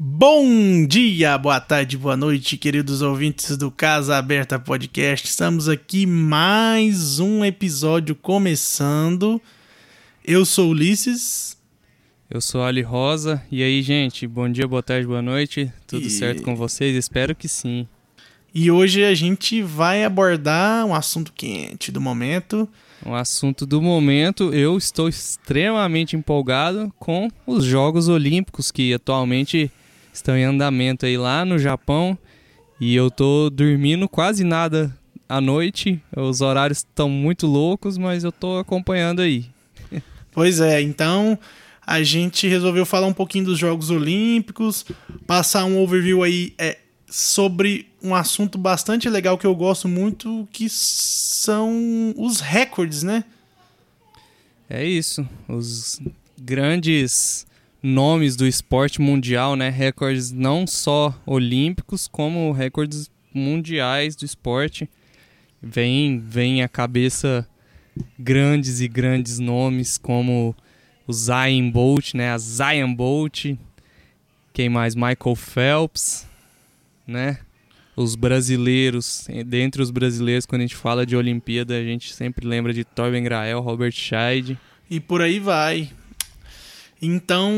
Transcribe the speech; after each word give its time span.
Bom 0.00 0.86
dia, 0.86 1.36
boa 1.36 1.58
tarde, 1.58 1.98
boa 1.98 2.16
noite, 2.16 2.56
queridos 2.56 3.02
ouvintes 3.02 3.56
do 3.56 3.68
Casa 3.68 4.16
Aberta 4.16 4.56
Podcast. 4.56 5.26
Estamos 5.26 5.68
aqui 5.68 6.06
mais 6.06 7.18
um 7.18 7.44
episódio 7.44 8.14
começando. 8.14 9.42
Eu 10.24 10.44
sou 10.44 10.70
Ulisses. 10.70 11.58
Eu 12.30 12.40
sou 12.40 12.62
Ali 12.62 12.80
Rosa. 12.80 13.42
E 13.50 13.60
aí, 13.60 13.82
gente? 13.82 14.24
Bom 14.28 14.48
dia, 14.48 14.68
boa 14.68 14.84
tarde, 14.84 15.04
boa 15.04 15.20
noite. 15.20 15.72
Tudo 15.84 16.06
e... 16.06 16.10
certo 16.10 16.44
com 16.44 16.54
vocês? 16.54 16.94
Espero 16.94 17.34
que 17.34 17.48
sim. 17.48 17.88
E 18.54 18.70
hoje 18.70 19.02
a 19.02 19.12
gente 19.16 19.62
vai 19.62 20.04
abordar 20.04 20.86
um 20.86 20.94
assunto 20.94 21.32
quente 21.32 21.90
do 21.90 22.00
momento. 22.00 22.68
Um 23.04 23.16
assunto 23.16 23.66
do 23.66 23.82
momento. 23.82 24.54
Eu 24.54 24.78
estou 24.78 25.08
extremamente 25.08 26.14
empolgado 26.14 26.92
com 27.00 27.28
os 27.44 27.64
Jogos 27.64 28.08
Olímpicos 28.08 28.70
que 28.70 28.94
atualmente 28.94 29.72
estão 30.18 30.36
em 30.36 30.44
andamento 30.44 31.06
aí 31.06 31.16
lá 31.16 31.44
no 31.44 31.58
Japão. 31.58 32.16
E 32.80 32.94
eu 32.94 33.10
tô 33.10 33.50
dormindo 33.50 34.08
quase 34.08 34.44
nada 34.44 34.94
à 35.28 35.40
noite. 35.40 36.00
Os 36.16 36.40
horários 36.40 36.78
estão 36.78 37.08
muito 37.08 37.46
loucos, 37.46 37.98
mas 37.98 38.24
eu 38.24 38.30
tô 38.30 38.58
acompanhando 38.58 39.22
aí. 39.22 39.46
Pois 40.30 40.60
é, 40.60 40.80
então 40.80 41.36
a 41.84 42.00
gente 42.00 42.46
resolveu 42.46 42.86
falar 42.86 43.08
um 43.08 43.12
pouquinho 43.12 43.46
dos 43.46 43.58
Jogos 43.58 43.90
Olímpicos, 43.90 44.84
passar 45.26 45.64
um 45.64 45.82
overview 45.82 46.22
aí 46.22 46.54
é, 46.56 46.78
sobre 47.08 47.88
um 48.00 48.14
assunto 48.14 48.56
bastante 48.56 49.08
legal 49.08 49.36
que 49.36 49.46
eu 49.46 49.54
gosto 49.54 49.88
muito, 49.88 50.46
que 50.52 50.68
são 50.68 52.14
os 52.16 52.38
recordes, 52.38 53.02
né? 53.02 53.24
É 54.70 54.84
isso, 54.84 55.26
os 55.48 56.00
grandes 56.40 57.47
nomes 57.82 58.36
do 58.36 58.46
esporte 58.46 59.00
mundial, 59.00 59.56
né? 59.56 59.68
Recordes 59.68 60.32
não 60.32 60.66
só 60.66 61.14
olímpicos, 61.24 62.08
como 62.08 62.52
recordes 62.52 63.10
mundiais 63.32 64.16
do 64.16 64.24
esporte. 64.24 64.88
Vem, 65.60 66.18
vem 66.18 66.62
à 66.62 66.68
cabeça 66.68 67.48
grandes 68.18 68.80
e 68.80 68.88
grandes 68.88 69.38
nomes 69.38 69.98
como 69.98 70.54
o 71.06 71.12
Zion 71.12 71.70
Bolt, 71.70 72.14
né? 72.14 72.30
A 72.30 72.38
Zion 72.38 72.94
Bolt. 72.94 73.56
Quem 74.52 74.68
mais? 74.68 74.94
Michael 74.94 75.36
Phelps, 75.36 76.26
né? 77.06 77.38
Os 77.96 78.14
brasileiros, 78.14 79.26
dentre 79.46 79.82
os 79.82 79.90
brasileiros, 79.90 80.46
quando 80.46 80.60
a 80.60 80.64
gente 80.64 80.76
fala 80.76 81.04
de 81.04 81.16
Olimpíada, 81.16 81.76
a 81.76 81.82
gente 81.82 82.12
sempre 82.12 82.46
lembra 82.46 82.72
de 82.72 82.84
Torben 82.84 83.24
Grael, 83.24 83.60
Robert 83.60 83.92
Scheid. 83.92 84.56
E 84.88 85.00
por 85.00 85.20
aí 85.20 85.40
vai. 85.40 85.90
Então, 87.00 87.52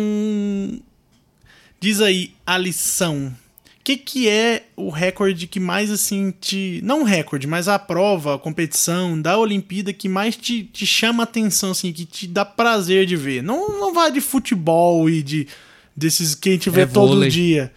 diz 1.80 2.00
aí 2.00 2.32
a 2.46 2.58
lição. 2.58 3.34
O 3.80 3.82
que, 3.82 3.96
que 3.96 4.28
é 4.28 4.64
o 4.76 4.90
recorde 4.90 5.46
que 5.46 5.58
mais 5.58 5.90
assim 5.90 6.32
te. 6.38 6.80
Não 6.84 7.02
recorde, 7.02 7.46
mas 7.46 7.66
a 7.66 7.78
prova, 7.78 8.34
a 8.34 8.38
competição 8.38 9.20
da 9.20 9.38
Olimpíada 9.38 9.92
que 9.92 10.08
mais 10.08 10.36
te, 10.36 10.64
te 10.64 10.86
chama 10.86 11.22
atenção, 11.22 11.70
assim, 11.70 11.92
que 11.92 12.04
te 12.04 12.26
dá 12.26 12.44
prazer 12.44 13.06
de 13.06 13.16
ver. 13.16 13.42
Não, 13.42 13.80
não 13.80 13.94
vai 13.94 14.12
de 14.12 14.20
futebol 14.20 15.08
e 15.08 15.22
de 15.22 15.48
desses 15.96 16.34
que 16.34 16.50
a 16.50 16.52
gente 16.52 16.70
vê 16.70 16.82
é 16.82 16.86
todo 16.86 17.28
dia. 17.28 17.72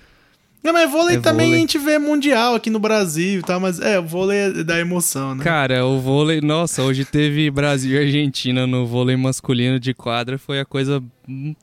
Não, 0.64 0.72
mas 0.72 0.90
vôlei 0.90 1.18
é 1.18 1.20
também 1.20 1.48
vôlei. 1.48 1.58
a 1.58 1.62
gente 1.62 1.78
vê 1.78 2.00
mundial 2.00 2.56
aqui 2.56 2.70
no 2.70 2.80
Brasil 2.80 3.42
e 3.42 3.44
tal, 3.44 3.60
mas 3.60 3.82
é, 3.82 4.00
o 4.00 4.04
vôlei 4.04 4.38
é 4.38 4.64
da 4.64 4.80
emoção, 4.80 5.36
né? 5.36 5.44
Cara, 5.44 5.86
o 5.86 6.00
vôlei, 6.00 6.40
nossa, 6.40 6.82
hoje 6.82 7.04
teve 7.04 7.52
Brasil 7.52 7.92
e 7.92 8.06
Argentina 8.06 8.66
no 8.66 8.86
vôlei 8.86 9.18
masculino 9.18 9.78
de 9.78 9.94
quadra, 9.94 10.38
foi 10.38 10.62
a 10.62 10.66
coisa 10.66 11.04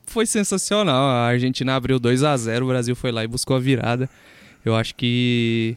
foi 0.05 0.27
sensacional. 0.27 1.09
A 1.09 1.25
Argentina 1.25 1.75
abriu 1.75 1.99
2 1.99 2.23
a 2.23 2.37
0, 2.37 2.63
o 2.63 2.67
Brasil 2.67 2.95
foi 2.95 3.11
lá 3.11 3.23
e 3.23 3.27
buscou 3.27 3.55
a 3.55 3.59
virada. 3.59 4.07
Eu 4.63 4.75
acho 4.75 4.93
que 4.93 5.75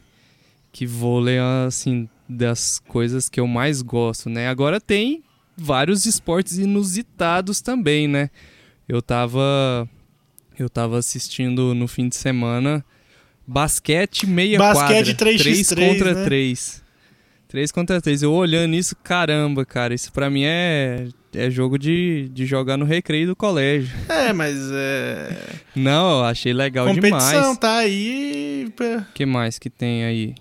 que 0.70 0.86
vôlei 0.86 1.36
é 1.36 1.66
assim 1.66 2.08
das 2.28 2.78
coisas 2.88 3.30
que 3.30 3.40
eu 3.40 3.46
mais 3.46 3.80
gosto, 3.80 4.28
né? 4.28 4.48
Agora 4.48 4.78
tem 4.78 5.22
vários 5.56 6.04
esportes 6.04 6.58
inusitados 6.58 7.62
também, 7.62 8.06
né? 8.06 8.28
Eu 8.86 9.00
tava 9.00 9.88
eu 10.58 10.68
tava 10.68 10.98
assistindo 10.98 11.74
no 11.74 11.88
fim 11.88 12.06
de 12.08 12.16
semana 12.16 12.84
Basquete 13.46 14.26
meia 14.26 14.58
Basquete 14.58 15.14
quadra. 15.14 15.32
3x3, 15.32 15.68
3 15.68 15.68
contra 15.68 16.14
né? 16.14 16.24
3. 16.24 16.84
3 17.48 17.72
contra 17.72 18.00
3. 18.00 18.22
Eu 18.22 18.32
olhando 18.32 18.74
isso, 18.74 18.96
caramba, 18.96 19.64
cara. 19.64 19.94
Isso 19.94 20.12
pra 20.12 20.28
mim 20.28 20.42
é, 20.44 21.06
é 21.32 21.50
jogo 21.50 21.78
de, 21.78 22.28
de 22.32 22.46
jogar 22.46 22.76
no 22.76 22.84
recreio 22.84 23.28
do 23.28 23.36
colégio. 23.36 23.94
É, 24.08 24.32
mas 24.32 24.56
é. 24.72 25.36
Não, 25.74 26.18
eu 26.18 26.24
achei 26.24 26.52
legal 26.52 26.86
Competição 26.86 27.18
demais. 27.18 27.32
Competição 27.32 27.56
tá 27.56 27.76
aí. 27.76 28.72
O 28.76 29.12
que 29.12 29.26
mais 29.26 29.58
que 29.58 29.70
tem 29.70 30.04
aí? 30.04 30.34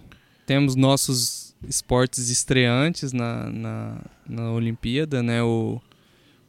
Temos 0.45 0.75
nossos 0.75 1.53
esportes 1.67 2.29
estreantes 2.29 3.13
na, 3.13 3.49
na, 3.49 3.97
na 4.27 4.51
Olimpíada, 4.51 5.21
né? 5.21 5.43
O, 5.43 5.81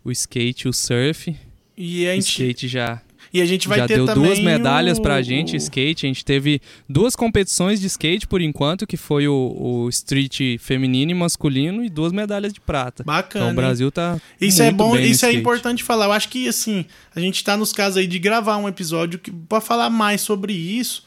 o 0.04 0.10
skate 0.10 0.68
o 0.68 0.72
surf. 0.72 1.36
E 1.76 2.06
a 2.06 2.14
gente... 2.14 2.24
O 2.24 2.30
skate 2.30 2.68
já 2.68 3.02
e 3.34 3.42
a 3.42 3.46
gente 3.46 3.66
vai 3.66 3.78
Já 3.78 3.88
ter 3.88 3.96
deu 3.96 4.06
duas 4.14 4.38
medalhas 4.38 4.96
o... 4.96 5.02
pra 5.02 5.20
gente, 5.20 5.56
skate. 5.56 6.06
A 6.06 6.08
gente 6.08 6.24
teve 6.24 6.60
duas 6.88 7.16
competições 7.16 7.80
de 7.80 7.88
skate 7.88 8.28
por 8.28 8.40
enquanto, 8.40 8.86
que 8.86 8.96
foi 8.96 9.26
o, 9.26 9.56
o 9.58 9.88
street 9.88 10.60
feminino 10.60 11.10
e 11.10 11.14
masculino, 11.14 11.84
e 11.84 11.90
duas 11.90 12.12
medalhas 12.12 12.52
de 12.52 12.60
prata. 12.60 13.02
Bacana. 13.02 13.46
Então 13.46 13.52
o 13.52 13.56
Brasil 13.56 13.90
tá. 13.90 14.20
Isso 14.40 14.62
é 14.62 14.70
bom, 14.70 14.96
isso 14.96 15.26
é 15.26 15.32
importante 15.32 15.82
falar. 15.82 16.04
Eu 16.04 16.12
acho 16.12 16.28
que 16.28 16.46
assim, 16.46 16.86
a 17.12 17.18
gente 17.18 17.42
tá 17.42 17.56
nos 17.56 17.72
casos 17.72 17.96
aí 17.96 18.06
de 18.06 18.20
gravar 18.20 18.56
um 18.56 18.68
episódio 18.68 19.18
que, 19.18 19.32
pra 19.32 19.60
falar 19.60 19.90
mais 19.90 20.20
sobre 20.20 20.52
isso. 20.52 21.04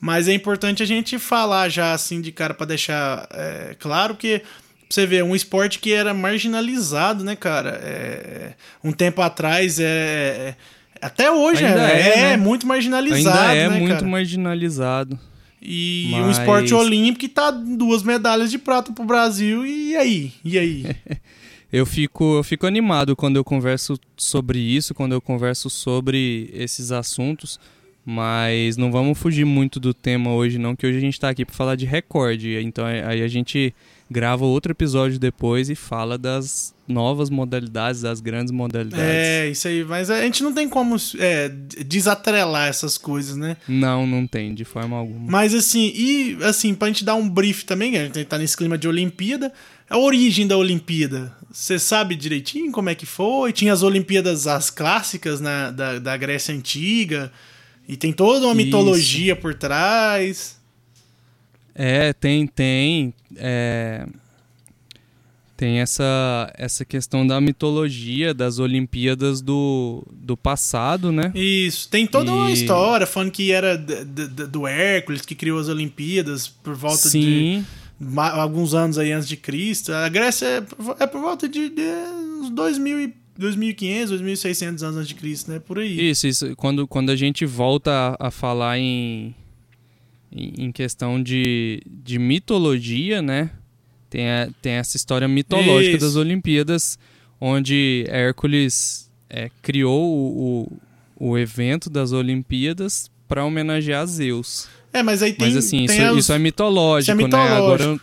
Mas 0.00 0.28
é 0.28 0.32
importante 0.32 0.82
a 0.82 0.86
gente 0.86 1.18
falar 1.18 1.68
já 1.68 1.92
assim 1.92 2.22
de 2.22 2.32
cara 2.32 2.54
para 2.54 2.66
deixar 2.66 3.28
é, 3.32 3.76
claro 3.78 4.16
que 4.16 4.40
você 4.88 5.04
vê, 5.04 5.22
um 5.22 5.34
esporte 5.34 5.78
que 5.78 5.92
era 5.92 6.14
marginalizado, 6.14 7.24
né, 7.24 7.34
cara? 7.34 7.80
É, 7.82 8.54
um 8.84 8.92
tempo 8.92 9.20
atrás 9.20 9.78
é, 9.80 10.56
até 11.00 11.30
hoje 11.30 11.64
é, 11.64 11.68
é, 11.68 12.16
né? 12.16 12.36
muito 12.36 12.66
marginalizado. 12.66 13.38
Ainda 13.38 13.54
é 13.54 13.68
né, 13.68 13.78
muito 13.78 13.94
cara? 13.94 14.06
marginalizado. 14.06 15.18
E 15.60 16.08
Mas... 16.12 16.26
um 16.26 16.30
esporte 16.30 16.74
olímpico 16.74 17.20
que 17.20 17.28
tá 17.28 17.50
duas 17.50 18.02
medalhas 18.02 18.50
de 18.50 18.58
prata 18.58 18.92
pro 18.92 19.04
Brasil, 19.04 19.66
e 19.66 19.96
aí? 19.96 20.32
E 20.44 20.58
aí? 20.58 20.86
eu 21.72 21.84
fico, 21.84 22.36
eu 22.36 22.44
fico 22.44 22.66
animado 22.66 23.16
quando 23.16 23.36
eu 23.36 23.44
converso 23.44 23.98
sobre 24.16 24.58
isso, 24.58 24.94
quando 24.94 25.12
eu 25.12 25.20
converso 25.20 25.68
sobre 25.68 26.50
esses 26.52 26.92
assuntos. 26.92 27.58
Mas 28.04 28.76
não 28.76 28.92
vamos 28.92 29.18
fugir 29.18 29.44
muito 29.44 29.80
do 29.80 29.92
tema 29.92 30.32
hoje, 30.32 30.58
não, 30.58 30.76
que 30.76 30.86
hoje 30.86 30.98
a 30.98 31.00
gente 31.00 31.14
está 31.14 31.30
aqui 31.30 31.44
para 31.44 31.54
falar 31.54 31.74
de 31.74 31.84
recorde. 31.84 32.56
Então 32.62 32.86
aí 32.86 33.20
a 33.20 33.26
gente 33.26 33.74
grava 34.10 34.44
outro 34.44 34.72
episódio 34.72 35.18
depois 35.18 35.68
e 35.68 35.74
fala 35.74 36.16
das 36.16 36.74
novas 36.86 37.28
modalidades, 37.28 38.02
das 38.02 38.20
grandes 38.20 38.52
modalidades. 38.52 39.04
É, 39.04 39.48
isso 39.48 39.66
aí. 39.66 39.84
Mas 39.84 40.10
a 40.10 40.22
gente 40.22 40.42
não 40.42 40.52
tem 40.52 40.68
como 40.68 40.96
é, 41.18 41.48
desatrelar 41.84 42.68
essas 42.68 42.96
coisas, 42.96 43.36
né? 43.36 43.56
Não, 43.66 44.06
não 44.06 44.26
tem, 44.26 44.54
de 44.54 44.64
forma 44.64 44.96
alguma. 44.96 45.30
Mas 45.30 45.54
assim, 45.54 45.92
e 45.94 46.38
assim, 46.42 46.74
pra 46.74 46.88
gente 46.88 47.04
dar 47.04 47.16
um 47.16 47.28
brief 47.28 47.64
também, 47.64 47.96
a 47.96 48.04
gente 48.04 48.24
tá 48.24 48.38
nesse 48.38 48.56
clima 48.56 48.78
de 48.78 48.86
Olimpíada, 48.86 49.52
a 49.90 49.98
origem 49.98 50.46
da 50.46 50.56
Olimpíada, 50.56 51.32
você 51.50 51.78
sabe 51.78 52.14
direitinho 52.14 52.70
como 52.70 52.88
é 52.88 52.94
que 52.94 53.06
foi? 53.06 53.52
Tinha 53.52 53.72
as 53.72 53.82
Olimpíadas, 53.82 54.46
as 54.46 54.70
clássicas 54.70 55.40
na, 55.40 55.70
da, 55.70 55.98
da 55.98 56.16
Grécia 56.16 56.54
Antiga, 56.54 57.32
e 57.88 57.96
tem 57.96 58.12
toda 58.12 58.46
uma 58.46 58.54
Isso. 58.54 58.64
mitologia 58.64 59.36
por 59.36 59.54
trás. 59.54 60.55
É, 61.78 62.14
tem, 62.14 62.46
tem. 62.46 63.12
É, 63.36 64.06
tem 65.56 65.78
essa, 65.78 66.52
essa 66.56 66.84
questão 66.84 67.26
da 67.26 67.40
mitologia 67.40 68.34
das 68.34 68.58
Olimpíadas 68.58 69.40
do, 69.40 70.06
do 70.12 70.36
passado, 70.36 71.10
né? 71.10 71.32
Isso, 71.34 71.88
tem 71.88 72.06
toda 72.06 72.30
e... 72.30 72.34
uma 72.34 72.50
história 72.50 73.06
falando 73.06 73.30
que 73.30 73.52
era 73.52 73.76
do 73.76 74.66
Hércules 74.66 75.22
que 75.22 75.34
criou 75.34 75.58
as 75.58 75.68
Olimpíadas 75.68 76.46
por 76.46 76.74
volta 76.74 77.08
Sim. 77.08 77.64
de 77.98 78.18
alguns 78.18 78.74
anos 78.74 78.98
aí 78.98 79.12
antes 79.12 79.28
de 79.28 79.36
Cristo. 79.36 79.92
A 79.92 80.08
Grécia 80.10 80.46
é, 80.46 81.02
é 81.04 81.06
por 81.06 81.22
volta 81.22 81.48
de, 81.48 81.70
de 81.70 81.82
uns 82.40 82.50
2000 82.50 83.00
e 83.00 83.14
2500, 83.38 84.10
2600 84.10 84.82
anos 84.82 84.96
antes 84.96 85.08
de 85.08 85.14
Cristo, 85.14 85.50
né? 85.50 85.58
Por 85.58 85.78
aí. 85.78 86.10
Isso, 86.10 86.26
isso. 86.26 86.56
Quando, 86.56 86.86
quando 86.86 87.10
a 87.10 87.16
gente 87.16 87.44
volta 87.46 88.16
a, 88.18 88.28
a 88.28 88.30
falar 88.30 88.78
em 88.78 89.34
em 90.32 90.70
questão 90.72 91.22
de, 91.22 91.82
de 91.86 92.18
mitologia, 92.18 93.22
né? 93.22 93.50
Tem, 94.08 94.30
a, 94.30 94.48
tem 94.62 94.72
essa 94.74 94.96
história 94.96 95.26
mitológica 95.26 95.96
Isso. 95.96 96.06
das 96.06 96.16
Olimpíadas, 96.16 96.98
onde 97.40 98.04
Hércules 98.08 99.10
é, 99.28 99.50
criou 99.62 100.02
o, 100.02 100.70
o, 101.18 101.28
o, 101.30 101.38
evento 101.38 101.90
das 101.90 102.12
Olimpíadas 102.12 103.10
para 103.26 103.44
homenagear 103.44 104.06
Zeus. 104.06 104.68
É, 104.92 105.02
mas 105.02 105.22
aí 105.22 105.32
tem. 105.32 105.48
Mas 105.48 105.56
assim, 105.56 105.86
tem 105.86 105.96
isso, 105.96 106.02
as... 106.02 106.16
isso, 106.16 106.32
é 106.32 106.38
mitológico, 106.38 107.00
isso 107.00 107.10
é 107.10 107.14
mitológico, 107.24 107.54
né? 107.54 107.58
Agora, 107.58 108.00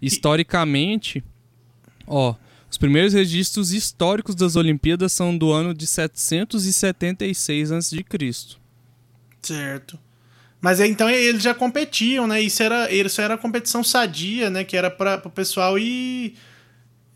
historicamente, 0.00 1.22
ó, 2.06 2.34
os 2.70 2.78
primeiros 2.78 3.12
registros 3.12 3.72
históricos 3.72 4.34
das 4.34 4.56
Olimpíadas 4.56 5.12
são 5.12 5.36
do 5.36 5.52
ano 5.52 5.74
de 5.74 5.86
776 5.86 7.72
a.C. 7.72 8.04
Certo. 9.42 9.98
Mas 10.64 10.80
então 10.80 11.10
eles 11.10 11.42
já 11.42 11.52
competiam, 11.52 12.26
né? 12.26 12.40
Isso 12.40 12.62
era, 12.62 12.90
isso 12.90 13.20
era 13.20 13.36
competição 13.36 13.84
sadia, 13.84 14.48
né? 14.48 14.64
Que 14.64 14.74
era 14.78 14.90
para 14.90 15.20
o 15.22 15.28
pessoal 15.28 15.78
ir. 15.78 16.34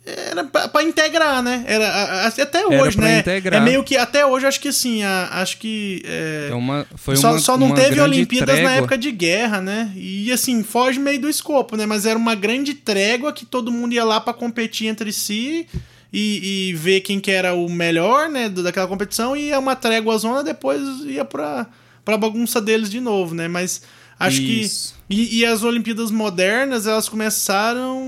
Era 0.05 0.45
pra 0.45 0.83
integrar, 0.83 1.43
né? 1.43 1.65
Era, 1.67 2.27
até 2.27 2.67
hoje, 2.67 2.99
né? 2.99 3.21
integrar. 3.21 3.61
É 3.61 3.65
meio 3.65 3.83
que. 3.83 3.97
Até 3.97 4.27
hoje, 4.27 4.45
acho 4.47 4.61
que 4.61 4.69
assim, 4.69 5.03
a- 5.03 5.29
acho 5.33 5.57
que. 5.57 6.03
é, 6.05 6.49
É 6.51 6.55
uma, 6.55 6.87
foi 6.97 7.17
só, 7.17 7.31
uma, 7.33 7.39
só 7.39 7.57
não 7.57 7.69
uma 7.69 7.75
teve 7.75 7.99
Olimpíadas 8.03 8.49
na 8.57 8.63
trégua. 8.65 8.79
época 8.79 8.99
de 8.99 9.11
guerra, 9.13 9.63
né? 9.63 9.93
E 9.97 10.31
assim, 10.31 10.63
foge 10.63 10.99
meio 10.99 11.19
do 11.19 11.29
escopo, 11.29 11.75
né? 11.75 11.87
Mas 11.87 12.05
era 12.05 12.19
uma 12.19 12.35
grande 12.35 12.75
trégua 12.75 13.33
que 13.33 13.47
todo 13.47 13.73
mundo 13.73 13.95
ia 13.95 14.05
lá 14.05 14.21
pra 14.21 14.35
competir 14.35 14.89
entre 14.89 15.11
si 15.11 15.67
e, 16.13 16.69
e 16.71 16.75
ver 16.75 17.01
quem 17.01 17.19
que 17.19 17.31
era 17.31 17.55
o 17.55 17.67
melhor, 17.71 18.29
né? 18.29 18.49
Daquela 18.51 18.87
competição, 18.89 19.35
e 19.35 19.49
ia 19.49 19.59
uma 19.59 19.75
trégua 19.75 20.19
zona, 20.19 20.43
depois 20.45 20.81
ia 21.07 21.25
pra, 21.25 21.67
pra 22.09 22.17
bagunça 22.17 22.59
deles 22.59 22.89
de 22.89 23.01
novo, 23.01 23.35
né? 23.35 23.49
Mas 23.49 23.83
acho 24.19 24.41
Isso. 24.41 24.95
que. 25.07 25.15
E, 25.15 25.41
e 25.41 25.45
as 25.45 25.63
Olimpíadas 25.63 26.11
modernas, 26.11 26.87
elas 26.87 27.07
começaram. 27.07 28.03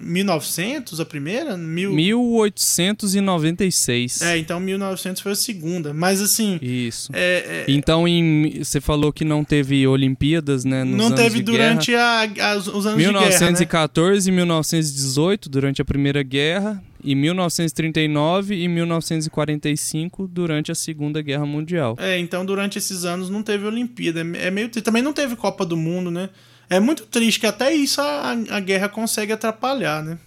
1900, 0.00 1.00
a 1.00 1.04
primeira? 1.04 1.56
Mil... 1.56 1.92
1896. 1.92 4.22
É, 4.22 4.38
então 4.38 4.60
1900 4.60 5.20
foi 5.22 5.32
a 5.32 5.34
segunda. 5.34 5.92
Mas 5.94 6.20
assim. 6.20 6.58
Isso. 6.62 7.10
É, 7.14 7.64
é, 7.66 7.68
Então, 7.68 8.06
em, 8.06 8.62
você 8.62 8.80
falou 8.80 9.12
que 9.12 9.24
não 9.24 9.42
teve 9.42 9.84
Olimpíadas, 9.86 10.64
né? 10.64 10.84
Nos 10.84 10.96
não 10.96 11.06
anos 11.06 11.20
teve 11.20 11.38
de 11.38 11.42
durante 11.44 11.94
a, 11.94 12.22
as- 12.52 12.66
os 12.68 12.86
anos 12.86 12.98
de 12.98 13.04
guerra, 13.04 13.12
né? 13.20 13.28
1914 13.30 14.28
e 14.28 14.32
1918, 14.32 15.48
durante 15.48 15.80
a 15.82 15.84
Primeira 15.84 16.22
Guerra, 16.22 16.82
e 17.02 17.14
1939 17.14 18.54
e 18.54 18.66
1945, 18.68 20.26
durante 20.28 20.72
a 20.72 20.74
Segunda 20.74 21.22
Guerra 21.22 21.46
Mundial. 21.46 21.96
É, 21.98 22.18
então 22.18 22.44
durante 22.44 22.78
esses 22.78 23.04
anos 23.04 23.30
não 23.30 23.42
teve 23.42 23.64
Olimpíada. 23.66 24.20
É 24.20 24.50
meio. 24.50 24.68
Também 24.70 25.02
não 25.02 25.12
teve 25.12 25.36
Copa 25.36 25.64
do 25.64 25.76
Mundo, 25.76 26.10
né? 26.10 26.28
É 26.70 26.78
muito 26.80 27.06
triste 27.06 27.40
que 27.40 27.46
até 27.46 27.72
isso 27.74 28.00
a, 28.00 28.32
a 28.50 28.60
guerra 28.60 28.88
consegue 28.88 29.32
atrapalhar, 29.32 30.02
né? 30.02 30.18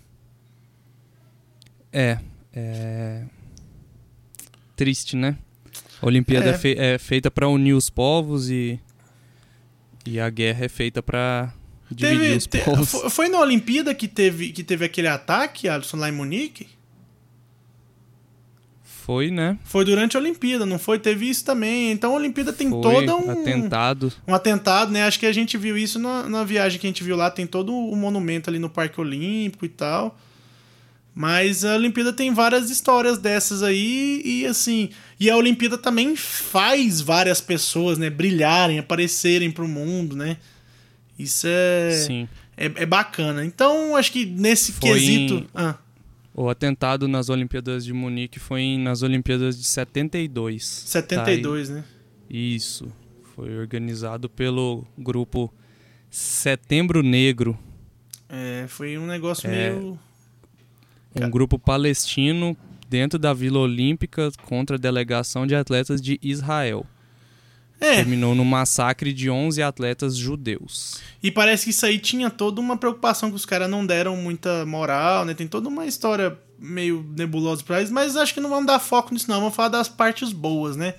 É, 1.92 2.18
é. 2.54 3.24
Triste, 4.76 5.16
né? 5.16 5.38
A 6.02 6.06
Olimpíada 6.08 6.48
É. 6.48 6.50
é, 6.50 6.58
fei- 6.58 6.76
é 6.78 6.98
feita 6.98 7.30
pra 7.30 7.48
unir 7.48 7.74
os 7.74 7.90
povos 7.90 8.50
e. 8.50 8.80
E 10.06 10.20
a 10.20 10.30
guerra 10.32 10.66
é 10.66 10.70
feita 10.70 11.04
dividir 11.04 11.54
Teve, 11.96 12.32
os 12.36 12.46
te- 12.48 13.10
foi 13.10 13.28
na 13.30 13.40
Olimpíada 13.40 13.94
que 13.94 14.08
teve, 14.08 14.52
que 14.52 14.64
teve 14.64 14.86
aquele 14.86 15.08
ataque, 15.08 15.68
Alisson, 15.68 15.98
lá 15.98 16.10
em 16.10 16.12
Munique? 16.14 16.68
Foi, 18.84 19.32
né? 19.32 19.58
Foi 19.64 19.84
durante 19.84 20.16
a 20.16 20.20
Olimpíada, 20.20 20.66
não 20.66 20.78
foi? 20.78 21.00
Teve 21.00 21.28
isso 21.30 21.44
também. 21.44 21.92
Então 21.92 22.14
a 22.14 22.16
Olimpíada 22.18 22.54
tem 22.54 22.70
Foi 22.70 22.82
toda 22.82 23.16
um 23.16 23.32
atentado. 23.32 24.14
um 24.28 24.34
atentado, 24.34 24.92
né? 24.92 25.04
Acho 25.04 25.20
que 25.20 25.26
a 25.26 25.34
gente 25.34 25.58
viu 25.58 25.78
isso 25.78 25.98
na, 26.00 26.30
na 26.30 26.44
viagem 26.44 26.80
que 26.80 26.86
a 26.86 26.90
gente 26.90 27.04
viu 27.04 27.16
lá. 27.16 27.30
Tem 27.32 27.48
todo 27.48 27.74
o 27.76 27.96
monumento 27.96 28.50
ali 28.50 28.60
no 28.60 28.70
Parque 28.70 29.02
Olímpico 29.02 29.66
e 29.66 29.70
tal. 29.70 30.18
Mas 31.14 31.66
a 31.66 31.76
Olimpíada 31.76 32.14
tem 32.14 32.34
várias 32.34 32.70
histórias 32.70 33.18
dessas 33.18 33.64
aí 33.64 34.22
e 34.24 34.46
assim. 34.46 34.92
E 35.20 35.30
a 35.30 35.36
Olimpíada 35.36 35.78
também 35.78 36.16
faz 36.16 37.02
várias 37.02 37.42
pessoas, 37.42 37.98
né, 37.98 38.10
brilharem, 38.10 38.80
aparecerem 38.80 39.52
pro 39.52 39.68
mundo, 39.68 40.16
né? 40.16 40.38
Isso 41.24 41.48
é, 41.48 42.28
é, 42.58 42.66
é 42.66 42.86
bacana. 42.86 43.46
Então, 43.46 43.96
acho 43.96 44.12
que 44.12 44.26
nesse 44.26 44.72
Foi 44.74 44.92
quesito. 44.94 45.34
em- 45.36 45.48
Ah, 45.54 45.76
O 46.34 46.50
atentado 46.50 47.08
nas 47.10 47.28
Olimpíadas 47.30 47.84
de 47.84 47.92
Munique 47.94 48.40
foi 48.40 48.62
em- 48.62 48.80
nas 48.80 49.02
Olimpíadas 49.02 49.58
de 49.58 49.66
72. 49.66 50.66
72, 50.66 51.70
né? 51.70 51.82
Tá 51.82 51.88
aí. 52.30 52.56
Isso. 52.56 52.92
Foi 53.36 53.58
organizado 53.58 54.30
pelo 54.30 54.86
grupo 54.98 55.54
Setembro 56.10 57.02
Negro, 57.04 57.58
É, 58.30 58.66
foi 58.70 58.98
um 58.98 59.06
negócio 59.06 59.50
É. 59.50 59.72
meio. 59.72 60.00
um 61.16 61.30
grupo 61.30 61.60
palestino 61.60 62.56
dentro 62.90 63.20
da 63.20 63.34
Vila 63.34 63.60
Olímpica 63.60 64.32
contra 64.44 64.78
a 64.78 64.80
delegação 64.80 65.46
de 65.46 65.54
atletas 65.54 66.02
de 66.02 66.18
Israel. 66.24 66.86
É, 67.82 67.96
Terminou 67.96 68.36
no 68.36 68.46
massacre 68.46 69.12
de 69.12 69.28
11 69.28 69.64
atletas 69.64 70.16
judeus. 70.16 71.02
E 71.22 71.32
parece 71.32 71.64
que 71.64 71.70
isso 71.72 71.84
aí 71.84 71.98
tinha 71.98 72.30
toda 72.30 72.62
uma 72.62 72.78
preocupação 72.78 73.32
que 73.32 73.36
os 73.36 73.46
caras 73.46 73.68
não 73.68 73.84
deram 73.84 74.16
muita 74.16 74.64
moral, 74.68 75.26
né? 75.26 75.34
Tem 75.34 75.48
toda 75.48 75.68
uma 75.68 75.88
história 75.88 76.38
meio 76.60 77.04
nebulosa 77.18 77.64
pra 77.64 77.80
eles, 77.80 77.90
mas 77.90 78.16
acho 78.16 78.36
que 78.36 78.40
não 78.40 78.52
vamos 78.52 78.68
dar 78.68 78.78
foco 78.78 79.12
nisso, 79.12 79.28
não. 79.28 79.40
Vamos 79.40 79.56
falar 79.56 79.70
das 79.70 79.90
partes 79.90 80.32
boas, 80.32 80.76
né? 80.76 80.94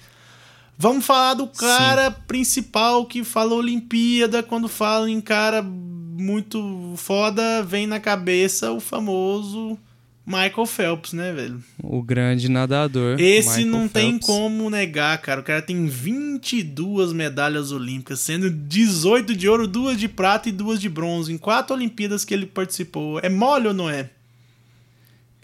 Vamos 0.76 1.06
falar 1.06 1.34
do 1.34 1.46
cara 1.46 2.10
principal 2.10 3.06
que 3.06 3.22
fala 3.22 3.54
Olimpíada. 3.54 4.42
Quando 4.42 4.68
fala 4.68 5.08
em 5.08 5.20
cara 5.20 5.62
muito 5.62 6.94
foda, 6.96 7.62
vem 7.62 7.86
na 7.86 8.00
cabeça 8.00 8.72
o 8.72 8.80
famoso 8.80 9.78
Michael 10.24 10.66
Phelps, 10.66 11.12
né, 11.12 11.32
velho? 11.32 11.60
O 11.82 12.00
grande 12.02 12.48
nadador. 12.48 13.20
Esse 13.20 13.48
Michael 13.64 13.66
não 13.66 13.88
tem 13.88 14.10
Phelps. 14.12 14.26
como 14.26 14.70
negar, 14.70 15.18
cara. 15.20 15.40
O 15.40 15.44
cara 15.44 15.60
tem 15.60 15.86
22 15.86 17.12
medalhas 17.12 17.72
olímpicas, 17.72 18.20
sendo 18.20 18.48
18 18.48 19.34
de 19.34 19.48
ouro, 19.48 19.66
duas 19.66 19.98
de 19.98 20.06
prata 20.08 20.48
e 20.48 20.52
duas 20.52 20.80
de 20.80 20.88
bronze, 20.88 21.32
em 21.32 21.38
quatro 21.38 21.74
Olimpíadas 21.74 22.24
que 22.24 22.32
ele 22.32 22.46
participou. 22.46 23.18
É 23.20 23.28
mole 23.28 23.66
ou 23.68 23.74
não 23.74 23.90
é? 23.90 24.10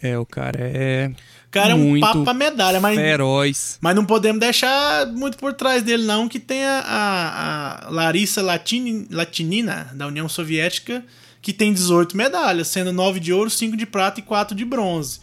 É, 0.00 0.16
o 0.16 0.24
cara 0.24 0.60
é 0.60 1.08
O 1.08 1.50
cara 1.50 1.70
é 1.72 1.74
um 1.74 1.98
pra 2.22 2.32
medalha, 2.32 2.78
mas, 2.78 2.96
feroz. 2.96 3.78
mas 3.80 3.96
não 3.96 4.04
podemos 4.04 4.38
deixar 4.38 5.06
muito 5.08 5.36
por 5.38 5.52
trás 5.54 5.82
dele, 5.82 6.04
não, 6.04 6.28
que 6.28 6.38
tem 6.38 6.64
a, 6.64 6.78
a- 6.86 7.86
a 7.86 7.90
Larissa 7.90 8.40
Latini, 8.40 9.08
Latinina, 9.10 9.90
da 9.94 10.06
União 10.06 10.28
Soviética, 10.28 11.04
que 11.40 11.52
tem 11.52 11.72
18 11.72 12.16
medalhas, 12.16 12.68
sendo 12.68 12.92
9 12.92 13.20
de 13.20 13.32
ouro, 13.32 13.50
5 13.50 13.76
de 13.76 13.86
prata 13.86 14.20
e 14.20 14.22
4 14.22 14.56
de 14.56 14.64
bronze. 14.64 15.20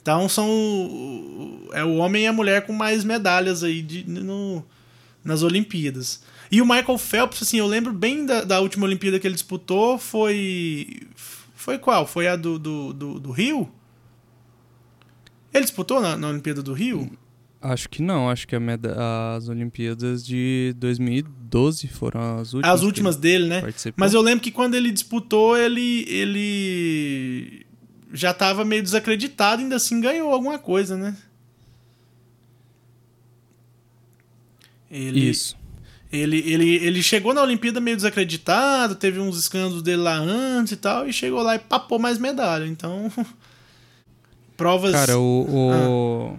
Então 0.00 0.28
são. 0.28 0.48
É 1.72 1.84
o 1.84 1.96
homem 1.96 2.24
e 2.24 2.26
a 2.26 2.32
mulher 2.32 2.64
com 2.64 2.72
mais 2.72 3.02
medalhas 3.02 3.64
aí 3.64 3.82
de, 3.82 4.08
no, 4.08 4.64
nas 5.24 5.42
Olimpíadas. 5.42 6.22
E 6.50 6.62
o 6.62 6.66
Michael 6.66 6.96
Phelps, 6.96 7.42
assim, 7.42 7.58
eu 7.58 7.66
lembro 7.66 7.92
bem 7.92 8.24
da, 8.24 8.44
da 8.44 8.60
última 8.60 8.86
Olimpíada 8.86 9.18
que 9.18 9.26
ele 9.26 9.34
disputou, 9.34 9.98
foi. 9.98 11.00
Foi 11.54 11.78
qual? 11.78 12.06
Foi 12.06 12.28
a 12.28 12.36
do, 12.36 12.58
do, 12.58 12.92
do, 12.92 13.20
do 13.20 13.30
Rio? 13.32 13.68
Ele 15.52 15.64
disputou 15.64 16.00
na, 16.00 16.16
na 16.16 16.28
Olimpíada 16.28 16.62
do 16.62 16.72
Rio? 16.72 17.10
Acho 17.72 17.88
que 17.88 18.00
não, 18.00 18.30
acho 18.30 18.46
que 18.46 18.54
as 18.54 19.48
Olimpíadas 19.48 20.24
de 20.24 20.74
2012 20.78 21.88
foram 21.88 22.38
as 22.38 22.54
últimas. 22.54 22.74
As 22.74 22.82
últimas 22.82 23.16
dele, 23.16 23.48
né? 23.48 23.60
participou. 23.60 23.94
Mas 23.96 24.14
eu 24.14 24.20
lembro 24.20 24.42
que 24.42 24.50
quando 24.50 24.74
ele 24.74 24.90
disputou, 24.90 25.56
ele. 25.56 26.04
ele 26.08 27.66
já 28.12 28.32
tava 28.32 28.64
meio 28.64 28.82
desacreditado, 28.82 29.62
ainda 29.62 29.76
assim 29.76 30.00
ganhou 30.00 30.32
alguma 30.32 30.58
coisa, 30.58 30.96
né? 30.96 31.16
Ele, 34.88 35.28
Isso. 35.28 35.56
Ele, 36.12 36.38
ele, 36.46 36.76
ele 36.76 37.02
chegou 37.02 37.34
na 37.34 37.42
Olimpíada 37.42 37.80
meio 37.80 37.96
desacreditado, 37.96 38.94
teve 38.94 39.18
uns 39.18 39.36
escândalos 39.36 39.82
dele 39.82 40.02
lá 40.02 40.16
antes 40.16 40.72
e 40.72 40.76
tal, 40.76 41.08
e 41.08 41.12
chegou 41.12 41.42
lá 41.42 41.56
e 41.56 41.58
papou 41.58 41.98
mais 41.98 42.18
medalha. 42.18 42.64
Então. 42.64 43.10
Provas. 44.56 44.92
Cara, 44.92 45.18
o, 45.18 45.46
o, 45.48 46.38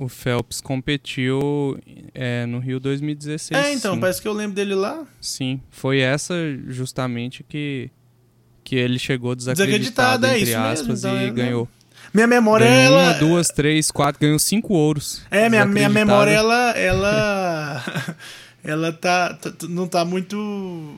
o 0.00 0.08
Phelps 0.08 0.62
competiu 0.62 1.78
é, 2.14 2.46
no 2.46 2.58
Rio 2.58 2.80
2016. 2.80 3.50
é, 3.50 3.74
então, 3.74 3.94
sim. 3.94 4.00
parece 4.00 4.22
que 4.22 4.26
eu 4.26 4.32
lembro 4.32 4.54
dele 4.56 4.74
lá. 4.74 5.06
Sim, 5.20 5.60
foi 5.70 6.00
essa 6.00 6.34
justamente 6.68 7.44
que, 7.46 7.90
que 8.64 8.76
ele 8.76 8.98
chegou 8.98 9.34
Desacreditado, 9.34 10.22
desacreditado, 10.22 10.26
é 10.26 10.38
entre 10.38 10.50
isso 10.50 10.58
mesmo, 10.58 10.92
aspas, 10.92 10.98
então, 11.04 11.20
e 11.20 11.26
é, 11.26 11.30
ganhou. 11.30 11.68
Minha 12.14 12.26
memória, 12.26 12.66
ganhou 12.66 12.82
ela. 12.82 13.02
uma, 13.10 13.12
duas, 13.18 13.48
três, 13.48 13.90
quatro, 13.90 14.18
ganhou 14.22 14.38
cinco 14.38 14.72
ouros. 14.72 15.20
É, 15.30 15.50
minha, 15.50 15.66
minha 15.66 15.90
memória, 15.90 16.30
ela. 16.30 16.70
Ela, 16.80 17.84
ela 18.64 18.92
tá, 18.92 19.34
tá- 19.34 19.52
não 19.68 19.86
tá 19.86 20.02
muito, 20.04 20.36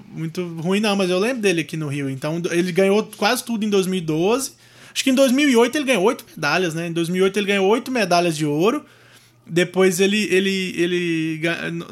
muito 0.09 0.47
ruim, 0.61 0.79
não, 0.81 0.95
mas 0.95 1.11
eu 1.11 1.19
lembro 1.19 1.43
dele 1.43 1.63
aqui 1.63 1.77
no 1.77 1.89
Rio. 1.89 2.09
Então, 2.09 2.41
ele 2.51 2.71
ganhou 2.71 3.03
quase 3.17 3.43
tudo 3.45 3.65
em 3.65 3.69
2012. 3.71 4.53
Acho 4.95 5.05
que 5.05 5.11
em 5.11 5.15
2008 5.15 5.77
ele 5.77 5.85
ganhou 5.85 6.05
oito 6.05 6.25
medalhas, 6.29 6.75
né? 6.75 6.89
Em 6.89 6.93
2008 6.93 7.39
ele 7.39 7.47
ganhou 7.47 7.67
oito 7.69 7.91
medalhas 7.91 8.37
de 8.37 8.47
ouro. 8.47 8.85
Depois 9.47 10.01
ele, 10.01 10.29
ele, 10.31 10.75
ele 10.77 11.41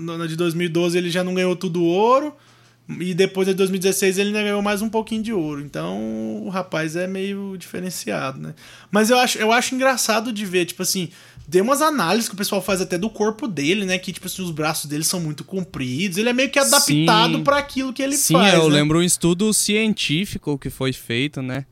na 0.01 0.27
de 0.27 0.37
2012 0.37 0.97
ele 0.97 1.11
já 1.11 1.25
não 1.25 1.35
ganhou 1.35 1.57
tudo 1.57 1.83
ouro. 1.83 2.35
E 2.99 3.15
depois 3.15 3.47
de 3.47 3.55
2016 3.55 4.19
ele 4.19 4.29
ainda 4.29 4.43
ganhou 4.43 4.61
mais 4.63 4.83
um 4.83 4.89
pouquinho 4.89 5.23
de 5.23 5.33
ouro. 5.33 5.61
Então 5.61 6.43
o 6.45 6.49
rapaz 6.49 6.97
é 6.97 7.07
meio 7.07 7.57
diferenciado, 7.57 8.41
né? 8.41 8.55
Mas 8.91 9.11
eu 9.11 9.19
acho, 9.19 9.39
eu 9.39 9.53
acho 9.53 9.75
engraçado 9.75 10.33
de 10.33 10.45
ver, 10.45 10.65
tipo 10.65 10.83
assim, 10.83 11.09
tem 11.51 11.61
umas 11.61 11.83
análises 11.83 12.29
que 12.29 12.35
o 12.35 12.39
pessoal 12.39 12.63
faz 12.63 12.81
até 12.81 12.97
do 12.97 13.11
corpo 13.11 13.49
dele, 13.49 13.85
né? 13.85 13.99
Que, 13.99 14.13
tipo 14.13 14.27
assim, 14.27 14.41
os 14.41 14.53
braços 14.53 14.87
dele 14.89 15.03
são 15.03 15.19
muito 15.19 15.43
compridos. 15.43 16.17
Ele 16.17 16.29
é 16.29 16.33
meio 16.33 16.49
que 16.49 16.59
adaptado 16.59 17.39
Sim. 17.39 17.43
para 17.43 17.59
aquilo 17.59 17.93
que 17.93 18.03
ele 18.03 18.17
Sim, 18.17 18.35
faz. 18.35 18.55
eu 18.55 18.69
né? 18.69 18.77
lembro 18.77 19.01
um 19.01 19.03
estudo 19.03 19.53
científico 19.53 20.57
que 20.57 20.71
foi 20.71 20.93
feito, 20.93 21.43
né? 21.43 21.67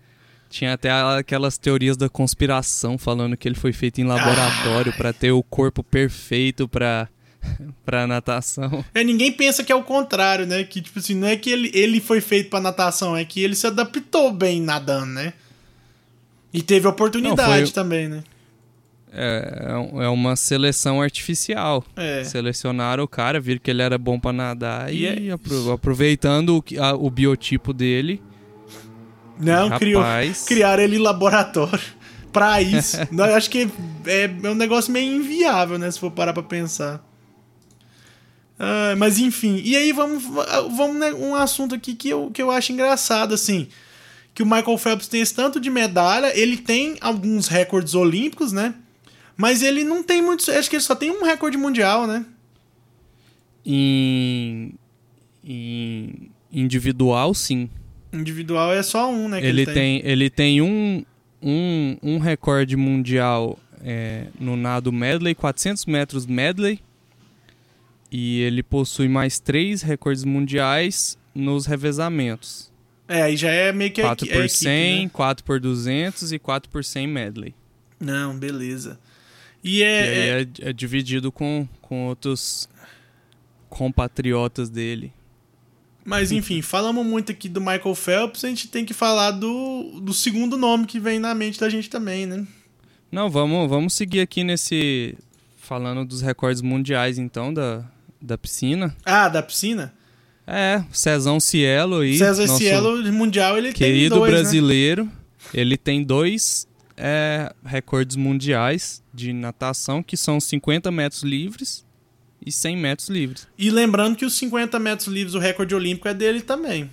Tinha 0.48 0.72
até 0.72 0.90
aquelas 0.90 1.58
teorias 1.58 1.96
da 1.96 2.08
conspiração 2.08 2.96
falando 2.96 3.36
que 3.36 3.46
ele 3.46 3.54
foi 3.54 3.72
feito 3.72 4.00
em 4.00 4.04
laboratório 4.04 4.92
pra 4.94 5.12
ter 5.12 5.30
o 5.30 5.42
corpo 5.42 5.82
perfeito 5.82 6.66
pra 6.66 7.08
pra 7.84 8.06
natação. 8.06 8.84
É, 8.94 9.04
ninguém 9.04 9.32
pensa 9.32 9.62
que 9.62 9.72
é 9.72 9.74
o 9.74 9.82
contrário, 9.82 10.46
né? 10.46 10.64
Que, 10.64 10.80
tipo 10.80 10.98
assim, 10.98 11.14
não 11.14 11.28
é 11.28 11.36
que 11.36 11.50
ele, 11.50 11.70
ele 11.74 12.00
foi 12.00 12.20
feito 12.20 12.50
pra 12.50 12.60
natação, 12.60 13.16
é 13.16 13.24
que 13.24 13.42
ele 13.42 13.54
se 13.54 13.66
adaptou 13.66 14.32
bem 14.32 14.60
nadando, 14.60 15.06
né? 15.06 15.32
E 16.52 16.62
teve 16.62 16.86
oportunidade 16.86 17.66
foi... 17.66 17.72
também, 17.72 18.08
né? 18.08 18.22
É, 19.12 19.66
é, 20.00 20.04
é 20.04 20.08
uma 20.08 20.36
seleção 20.36 21.00
artificial. 21.00 21.84
É. 21.96 22.24
Selecionaram 22.24 23.04
o 23.04 23.08
cara, 23.08 23.40
viram 23.40 23.60
que 23.62 23.70
ele 23.70 23.82
era 23.82 23.96
bom 23.96 24.18
para 24.18 24.32
nadar 24.32 24.92
e, 24.92 25.02
e 25.02 25.28
é 25.28 25.32
aproveitando 25.72 26.58
o, 26.58 26.82
a, 26.82 26.94
o 26.94 27.10
biotipo 27.10 27.72
dele. 27.72 28.22
Não, 29.40 29.64
rapaz... 29.64 29.78
criou, 29.78 30.04
criaram 30.46 30.82
ele 30.82 30.96
em 30.96 31.00
laboratório 31.00 31.80
pra 32.32 32.60
isso. 32.60 32.96
Não, 33.10 33.26
eu 33.26 33.34
acho 33.34 33.50
que 33.50 33.68
é, 34.06 34.24
é 34.24 34.50
um 34.50 34.54
negócio 34.54 34.92
meio 34.92 35.14
inviável, 35.14 35.78
né? 35.78 35.90
Se 35.90 35.98
for 35.98 36.10
parar 36.10 36.32
pra 36.32 36.42
pensar. 36.42 37.04
Ah, 38.58 38.94
mas 38.96 39.18
enfim, 39.18 39.60
e 39.64 39.76
aí 39.76 39.92
vamos, 39.92 40.24
vamos 40.24 40.96
né, 40.96 41.12
um 41.12 41.34
assunto 41.34 41.76
aqui 41.76 41.94
que 41.94 42.08
eu, 42.08 42.30
que 42.32 42.42
eu 42.42 42.50
acho 42.50 42.72
engraçado, 42.72 43.32
assim. 43.32 43.68
Que 44.34 44.42
o 44.42 44.46
Michael 44.46 44.78
Phelps 44.78 45.06
tem 45.06 45.20
esse 45.20 45.34
tanto 45.34 45.60
de 45.60 45.70
medalha, 45.70 46.36
ele 46.38 46.56
tem 46.56 46.96
alguns 47.00 47.46
recordes 47.46 47.94
olímpicos, 47.94 48.52
né? 48.52 48.74
Mas 49.36 49.62
ele 49.62 49.84
não 49.84 50.02
tem 50.02 50.20
muitos. 50.20 50.48
Acho 50.48 50.68
que 50.68 50.76
ele 50.76 50.82
só 50.82 50.96
tem 50.96 51.10
um 51.10 51.24
recorde 51.24 51.56
mundial, 51.56 52.06
né? 52.06 52.24
Em. 53.64 54.74
em 55.44 56.30
individual, 56.50 57.34
sim. 57.34 57.68
Individual 58.12 58.72
é 58.72 58.82
só 58.82 59.10
um, 59.10 59.28
né? 59.28 59.38
ele, 59.38 59.48
ele, 59.48 59.64
tem. 59.66 59.74
tem. 59.74 60.02
ele 60.04 60.30
tem 60.30 60.62
um, 60.62 61.04
um, 61.42 61.96
um 62.02 62.18
recorde 62.18 62.76
mundial 62.76 63.58
é, 63.82 64.26
no 64.38 64.56
nado 64.56 64.92
medley, 64.92 65.34
400 65.34 65.86
metros 65.86 66.26
medley. 66.26 66.80
E 68.10 68.40
ele 68.40 68.62
possui 68.62 69.08
mais 69.08 69.38
três 69.38 69.82
recordes 69.82 70.24
mundiais 70.24 71.18
nos 71.34 71.66
revezamentos. 71.66 72.72
É, 73.06 73.22
aí 73.22 73.36
já 73.36 73.50
é 73.50 73.72
meio 73.72 73.90
que 73.90 74.02
4 74.02 74.26
por 74.26 74.44
é 74.44 74.48
100, 74.48 74.90
equipe, 74.90 75.04
né? 75.04 75.10
4 75.12 75.44
por 75.44 75.60
200 75.60 76.32
e 76.32 76.38
4 76.38 76.70
por 76.70 76.84
100 76.84 77.06
medley. 77.06 77.54
Não, 78.00 78.38
beleza. 78.38 78.98
E, 79.62 79.82
é, 79.82 80.00
aí 80.00 80.08
é, 80.08 80.40
é, 80.40 80.70
é 80.70 80.72
dividido 80.72 81.32
com, 81.32 81.66
com 81.80 82.06
outros 82.06 82.68
compatriotas 83.68 84.68
dele. 84.70 85.12
Mas 86.08 86.32
enfim, 86.32 86.62
falamos 86.62 87.04
muito 87.04 87.30
aqui 87.30 87.50
do 87.50 87.60
Michael 87.60 87.94
Phelps, 87.94 88.42
a 88.42 88.48
gente 88.48 88.66
tem 88.68 88.82
que 88.82 88.94
falar 88.94 89.30
do, 89.32 90.00
do 90.00 90.14
segundo 90.14 90.56
nome 90.56 90.86
que 90.86 90.98
vem 90.98 91.18
na 91.18 91.34
mente 91.34 91.60
da 91.60 91.68
gente 91.68 91.90
também, 91.90 92.24
né? 92.24 92.46
Não, 93.12 93.28
vamos, 93.28 93.68
vamos 93.68 93.92
seguir 93.92 94.22
aqui 94.22 94.42
nesse. 94.42 95.14
Falando 95.58 96.06
dos 96.06 96.22
recordes 96.22 96.62
mundiais, 96.62 97.18
então, 97.18 97.52
da, 97.52 97.84
da 98.22 98.38
piscina. 98.38 98.96
Ah, 99.04 99.28
da 99.28 99.42
piscina? 99.42 99.92
É, 100.46 100.82
Cezão 100.90 101.38
Cielo 101.38 101.98
aí. 101.98 102.16
César 102.16 102.48
Cielo 102.48 103.12
Mundial, 103.12 103.58
ele 103.58 103.74
querido 103.74 104.14
tem 104.14 104.18
dois, 104.18 104.32
né? 104.32 104.38
brasileiro. 104.38 105.04
Né? 105.04 105.12
Ele 105.52 105.76
tem 105.76 106.02
dois 106.02 106.66
é, 106.96 107.52
recordes 107.62 108.16
mundiais 108.16 109.02
de 109.12 109.34
natação, 109.34 110.02
que 110.02 110.16
são 110.16 110.40
50 110.40 110.90
metros 110.90 111.22
livres 111.22 111.86
e 112.44 112.52
100 112.52 112.76
metros 112.76 113.08
livres. 113.08 113.48
E 113.58 113.70
lembrando 113.70 114.16
que 114.16 114.24
os 114.24 114.34
50 114.34 114.78
metros 114.78 115.08
livres, 115.08 115.34
o 115.34 115.38
recorde 115.38 115.74
olímpico 115.74 116.08
é 116.08 116.14
dele 116.14 116.40
também. 116.40 116.90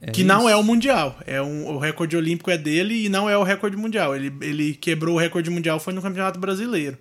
É 0.00 0.10
que 0.10 0.22
isso. 0.22 0.28
não 0.28 0.48
é 0.48 0.56
o 0.56 0.62
mundial. 0.64 1.16
É 1.24 1.40
um, 1.40 1.68
o 1.68 1.78
recorde 1.78 2.16
olímpico 2.16 2.50
é 2.50 2.58
dele 2.58 3.06
e 3.06 3.08
não 3.08 3.30
é 3.30 3.38
o 3.38 3.44
recorde 3.44 3.76
mundial. 3.76 4.16
Ele, 4.16 4.32
ele 4.40 4.74
quebrou 4.74 5.14
o 5.14 5.18
recorde 5.18 5.48
mundial 5.48 5.78
foi 5.78 5.94
no 5.94 6.02
Campeonato 6.02 6.40
Brasileiro. 6.40 6.98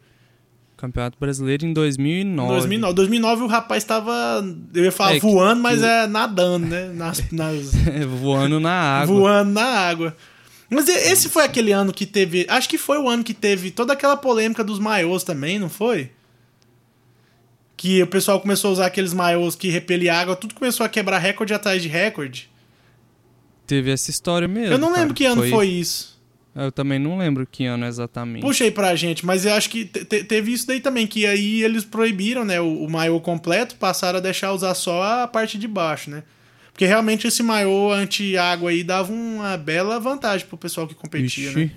Campeonato 0.77 1.17
Brasileiro 1.19 1.65
em 1.65 1.73
2009. 1.73 2.49
2009, 2.49 2.93
2009 2.93 3.43
o 3.43 3.47
rapaz 3.47 3.83
estava, 3.83 4.43
eu 4.73 4.83
ia 4.83 4.91
falar 4.91 5.15
é, 5.15 5.19
voando, 5.19 5.61
mas 5.61 5.81
é 5.81 6.07
nadando, 6.07 6.67
né? 6.67 6.91
Nas, 6.93 7.31
nas... 7.31 7.71
voando 8.19 8.59
na 8.59 8.71
água. 8.71 9.15
Voando 9.15 9.51
na 9.51 9.63
água. 9.63 10.15
Mas 10.69 10.87
esse 10.87 11.27
foi 11.27 11.43
aquele 11.43 11.71
ano 11.71 11.91
que 11.91 12.05
teve. 12.05 12.45
Acho 12.49 12.69
que 12.69 12.77
foi 12.77 12.97
o 12.97 13.09
ano 13.09 13.23
que 13.23 13.33
teve 13.33 13.71
toda 13.71 13.93
aquela 13.93 14.15
polêmica 14.15 14.63
dos 14.63 14.79
maiôs 14.79 15.23
também, 15.23 15.59
não 15.59 15.69
foi? 15.69 16.09
Que 17.81 18.03
o 18.03 18.05
pessoal 18.05 18.39
começou 18.39 18.69
a 18.69 18.73
usar 18.73 18.85
aqueles 18.85 19.11
maiôs 19.11 19.55
que 19.55 19.67
repelem 19.67 20.07
água, 20.07 20.35
tudo 20.35 20.53
começou 20.53 20.85
a 20.85 20.89
quebrar 20.89 21.17
recorde 21.17 21.51
atrás 21.51 21.81
de 21.81 21.87
recorde. 21.87 22.47
Teve 23.65 23.89
essa 23.89 24.11
história 24.11 24.47
mesmo. 24.47 24.75
Eu 24.75 24.77
não 24.77 24.89
lembro 24.89 25.07
cara. 25.07 25.13
que 25.15 25.25
ano 25.25 25.41
foi... 25.41 25.49
foi... 25.49 25.67
isso. 25.67 26.21
Eu 26.53 26.71
também 26.71 26.99
não 26.99 27.17
lembro 27.17 27.47
que 27.49 27.65
ano 27.65 27.87
exatamente. 27.87 28.43
Puxa 28.43 28.65
aí 28.65 28.71
pra 28.71 28.95
gente, 28.95 29.25
mas 29.25 29.47
eu 29.47 29.53
acho 29.53 29.67
que 29.67 29.85
te 29.85 30.23
teve 30.23 30.53
isso 30.53 30.67
daí 30.67 30.79
também, 30.79 31.07
que 31.07 31.25
aí 31.25 31.63
eles 31.63 31.83
proibiram, 31.83 32.45
né, 32.45 32.61
o, 32.61 32.83
o 32.83 32.87
maiô 32.87 33.19
completo, 33.19 33.75
passaram 33.77 34.19
a 34.19 34.21
deixar 34.21 34.53
usar 34.53 34.75
só 34.75 35.23
a 35.23 35.27
parte 35.27 35.57
de 35.57 35.67
baixo, 35.67 36.11
né? 36.11 36.21
Porque 36.71 36.85
realmente 36.85 37.25
esse 37.25 37.41
maiô 37.41 37.91
anti-água 37.91 38.69
aí 38.69 38.83
dava 38.83 39.11
uma 39.11 39.57
bela 39.57 39.99
vantagem 39.99 40.45
pro 40.45 40.55
pessoal 40.55 40.87
que 40.87 40.93
competia, 40.93 41.49
Ixi, 41.49 41.57
né? 41.57 41.71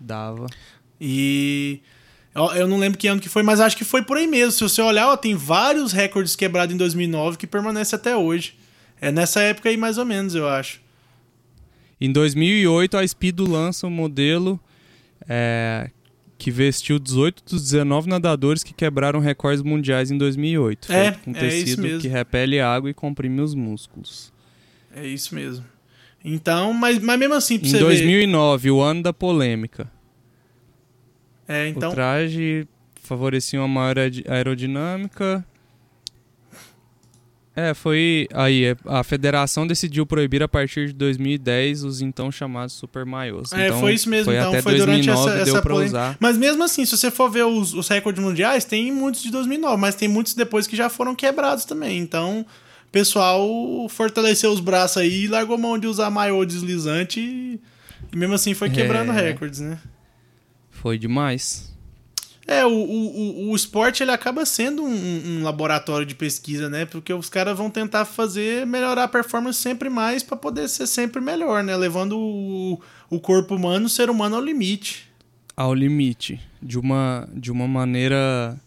Dava. 0.00 0.46
E. 0.98 1.82
Eu 2.34 2.68
não 2.68 2.78
lembro 2.78 2.98
que 2.98 3.08
ano 3.08 3.20
que 3.20 3.28
foi, 3.28 3.42
mas 3.42 3.60
acho 3.60 3.76
que 3.76 3.84
foi 3.84 4.02
por 4.02 4.16
aí 4.16 4.26
mesmo. 4.26 4.52
Se 4.52 4.60
você 4.60 4.80
olhar, 4.80 5.08
ó, 5.08 5.16
tem 5.16 5.34
vários 5.34 5.92
recordes 5.92 6.36
quebrados 6.36 6.74
em 6.74 6.78
2009 6.78 7.36
que 7.36 7.46
permanecem 7.46 7.96
até 7.96 8.16
hoje. 8.16 8.54
É 9.00 9.10
nessa 9.10 9.40
época 9.40 9.68
aí, 9.68 9.76
mais 9.76 9.98
ou 9.98 10.04
menos, 10.04 10.34
eu 10.34 10.48
acho. 10.48 10.80
Em 12.00 12.12
2008, 12.12 12.96
a 12.96 13.06
Speedo 13.06 13.50
lança 13.50 13.86
um 13.86 13.90
modelo 13.90 14.60
é, 15.28 15.90
que 16.36 16.50
vestiu 16.50 16.98
18 16.98 17.42
dos 17.44 17.62
19 17.62 18.08
nadadores 18.08 18.62
que 18.62 18.72
quebraram 18.72 19.18
recordes 19.18 19.62
mundiais 19.62 20.10
em 20.10 20.16
2008. 20.16 20.92
É, 20.92 21.12
com 21.12 21.32
é 21.32 21.34
tecido 21.34 22.00
que 22.00 22.06
repele 22.06 22.60
água 22.60 22.88
e 22.88 22.94
comprime 22.94 23.40
os 23.40 23.54
músculos. 23.54 24.32
É 24.94 25.06
isso 25.06 25.34
mesmo. 25.34 25.64
Então, 26.24 26.72
mas, 26.72 26.98
mas 26.98 27.18
mesmo 27.18 27.34
assim, 27.34 27.58
pra 27.58 27.68
Em 27.68 27.78
2009, 27.78 28.62
ver... 28.62 28.70
o 28.70 28.80
ano 28.80 29.02
da 29.02 29.12
polêmica. 29.12 29.90
É, 31.48 31.68
então... 31.68 31.90
O 31.90 31.94
traje 31.94 32.68
favorecia 33.02 33.58
uma 33.58 33.68
maior 33.68 33.96
aerodinâmica 34.28 35.44
é, 37.58 37.74
foi. 37.74 38.28
Aí, 38.32 38.66
é, 38.66 38.76
a 38.86 39.02
federação 39.02 39.66
decidiu 39.66 40.06
proibir 40.06 40.40
a 40.44 40.46
partir 40.46 40.86
de 40.86 40.92
2010 40.92 41.82
os 41.82 42.00
então 42.00 42.30
chamados 42.30 42.72
super 42.72 43.04
maiôs. 43.04 43.52
É, 43.52 43.66
então, 43.66 43.80
foi 43.80 43.94
isso 43.94 44.08
mesmo. 44.08 44.26
Foi 44.26 44.36
então, 44.36 44.50
até 44.50 44.62
foi 44.62 44.76
2009 44.76 45.02
durante 45.02 45.10
essa, 45.10 45.44
deu 45.44 45.54
essa 45.54 45.62
pra 45.62 45.74
usar. 45.74 46.16
Mas 46.20 46.38
mesmo 46.38 46.62
assim, 46.62 46.84
se 46.84 46.96
você 46.96 47.10
for 47.10 47.28
ver 47.28 47.44
os, 47.46 47.74
os 47.74 47.88
recordes 47.88 48.22
mundiais, 48.22 48.64
tem 48.64 48.92
muitos 48.92 49.24
de 49.24 49.32
2009, 49.32 49.76
mas 49.76 49.96
tem 49.96 50.06
muitos 50.06 50.34
depois 50.34 50.68
que 50.68 50.76
já 50.76 50.88
foram 50.88 51.16
quebrados 51.16 51.64
também. 51.64 51.98
Então, 51.98 52.46
o 52.86 52.92
pessoal 52.92 53.44
fortaleceu 53.88 54.52
os 54.52 54.60
braços 54.60 54.98
aí 54.98 55.24
e 55.24 55.26
largou 55.26 55.58
mão 55.58 55.76
de 55.76 55.88
usar 55.88 56.10
maiô 56.10 56.44
deslizante 56.44 57.18
e, 57.18 57.60
e 58.12 58.16
mesmo 58.16 58.36
assim 58.36 58.54
foi 58.54 58.70
quebrando 58.70 59.10
é, 59.10 59.20
recordes, 59.20 59.58
né? 59.58 59.80
Foi 60.80 60.96
demais. 60.96 61.76
É, 62.46 62.64
o, 62.64 62.70
o, 62.70 63.50
o 63.50 63.56
esporte 63.56 64.02
ele 64.02 64.10
acaba 64.10 64.46
sendo 64.46 64.82
um, 64.82 64.88
um, 64.88 65.42
laboratório 65.42 66.06
de 66.06 66.14
pesquisa, 66.14 66.70
né? 66.70 66.86
Porque 66.86 67.12
os 67.12 67.28
caras 67.28 67.58
vão 67.58 67.68
tentar 67.68 68.06
fazer 68.06 68.64
melhorar 68.66 69.04
a 69.04 69.08
performance 69.08 69.58
sempre 69.58 69.90
mais 69.90 70.22
para 70.22 70.36
poder 70.36 70.66
ser 70.68 70.86
sempre 70.86 71.20
melhor, 71.20 71.62
né? 71.62 71.76
Levando 71.76 72.16
o, 72.16 72.80
o 73.10 73.20
corpo 73.20 73.54
humano, 73.54 73.86
o 73.86 73.90
ser 73.90 74.08
humano 74.08 74.36
ao 74.36 74.42
limite. 74.42 75.10
Ao 75.54 75.74
limite. 75.74 76.40
De 76.62 76.78
uma, 76.78 77.28
de 77.34 77.52
uma 77.52 77.68
maneira 77.68 78.58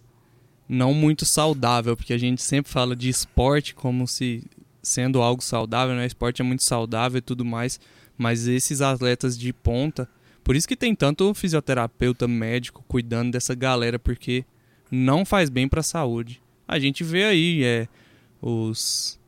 não 0.69 0.93
muito 0.93 1.25
saudável, 1.25 1.97
porque 1.97 2.13
a 2.13 2.19
gente 2.19 2.43
sempre 2.43 2.71
fala 2.71 2.95
de 2.95 3.09
esporte 3.09 3.73
como 3.73 4.07
se 4.07 4.43
sendo 4.83 5.21
algo 5.21 5.41
saudável, 5.41 5.95
né? 5.95 6.05
Esporte 6.05 6.41
é 6.41 6.45
muito 6.45 6.63
saudável 6.63 7.17
e 7.17 7.21
tudo 7.21 7.43
mais, 7.43 7.79
mas 8.17 8.47
esses 8.47 8.81
atletas 8.81 9.37
de 9.37 9.51
ponta 9.51 10.07
por 10.43 10.55
isso 10.55 10.67
que 10.67 10.75
tem 10.75 10.95
tanto 10.95 11.33
fisioterapeuta, 11.33 12.27
médico 12.27 12.83
cuidando 12.87 13.31
dessa 13.31 13.53
galera, 13.53 13.99
porque 13.99 14.43
não 14.89 15.23
faz 15.23 15.49
bem 15.49 15.67
para 15.67 15.81
a 15.81 15.83
saúde. 15.83 16.41
A 16.67 16.79
gente 16.79 17.03
vê 17.03 17.25
aí 17.25 17.63
é, 17.63 17.87
os 18.41 19.19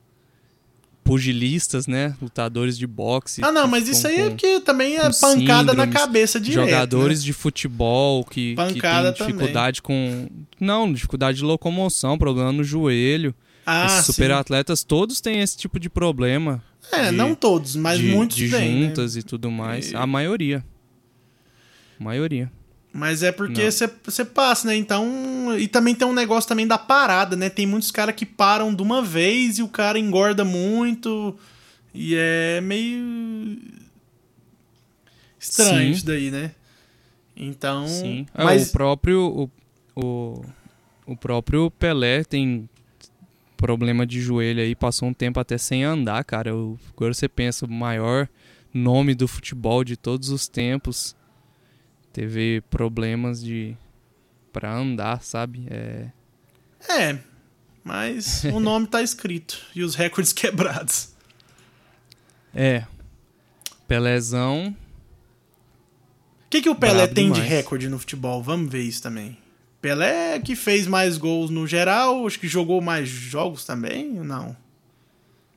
pugilistas, 1.03 1.86
né? 1.86 2.15
Lutadores 2.22 2.77
de 2.77 2.88
boxe. 2.88 3.41
Ah, 3.43 3.51
não, 3.51 3.67
mas 3.67 3.88
isso 3.88 4.08
aí 4.08 4.22
é 4.22 4.29
porque 4.29 4.60
também 4.62 4.98
é 4.98 5.10
pancada 5.12 5.74
na 5.74 5.86
cabeça 5.86 6.39
de 6.39 6.51
Jogadores 6.51 7.20
né? 7.20 7.25
de 7.25 7.34
futebol 7.34 8.24
que, 8.24 8.55
que 8.55 8.82
tem 8.82 9.13
dificuldade 9.13 9.82
também. 9.82 10.27
com. 10.27 10.46
Não, 10.60 10.91
dificuldade 10.91 11.39
de 11.39 11.43
locomoção, 11.43 12.17
problema 12.17 12.51
no 12.51 12.63
joelho. 12.63 13.36
Ah, 13.65 13.86
Esses 13.86 14.05
superatletas 14.08 14.84
todos 14.84 15.22
têm 15.22 15.41
esse 15.41 15.58
tipo 15.58 15.79
de 15.79 15.89
problema. 15.89 16.63
É, 16.91 17.12
de, 17.12 17.15
não 17.15 17.34
todos, 17.34 17.75
mas 17.75 18.00
de, 18.00 18.08
muitos 18.08 18.36
de 18.36 18.50
têm. 18.50 18.75
De 18.75 18.86
juntas 18.86 19.15
né? 19.15 19.22
e 19.22 19.24
tudo 19.24 19.50
mais. 19.50 19.91
E... 19.91 19.96
A 19.96 20.05
maioria 20.05 20.63
maioria. 22.00 22.51
Mas 22.93 23.23
é 23.23 23.31
porque 23.31 23.71
você 23.71 24.23
passa, 24.23 24.67
né? 24.67 24.75
Então. 24.75 25.57
E 25.57 25.67
também 25.67 25.95
tem 25.95 26.07
um 26.07 26.13
negócio 26.13 26.47
também 26.47 26.67
da 26.67 26.77
parada, 26.77 27.35
né? 27.35 27.50
Tem 27.50 27.65
muitos 27.65 27.89
caras 27.89 28.13
que 28.13 28.23
param 28.23 28.73
de 28.73 28.83
uma 28.83 29.01
vez 29.01 29.57
e 29.57 29.63
o 29.63 29.67
cara 29.67 29.97
engorda 29.97 30.45
muito. 30.45 31.35
E 31.91 32.15
é 32.15 32.62
meio. 32.62 33.57
Estranho 35.39 35.88
Sim. 35.88 35.91
isso 35.91 36.05
daí, 36.05 36.29
né? 36.29 36.51
Então. 37.35 37.88
Sim. 37.88 38.27
É, 38.35 38.43
mas... 38.43 38.69
o 38.69 38.71
próprio. 38.71 39.50
O, 39.95 40.00
o, 40.00 40.45
o 41.07 41.17
próprio 41.17 41.71
Pelé 41.71 42.23
tem 42.23 42.69
problema 43.57 44.05
de 44.05 44.21
joelho 44.21 44.62
aí, 44.62 44.75
passou 44.75 45.09
um 45.09 45.13
tempo 45.13 45.39
até 45.39 45.57
sem 45.57 45.83
andar, 45.83 46.23
cara. 46.23 46.51
Eu, 46.51 46.77
agora 46.95 47.12
você 47.12 47.27
pensa, 47.27 47.65
o 47.65 47.71
maior 47.71 48.29
nome 48.71 49.15
do 49.15 49.27
futebol 49.27 49.83
de 49.83 49.97
todos 49.97 50.29
os 50.29 50.47
tempos 50.47 51.15
teve 52.13 52.62
problemas 52.70 53.43
de 53.43 53.75
para 54.53 54.74
andar, 54.74 55.22
sabe? 55.24 55.65
É, 55.70 56.08
É, 56.88 57.17
mas 57.84 58.43
o 58.46 58.60
nome 58.62 58.88
tá 58.88 59.01
escrito 59.01 59.60
e 59.75 59.84
os 59.84 59.96
recordes 59.96 60.32
quebrados. 60.34 61.10
é. 62.53 62.86
Pelézão, 63.88 64.75
O 66.46 66.50
que, 66.50 66.62
que 66.62 66.70
o 66.70 66.75
Pelé 66.75 67.05
tem 67.08 67.27
de 67.27 67.34
demais. 67.34 67.50
recorde 67.51 67.89
no 67.89 68.00
futebol? 68.00 68.41
Vamos 68.41 68.72
ver 68.72 68.82
isso 68.82 69.03
também. 69.03 69.38
Pelé 69.82 70.39
que 70.39 70.55
fez 70.55 70.88
mais 70.88 71.17
gols 71.17 71.50
no 71.50 71.67
geral, 71.67 72.25
acho 72.25 72.39
que 72.39 72.48
jogou 72.48 72.79
mais 72.82 73.10
jogos 73.10 73.65
também, 73.65 74.17
ou 74.20 74.24
não? 74.24 74.55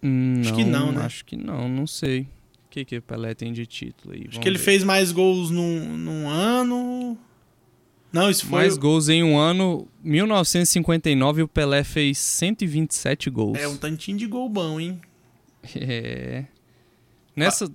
hum, 0.02 0.40
Acho 0.40 0.54
que 0.54 0.64
não, 0.64 0.90
né? 0.92 1.04
Acho 1.04 1.24
que 1.24 1.36
não, 1.36 1.68
não 1.68 1.86
sei. 1.86 2.26
O 2.76 2.78
que 2.78 2.84
que 2.84 2.96
o 2.98 3.02
Pelé 3.02 3.34
tem 3.34 3.54
de 3.54 3.64
título 3.64 4.12
aí? 4.12 4.20
Acho 4.20 4.28
Vamos 4.32 4.42
que 4.42 4.48
ele 4.50 4.58
ver. 4.58 4.64
fez 4.64 4.84
mais 4.84 5.10
gols 5.10 5.50
num, 5.50 5.96
num 5.96 6.28
ano. 6.28 7.16
Não, 8.12 8.28
isso 8.28 8.44
foi. 8.46 8.58
mais 8.58 8.76
gols 8.76 9.08
em 9.08 9.22
um 9.24 9.38
ano. 9.38 9.88
1959 10.04 11.42
o 11.42 11.48
Pelé 11.48 11.82
fez 11.82 12.18
127 12.18 13.30
gols. 13.30 13.58
É 13.58 13.66
um 13.66 13.78
tantinho 13.78 14.18
de 14.18 14.26
gol 14.26 14.48
bom, 14.50 14.78
hein? 14.78 15.00
É. 15.74 16.44
Nessa, 17.34 17.72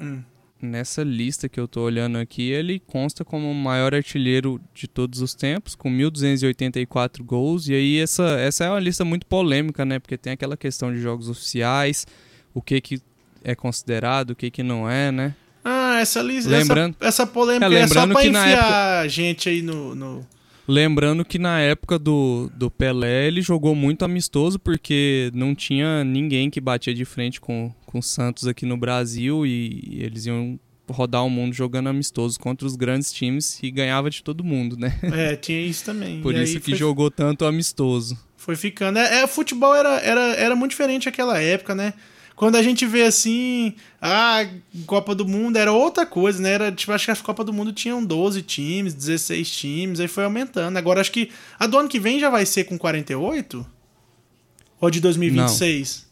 Hum. 0.00 0.22
nessa 0.60 1.02
lista 1.04 1.48
que 1.48 1.58
eu 1.58 1.66
tô 1.68 1.82
olhando 1.82 2.18
aqui, 2.18 2.50
ele 2.50 2.80
consta 2.80 3.24
como 3.24 3.48
o 3.50 3.54
maior 3.54 3.94
artilheiro 3.94 4.60
de 4.74 4.86
todos 4.88 5.20
os 5.20 5.34
tempos, 5.34 5.74
com 5.76 5.88
1.284 5.88 7.22
gols. 7.22 7.68
E 7.68 7.74
aí 7.74 7.98
essa, 7.98 8.24
essa 8.40 8.64
é 8.64 8.70
uma 8.70 8.80
lista 8.80 9.04
muito 9.04 9.24
polêmica, 9.26 9.84
né? 9.84 9.98
Porque 10.00 10.18
tem 10.18 10.32
aquela 10.32 10.56
questão 10.56 10.92
de 10.92 11.00
jogos 11.00 11.28
oficiais, 11.28 12.06
o 12.52 12.60
que 12.60 12.80
que 12.80 13.00
é 13.46 13.54
considerado, 13.54 14.30
o 14.30 14.34
que 14.36 14.50
que 14.50 14.62
não 14.62 14.90
é, 14.90 15.12
né? 15.12 15.34
Ah, 15.64 15.98
essa 16.00 16.20
lista. 16.20 16.50
Lembrando- 16.50 16.96
essa, 17.00 17.22
essa 17.22 17.26
polêmica 17.26 17.66
É, 17.66 17.68
é, 17.78 17.86
só 17.86 17.94
lembrando 17.94 18.12
pra 18.12 18.22
que 18.22 18.30
na 18.30 18.46
enfiar 18.50 19.00
a 19.00 19.08
gente 19.08 19.48
aí 19.48 19.62
no. 19.62 19.94
no... 19.94 20.26
Lembrando 20.68 21.24
que 21.24 21.38
na 21.38 21.60
época 21.60 21.96
do, 21.96 22.50
do 22.56 22.68
Pelé 22.68 23.26
ele 23.28 23.40
jogou 23.40 23.72
muito 23.74 24.04
amistoso 24.04 24.58
porque 24.58 25.30
não 25.32 25.54
tinha 25.54 26.02
ninguém 26.02 26.50
que 26.50 26.60
batia 26.60 26.92
de 26.92 27.04
frente 27.04 27.40
com, 27.40 27.72
com 27.86 28.00
o 28.00 28.02
Santos 28.02 28.48
aqui 28.48 28.66
no 28.66 28.76
Brasil 28.76 29.46
e 29.46 29.98
eles 30.00 30.26
iam 30.26 30.58
rodar 30.90 31.24
o 31.24 31.30
mundo 31.30 31.52
jogando 31.54 31.88
amistoso 31.88 32.38
contra 32.40 32.66
os 32.66 32.74
grandes 32.74 33.12
times 33.12 33.60
e 33.62 33.70
ganhava 33.70 34.10
de 34.10 34.22
todo 34.24 34.42
mundo, 34.42 34.76
né? 34.76 34.98
É, 35.04 35.36
tinha 35.36 35.60
isso 35.60 35.84
também. 35.84 36.20
Por 36.22 36.34
E 36.34 36.42
isso 36.42 36.58
que 36.58 36.70
foi, 36.70 36.78
jogou 36.78 37.10
tanto 37.12 37.44
amistoso. 37.44 38.18
foi 38.36 38.56
ficando. 38.56 38.98
É, 38.98 39.22
é, 39.22 39.26
futebol 39.28 39.72
era, 39.74 40.00
era, 40.00 40.20
era 40.34 40.56
muito 40.56 40.70
diferente 40.72 41.06
naquela 41.06 41.40
época, 41.40 41.74
né? 41.76 41.92
Quando 42.36 42.56
a 42.56 42.62
gente 42.62 42.84
vê 42.84 43.02
assim, 43.02 43.74
a 44.00 44.46
Copa 44.84 45.14
do 45.14 45.26
Mundo 45.26 45.56
era 45.56 45.72
outra 45.72 46.04
coisa, 46.04 46.40
né? 46.40 46.52
Era, 46.52 46.70
tipo, 46.70 46.92
acho 46.92 47.06
que 47.06 47.10
a 47.10 47.16
Copa 47.16 47.42
do 47.42 47.52
Mundo 47.52 47.72
tinham 47.72 48.04
12 48.04 48.42
times, 48.42 48.92
16 48.92 49.50
times, 49.50 50.00
aí 50.00 50.06
foi 50.06 50.24
aumentando. 50.24 50.76
Agora 50.76 51.00
acho 51.00 51.10
que 51.10 51.30
a 51.58 51.66
do 51.66 51.78
ano 51.78 51.88
que 51.88 51.98
vem 51.98 52.20
já 52.20 52.28
vai 52.28 52.44
ser 52.44 52.64
com 52.64 52.76
48? 52.76 53.66
Ou 54.78 54.90
de 54.90 55.00
2026? 55.00 56.04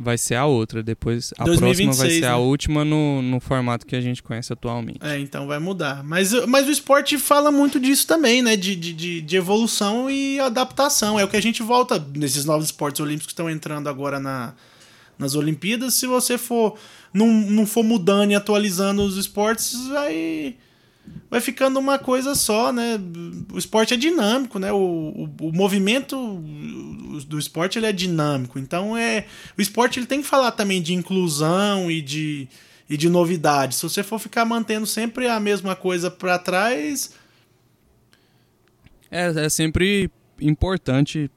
Vai 0.00 0.18
ser 0.18 0.34
a 0.34 0.46
outra, 0.46 0.82
depois 0.82 1.32
a 1.38 1.44
2026, 1.44 1.86
próxima 1.86 2.08
vai 2.08 2.20
ser 2.20 2.26
a 2.26 2.38
né? 2.38 2.44
última 2.44 2.84
no, 2.84 3.22
no 3.22 3.38
formato 3.38 3.86
que 3.86 3.94
a 3.94 4.00
gente 4.00 4.20
conhece 4.20 4.52
atualmente. 4.52 4.98
É, 5.00 5.18
então 5.20 5.46
vai 5.46 5.60
mudar. 5.60 6.02
Mas, 6.02 6.32
mas 6.46 6.66
o 6.66 6.72
esporte 6.72 7.18
fala 7.18 7.52
muito 7.52 7.78
disso 7.78 8.04
também, 8.04 8.42
né? 8.42 8.56
De, 8.56 8.74
de, 8.74 8.92
de, 8.92 9.20
de 9.20 9.36
evolução 9.36 10.10
e 10.10 10.40
adaptação. 10.40 11.20
É 11.20 11.24
o 11.24 11.28
que 11.28 11.36
a 11.36 11.42
gente 11.42 11.62
volta 11.62 12.04
nesses 12.16 12.44
novos 12.44 12.66
esportes 12.66 13.00
olímpicos 13.00 13.26
que 13.26 13.32
estão 13.32 13.48
entrando 13.48 13.88
agora 13.88 14.18
na, 14.18 14.54
nas 15.18 15.34
Olimpíadas. 15.34 15.94
Se 15.94 16.06
você 16.06 16.38
for 16.38 16.78
não, 17.12 17.26
não 17.26 17.66
for 17.66 17.82
mudando 17.82 18.30
e 18.30 18.34
atualizando 18.34 19.02
os 19.02 19.16
esportes, 19.16 19.86
vai, 19.88 20.56
vai 21.30 21.40
ficando 21.40 21.78
uma 21.78 21.98
coisa 21.98 22.34
só, 22.34 22.72
né? 22.72 22.98
O 23.52 23.58
esporte 23.58 23.94
é 23.94 23.96
dinâmico, 23.96 24.58
né? 24.58 24.72
O, 24.72 24.76
o, 24.78 25.48
o 25.48 25.52
movimento 25.52 26.16
do 27.26 27.38
esporte 27.38 27.78
ele 27.78 27.86
é 27.86 27.92
dinâmico. 27.92 28.58
Então 28.58 28.96
é 28.96 29.26
o 29.56 29.60
esporte 29.60 29.98
ele 29.98 30.06
tem 30.06 30.22
que 30.22 30.28
falar 30.28 30.52
também 30.52 30.80
de 30.80 30.94
inclusão 30.94 31.90
e 31.90 32.00
de 32.00 32.48
e 32.90 32.96
de 32.96 33.08
novidade. 33.08 33.74
Se 33.74 33.82
você 33.82 34.02
for 34.02 34.18
ficar 34.18 34.44
mantendo 34.44 34.86
sempre 34.86 35.28
a 35.28 35.38
mesma 35.38 35.76
coisa 35.76 36.10
para 36.10 36.38
trás, 36.38 37.12
É, 39.10 39.44
é 39.44 39.48
sempre 39.48 40.10
importante 40.40 41.30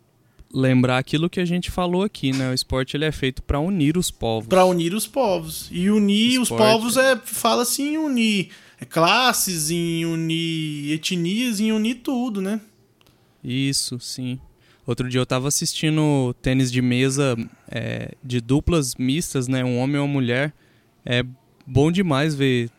lembrar 0.54 0.98
aquilo 0.98 1.30
que 1.30 1.40
a 1.40 1.46
gente 1.46 1.70
falou 1.72 2.04
aqui, 2.04 2.32
né? 2.32 2.50
O 2.50 2.54
esporte 2.54 2.96
ele 2.98 3.06
é 3.06 3.12
feito 3.12 3.42
para 3.44 3.60
unir 3.60 3.98
os 3.98 4.12
povos. 4.12 4.48
para 4.48 4.66
unir 4.66 4.94
os 4.94 5.08
povos. 5.08 5.68
E 5.72 5.90
unir 5.90 6.40
os 6.40 6.50
Esporte. 6.50 6.62
povos 6.72 6.98
é 6.98 7.16
fala 7.18 7.62
assim 7.64 7.94
em 7.94 7.98
unir 7.98 8.50
classes, 8.90 9.70
em 9.70 10.06
unir 10.06 10.94
etnias, 10.94 11.60
em 11.60 11.72
unir 11.72 11.96
tudo, 12.04 12.42
né? 12.42 12.60
Isso, 13.44 14.00
sim. 14.00 14.40
Outro 14.86 15.08
dia 15.08 15.20
eu 15.22 15.26
tava 15.26 15.48
assistindo 15.48 16.34
tênis 16.42 16.72
de 16.72 16.82
mesa 16.82 17.36
é, 17.70 18.14
de 18.24 18.42
duplas 18.42 18.96
mistas, 18.96 19.48
né? 19.48 19.64
Um 19.64 19.78
homem 19.78 19.96
e 19.98 20.00
uma 20.00 20.08
mulher. 20.08 20.54
É 21.06 21.24
bom 21.66 21.92
demais 21.92 22.34
ver 22.36 22.70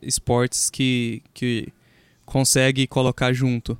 esportes 0.00 0.68
que, 0.70 1.22
que 1.32 1.68
consegue 2.24 2.86
colocar 2.86 3.32
junto 3.32 3.78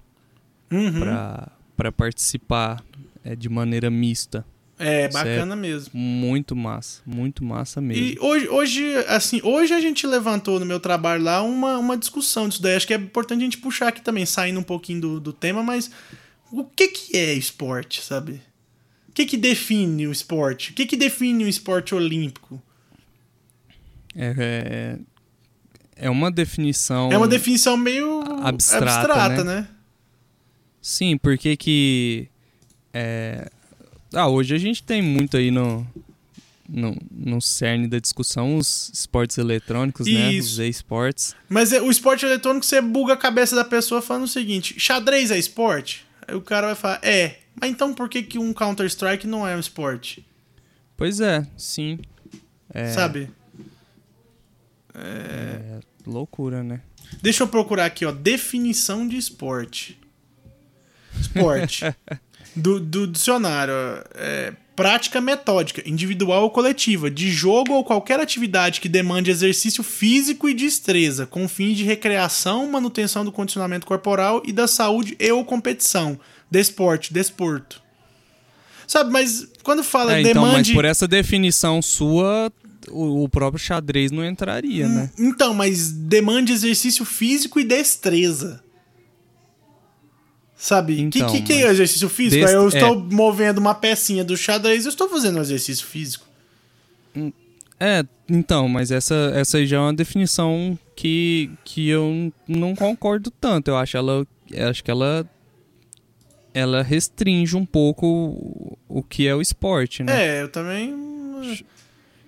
Uhum. 0.71 0.99
pra 1.01 1.49
para 1.77 1.91
participar 1.91 2.83
é, 3.25 3.35
de 3.35 3.49
maneira 3.49 3.91
mista. 3.91 4.45
É 4.79 5.09
Isso 5.09 5.17
é 5.19 5.25
bacana 5.25 5.55
mesmo. 5.55 5.91
Muito 5.95 6.55
massa, 6.57 7.01
muito 7.07 7.45
massa 7.45 7.81
mesmo. 7.81 8.05
E 8.05 8.19
hoje, 8.21 8.49
hoje, 8.49 8.97
assim, 9.09 9.41
hoje 9.45 9.73
a 9.73 9.81
gente 9.81 10.07
levantou 10.07 10.59
no 10.59 10.67
meu 10.67 10.81
trabalho 10.81 11.23
lá 11.23 11.43
uma, 11.43 11.79
uma 11.79 11.97
discussão 11.97 12.49
disso 12.49 12.61
daí. 12.61 12.75
Acho 12.75 12.87
que 12.87 12.95
é 12.95 12.97
importante 12.97 13.41
a 13.41 13.45
gente 13.45 13.59
puxar 13.59 13.89
aqui 13.89 14.03
também, 14.03 14.27
saindo 14.27 14.59
um 14.59 14.65
pouquinho 14.65 15.01
do, 15.01 15.21
do 15.21 15.33
tema, 15.33 15.63
mas 15.63 15.91
o 16.51 16.65
que 16.65 16.89
que 16.89 17.17
é 17.17 17.33
esporte, 17.33 18.03
sabe? 18.03 18.43
O 19.09 19.13
que 19.13 19.25
que 19.27 19.37
define 19.37 20.09
o 20.09 20.13
esporte? 20.13 20.73
O 20.73 20.75
que 20.75 20.87
que 20.87 20.97
define 20.97 21.45
o 21.45 21.49
esporte 21.49 21.95
olímpico? 21.95 22.61
É, 24.17 24.99
é, 25.97 26.07
é 26.07 26.11
uma 26.11 26.33
definição. 26.33 27.13
É 27.13 27.17
uma 27.17 27.29
definição 27.29 27.77
meio 27.77 28.23
abstrata, 28.43 28.85
abstrata 28.85 29.45
né? 29.45 29.61
né? 29.61 29.69
Sim, 30.83 31.17
porque 31.17 31.57
que. 31.57 32.29
É, 32.95 33.51
Ah, 34.15 34.29
hoje 34.29 34.55
a 34.55 34.59
gente 34.59 34.83
tem 34.83 35.03
muito 35.03 35.37
aí 35.37 35.51
no, 35.51 35.87
no, 36.69 36.97
no 37.11 37.41
cerne 37.43 37.89
da 37.89 37.99
discussão 37.99 38.57
os 38.57 38.91
esportes 38.95 39.37
eletrônicos, 39.39 40.07
né? 40.07 40.33
Isso. 40.33 40.53
Os 40.53 40.59
esportes. 40.61 41.35
Mas 41.49 41.73
é- 41.73 41.83
o 41.83 41.91
esporte 41.91 42.25
eletrônico, 42.25 42.65
você 42.65 42.81
buga 42.81 43.15
a 43.15 43.17
cabeça 43.17 43.57
da 43.57 43.65
pessoa 43.65 44.01
falando 44.01 44.25
o 44.25 44.29
seguinte: 44.29 44.79
xadrez 44.79 45.31
é 45.31 45.39
esporte? 45.39 46.07
Aí 46.27 46.35
o 46.35 46.41
cara 46.41 46.69
vai 46.69 46.77
falar: 46.77 47.01
é. 47.03 47.39
Mas 47.61 47.71
então 47.71 47.93
por 47.93 48.09
que, 48.09 48.23
que 48.23 48.39
um 48.39 48.53
Counter-Strike 48.53 49.27
não 49.27 49.47
é 49.47 49.55
um 49.57 49.61
esporte? 49.61 50.25
Pois 50.97 51.21
é, 51.21 51.47
sim. 51.57 51.99
É, 52.73 52.89
Sabe? 52.93 53.29
é 54.95 55.81
loucura, 56.07 56.63
né? 56.63 56.81
Deixa 57.23 57.43
eu 57.43 57.49
procurar 57.49 57.85
aqui, 57.87 58.05
ó. 58.05 58.13
Definição 58.13 59.07
de 59.07 59.17
esporte. 59.17 59.99
Esporte. 61.21 61.85
do, 62.55 62.81
do 62.81 63.07
dicionário. 63.07 63.75
É, 64.15 64.53
prática 64.77 65.21
metódica, 65.21 65.83
individual 65.89 66.43
ou 66.43 66.51
coletiva, 66.51 67.11
de 67.11 67.31
jogo 67.31 67.75
ou 67.75 67.85
qualquer 67.85 68.19
atividade 68.19 68.81
que 68.81 68.89
demande 68.89 69.31
exercício 69.31 69.83
físico 69.83 70.49
e 70.49 70.55
destreza, 70.55 71.27
com 71.27 71.49
fins 71.49 71.77
de 71.77 71.85
recreação, 71.85 72.71
manutenção 72.71 73.25
do 73.25 73.33
condicionamento 73.33 73.87
corporal 73.87 74.43
e 74.45 74.53
da 74.53 74.67
saúde 74.67 75.17
e 75.19 75.31
ou 75.31 75.45
competição. 75.45 76.19
Desporte, 76.51 77.13
desporto. 77.13 77.83
Sabe, 78.87 79.11
mas 79.11 79.47
quando 79.63 79.83
fala 79.83 80.17
É, 80.17 80.21
então, 80.21 80.43
mas 80.43 80.51
demande. 80.51 80.75
por 80.75 80.85
essa 80.85 81.09
definição 81.09 81.81
sua, 81.81 82.53
o, 82.91 83.25
o 83.25 83.29
próprio 83.29 83.63
xadrez 83.63 84.11
não 84.11 84.25
entraria, 84.25 84.89
né? 84.89 85.11
Então, 85.19 85.55
mas 85.55 85.91
demande 85.91 86.53
exercício 86.53 87.05
físico 87.05 87.59
e 87.59 87.65
destreza. 87.65 88.63
Sabe? 90.57 91.01
Então, 91.01 91.31
que, 91.31 91.43
que, 91.43 91.43
que 91.43 91.53
é 91.53 91.71
exercício 91.71 92.09
físico? 92.09 92.47
Aí 92.47 92.55
eu 92.55 92.65
é. 92.65 92.69
estou 92.69 92.99
movendo 92.99 93.59
uma 93.59 93.75
pecinha 93.75 94.25
do 94.25 94.37
xadrez, 94.37 94.85
eu 94.85 94.91
estou 94.91 95.09
fazendo 95.09 95.39
um 95.39 95.43
exercício 95.43 95.87
físico. 95.87 96.27
É, 97.79 98.05
então, 98.29 98.69
mas 98.69 98.91
essa, 98.91 99.33
essa 99.35 99.59
aí 99.59 99.67
já 99.67 99.77
é 99.77 99.81
uma 99.81 99.93
definição 99.93 100.79
que, 100.97 101.51
que 101.65 101.89
eu 101.89 102.33
não 102.49 102.75
concordo 102.75 103.31
tanto. 103.31 103.69
Eu 103.69 103.77
acho 103.77 103.97
ela. 103.97 104.27
acho 104.71 104.83
que 104.83 104.91
ela. 104.91 105.29
Ela 106.53 106.83
restringe 106.83 107.57
um 107.57 107.67
pouco 107.67 108.07
o, 108.07 108.79
o 108.89 109.03
que 109.03 109.27
é 109.27 109.35
o 109.35 109.41
esporte, 109.41 110.05
né? 110.05 110.39
É, 110.39 110.43
eu 110.43 110.49
também. 110.49 110.95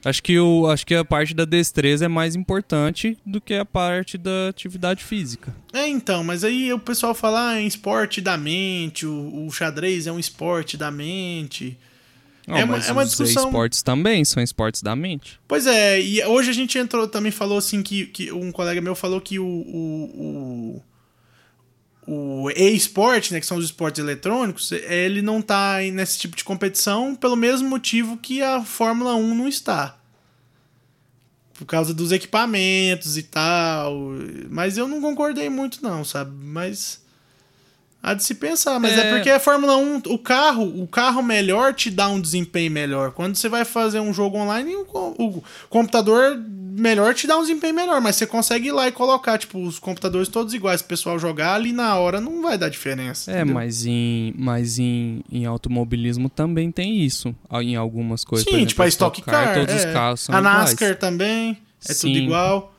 Acho 0.06 0.22
que, 0.22 0.38
o, 0.38 0.68
acho 0.68 0.86
que 0.86 0.94
a 0.94 1.04
parte 1.04 1.34
da 1.34 1.44
destreza 1.44 2.04
é 2.04 2.08
mais 2.08 2.36
importante 2.36 3.18
do 3.26 3.40
que 3.40 3.54
a 3.54 3.64
parte 3.64 4.16
da 4.16 4.48
atividade 4.48 5.02
física. 5.02 5.52
É, 5.72 5.88
então, 5.88 6.22
mas 6.22 6.44
aí 6.44 6.72
o 6.72 6.78
pessoal 6.78 7.12
fala 7.12 7.50
ah, 7.50 7.60
é 7.60 7.64
esporte 7.64 8.20
da 8.20 8.36
mente, 8.36 9.04
o, 9.04 9.46
o 9.46 9.50
xadrez 9.50 10.06
é 10.06 10.12
um 10.12 10.18
esporte 10.20 10.76
da 10.76 10.92
mente. 10.92 11.76
Não, 12.46 12.56
é, 12.56 12.64
uma, 12.64 12.78
é 12.78 12.92
uma 12.92 13.04
discussão. 13.04 13.46
esportes 13.46 13.82
também 13.82 14.24
são 14.24 14.40
esportes 14.40 14.80
da 14.80 14.94
mente. 14.94 15.40
Pois 15.48 15.66
é, 15.66 16.00
e 16.00 16.24
hoje 16.24 16.50
a 16.50 16.54
gente 16.54 16.78
entrou, 16.78 17.08
também 17.08 17.32
falou 17.32 17.58
assim 17.58 17.82
que, 17.82 18.06
que 18.06 18.30
um 18.30 18.52
colega 18.52 18.80
meu 18.80 18.94
falou 18.94 19.20
que 19.20 19.40
o, 19.40 19.44
o, 19.44 20.12
o, 20.14 20.82
o 22.06 22.48
e-sport, 22.50 23.32
né, 23.32 23.40
que 23.40 23.46
são 23.46 23.56
os 23.56 23.64
esportes 23.64 23.98
eletrônicos, 23.98 24.70
ele 24.70 25.20
não 25.20 25.42
tá 25.42 25.78
nesse 25.92 26.18
tipo 26.18 26.36
de 26.36 26.44
competição 26.44 27.16
pelo 27.16 27.34
mesmo 27.34 27.68
motivo 27.68 28.16
que 28.16 28.42
a 28.42 28.62
Fórmula 28.62 29.16
1 29.16 29.34
não 29.34 29.48
está. 29.48 29.96
Por 31.54 31.64
causa 31.64 31.92
dos 31.92 32.12
equipamentos 32.12 33.16
e 33.16 33.22
tal. 33.22 33.94
Mas 34.48 34.78
eu 34.78 34.86
não 34.86 35.00
concordei 35.00 35.48
muito, 35.48 35.82
não, 35.82 36.04
sabe? 36.04 36.30
Mas. 36.32 37.04
Há 38.02 38.14
de 38.14 38.22
se 38.22 38.36
pensar, 38.36 38.78
mas 38.78 38.92
é... 38.92 39.08
é... 39.08 39.14
porque 39.14 39.30
a 39.30 39.40
Fórmula 39.40 39.76
1, 39.76 40.02
o 40.06 40.18
carro, 40.18 40.82
o 40.82 40.86
carro 40.86 41.22
melhor 41.22 41.74
te 41.74 41.90
dá 41.90 42.08
um 42.08 42.20
desempenho 42.20 42.70
melhor. 42.70 43.10
Quando 43.10 43.34
você 43.34 43.48
vai 43.48 43.64
fazer 43.64 43.98
um 43.98 44.12
jogo 44.12 44.36
online, 44.36 44.76
o, 44.76 44.84
o 45.18 45.42
computador 45.68 46.38
melhor 46.80 47.14
te 47.14 47.26
dá 47.26 47.36
um 47.38 47.40
desempenho 47.42 47.74
melhor, 47.74 48.00
mas 48.00 48.16
você 48.16 48.26
consegue 48.26 48.68
ir 48.68 48.72
lá 48.72 48.86
e 48.88 48.92
colocar, 48.92 49.38
tipo, 49.38 49.58
os 49.62 49.78
computadores 49.78 50.28
todos 50.28 50.52
iguais, 50.54 50.80
o 50.80 50.84
pessoal 50.84 51.18
jogar 51.18 51.54
ali 51.54 51.72
na 51.72 51.96
hora 51.96 52.20
não 52.20 52.42
vai 52.42 52.56
dar 52.58 52.68
diferença. 52.68 53.30
É, 53.30 53.36
entendeu? 53.36 53.54
mas 53.54 53.86
em 53.86 54.34
mas 54.36 54.78
em, 54.78 55.22
em 55.30 55.44
automobilismo 55.46 56.28
também 56.28 56.70
tem 56.70 57.00
isso, 57.02 57.34
em 57.62 57.76
algumas 57.76 58.24
coisas. 58.24 58.44
Sim, 58.44 58.50
exemplo, 58.56 58.68
tipo 58.68 58.82
a 58.82 58.88
Stock 58.88 59.22
Car, 59.22 59.54
todos 59.54 59.74
é. 59.74 59.78
os 59.78 59.84
carros 59.92 60.20
são 60.20 60.34
A 60.34 60.38
iguais. 60.38 60.56
NASCAR 60.58 60.96
também, 60.96 61.58
é 61.88 61.92
Sim. 61.92 62.08
tudo 62.08 62.18
igual. 62.18 62.72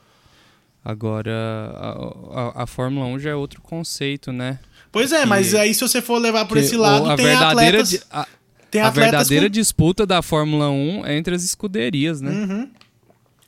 Agora, 0.84 1.32
a, 1.76 2.60
a, 2.60 2.64
a 2.64 2.68
Fórmula 2.68 3.06
1 3.08 3.20
já 3.20 3.30
é 3.32 3.36
outro 3.36 3.62
conceito, 3.62 4.32
né? 4.32 4.60
Pois 4.92 5.12
é, 5.12 5.22
Que- 5.22 5.26
mas 5.26 5.54
aí 5.54 5.74
se 5.74 5.82
você 5.82 6.02
for 6.02 6.18
levar 6.18 6.46
por 6.46 6.58
esse 6.58 6.78
lado, 6.78 7.14
tem 7.18 7.34
atletas, 7.34 7.90
di- 7.90 8.02
a, 8.10 8.26
tem 8.72 8.82
a 8.82 8.90
verdadeira 8.90 9.48
com- 9.48 9.52
disputa 9.52 10.06
da 10.06 10.22
Fórmula 10.22 10.70
1 10.70 11.06
é 11.06 11.18
entre 11.18 11.36
as 11.36 11.44
escuderias, 11.44 12.22
né? 12.22 12.32
Uhum. 12.32 12.70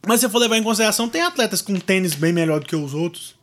Mas 0.06 0.20
se 0.20 0.26
você 0.26 0.32
for 0.32 0.40
levar 0.40 0.58
em 0.58 0.64
consideração, 0.64 1.10
tem 1.10 1.22
atletas 1.22 1.62
com 1.62 1.80
tênis 1.80 2.16
bem 2.16 2.32
melhor 2.32 2.60
do 2.60 2.66
que 2.66 2.76
os 2.76 2.94
outros. 2.94 3.36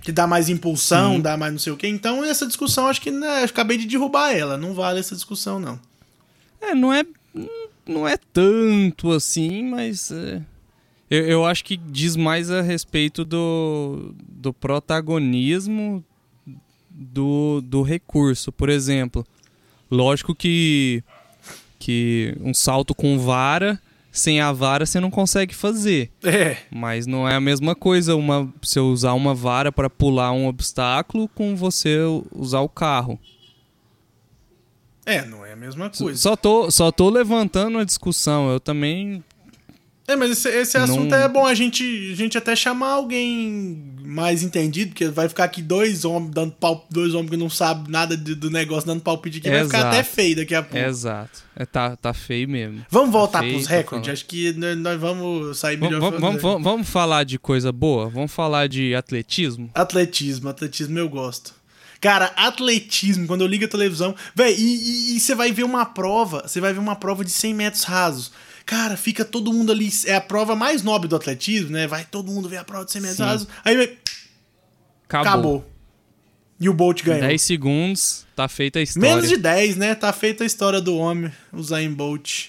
Que 0.00 0.10
dá 0.10 0.26
mais 0.26 0.48
impulsão, 0.48 1.20
dá 1.20 1.36
mais 1.36 1.52
não 1.52 1.58
sei 1.58 1.72
o 1.72 1.76
quê. 1.76 1.86
Então, 1.86 2.24
essa 2.24 2.46
discussão, 2.46 2.86
acho 2.86 3.00
que 3.00 3.10
né, 3.10 3.40
eu 3.40 3.44
acabei 3.44 3.76
de 3.76 3.86
derrubar 3.86 4.32
ela. 4.32 4.56
Não 4.56 4.74
vale 4.74 4.98
essa 4.98 5.14
discussão, 5.14 5.60
não. 5.60 5.78
É, 6.60 6.74
não 6.74 6.92
é, 6.92 7.04
não 7.86 8.08
é 8.08 8.16
tanto 8.32 9.12
assim, 9.12 9.62
mas 9.64 10.10
é, 10.10 10.42
eu, 11.12 11.26
eu 11.26 11.44
acho 11.44 11.64
que 11.64 11.76
diz 11.76 12.16
mais 12.16 12.50
a 12.50 12.62
respeito 12.62 13.24
do, 13.24 14.14
do 14.26 14.52
protagonismo 14.52 16.02
do, 16.88 17.60
do 17.60 17.82
recurso. 17.82 18.50
Por 18.50 18.70
exemplo, 18.70 19.26
lógico 19.90 20.34
que, 20.34 21.04
que 21.78 22.34
um 22.40 22.54
salto 22.54 22.94
com 22.94 23.18
vara, 23.18 23.78
sem 24.12 24.40
a 24.40 24.52
vara 24.52 24.84
você 24.84 25.00
não 25.00 25.10
consegue 25.10 25.54
fazer. 25.54 26.10
É. 26.22 26.58
Mas 26.70 27.06
não 27.06 27.26
é 27.26 27.34
a 27.34 27.40
mesma 27.40 27.74
coisa 27.74 28.14
uma, 28.14 28.52
você 28.60 28.78
usar 28.78 29.14
uma 29.14 29.34
vara 29.34 29.72
para 29.72 29.88
pular 29.88 30.30
um 30.32 30.46
obstáculo 30.46 31.26
com 31.28 31.56
você 31.56 31.98
usar 32.30 32.60
o 32.60 32.68
carro. 32.68 33.18
É, 35.04 35.24
não 35.24 35.44
é 35.44 35.52
a 35.52 35.56
mesma 35.56 35.90
coisa. 35.90 36.18
Só 36.20 36.36
tô, 36.36 36.70
só 36.70 36.92
tô 36.92 37.08
levantando 37.08 37.78
a 37.78 37.84
discussão. 37.84 38.50
Eu 38.50 38.60
também. 38.60 39.24
É, 40.06 40.16
mas 40.16 40.32
esse, 40.32 40.48
esse 40.48 40.76
Não- 40.78 40.84
assunto 40.84 41.14
é 41.14 41.28
bom 41.28 41.46
a 41.46 41.54
gente, 41.54 42.10
a 42.12 42.16
gente 42.16 42.36
até 42.36 42.56
chamar 42.56 42.88
alguém 42.90 43.84
mais 44.04 44.42
entendido, 44.42 44.90
porque 44.90 45.06
vai 45.08 45.28
ficar 45.28 45.44
aqui 45.44 45.62
dois 45.62 46.04
homens 46.04 46.32
dando 46.34 46.50
pau, 46.52 46.84
dois 46.90 47.14
homens 47.14 47.30
que 47.30 47.36
não 47.36 47.48
sabem 47.48 47.84
nada 47.90 48.16
de- 48.16 48.34
do 48.34 48.50
negócio 48.50 48.86
dando 48.86 49.00
palpite 49.00 49.38
aqui, 49.38 49.48
vai 49.48 49.64
ficar 49.64 49.78
Exato. 49.78 49.94
até 49.94 50.02
feio 50.02 50.36
daqui 50.36 50.54
a 50.56 50.62
pouco. 50.62 50.76
Exato. 50.86 51.38
É, 51.54 51.64
tá, 51.64 51.94
tá 51.96 52.12
feio 52.12 52.48
mesmo. 52.48 52.84
Vamos 52.90 53.10
voltar 53.10 53.38
Tá 53.38 53.44
feio, 53.44 53.54
pros 53.54 53.68
tá 53.68 53.74
recordes. 53.76 54.08
Acho 54.12 54.26
que 54.26 54.52
nós 54.54 54.76
nós 54.78 55.00
vamos 55.00 55.56
sair 55.58 55.76
melhor. 55.78 56.00
vamos, 56.00 56.20
vamos, 56.20 56.42
vamos- 56.42 56.62
vamos 56.64 56.88
falar 56.88 57.24
de 57.24 57.38
coisa 57.38 57.70
boa? 57.70 58.08
Vamos 58.10 58.32
falar 58.32 58.68
de 58.68 58.94
atletismo? 58.96 59.70
Atletismo, 59.74 60.48
atletismo 60.48 60.98
eu 60.98 61.08
gosto. 61.08 61.54
Cara, 62.00 62.32
atletismo, 62.36 63.28
quando 63.28 63.42
eu 63.42 63.46
ligo 63.46 63.64
a 63.64 63.68
televisão, 63.68 64.14
véi, 64.34 64.54
e- 64.58 65.12
e 65.12 65.16
e 65.16 65.20
você 65.20 65.34
vai 65.36 65.52
ver 65.52 65.62
uma 65.62 65.84
prova, 65.86 66.42
você 66.46 66.60
vai 66.60 66.72
ver 66.72 66.80
uma 66.80 66.96
prova 66.96 67.24
de 67.24 67.30
100 67.30 67.54
metros 67.54 67.84
rasos. 67.84 68.32
Cara, 68.64 68.96
fica 68.96 69.24
todo 69.24 69.52
mundo 69.52 69.72
ali, 69.72 69.88
é 70.06 70.14
a 70.14 70.20
prova 70.20 70.54
mais 70.56 70.82
nobre 70.82 71.08
do 71.08 71.16
atletismo, 71.16 71.70
né? 71.70 71.86
Vai 71.86 72.04
todo 72.04 72.30
mundo 72.30 72.48
ver 72.48 72.58
a 72.58 72.64
prova 72.64 72.84
de 72.84 72.92
100 72.92 73.02
metros. 73.02 73.46
Aí, 73.64 73.98
Acabou. 75.08 75.28
acabou. 75.30 75.72
E 76.60 76.68
o 76.68 76.72
Bolt 76.74 77.02
ganhou. 77.02 77.22
10 77.22 77.42
segundos, 77.42 78.24
tá 78.36 78.46
feita 78.48 78.78
a 78.78 78.82
história. 78.82 79.16
Menos 79.16 79.28
de 79.28 79.36
10, 79.36 79.76
né? 79.76 79.94
Tá 79.96 80.12
feita 80.12 80.44
a 80.44 80.46
história 80.46 80.80
do 80.80 80.96
homem, 80.96 81.30
o 81.52 81.60
Zayn 81.62 81.92
Bolt. 81.92 82.48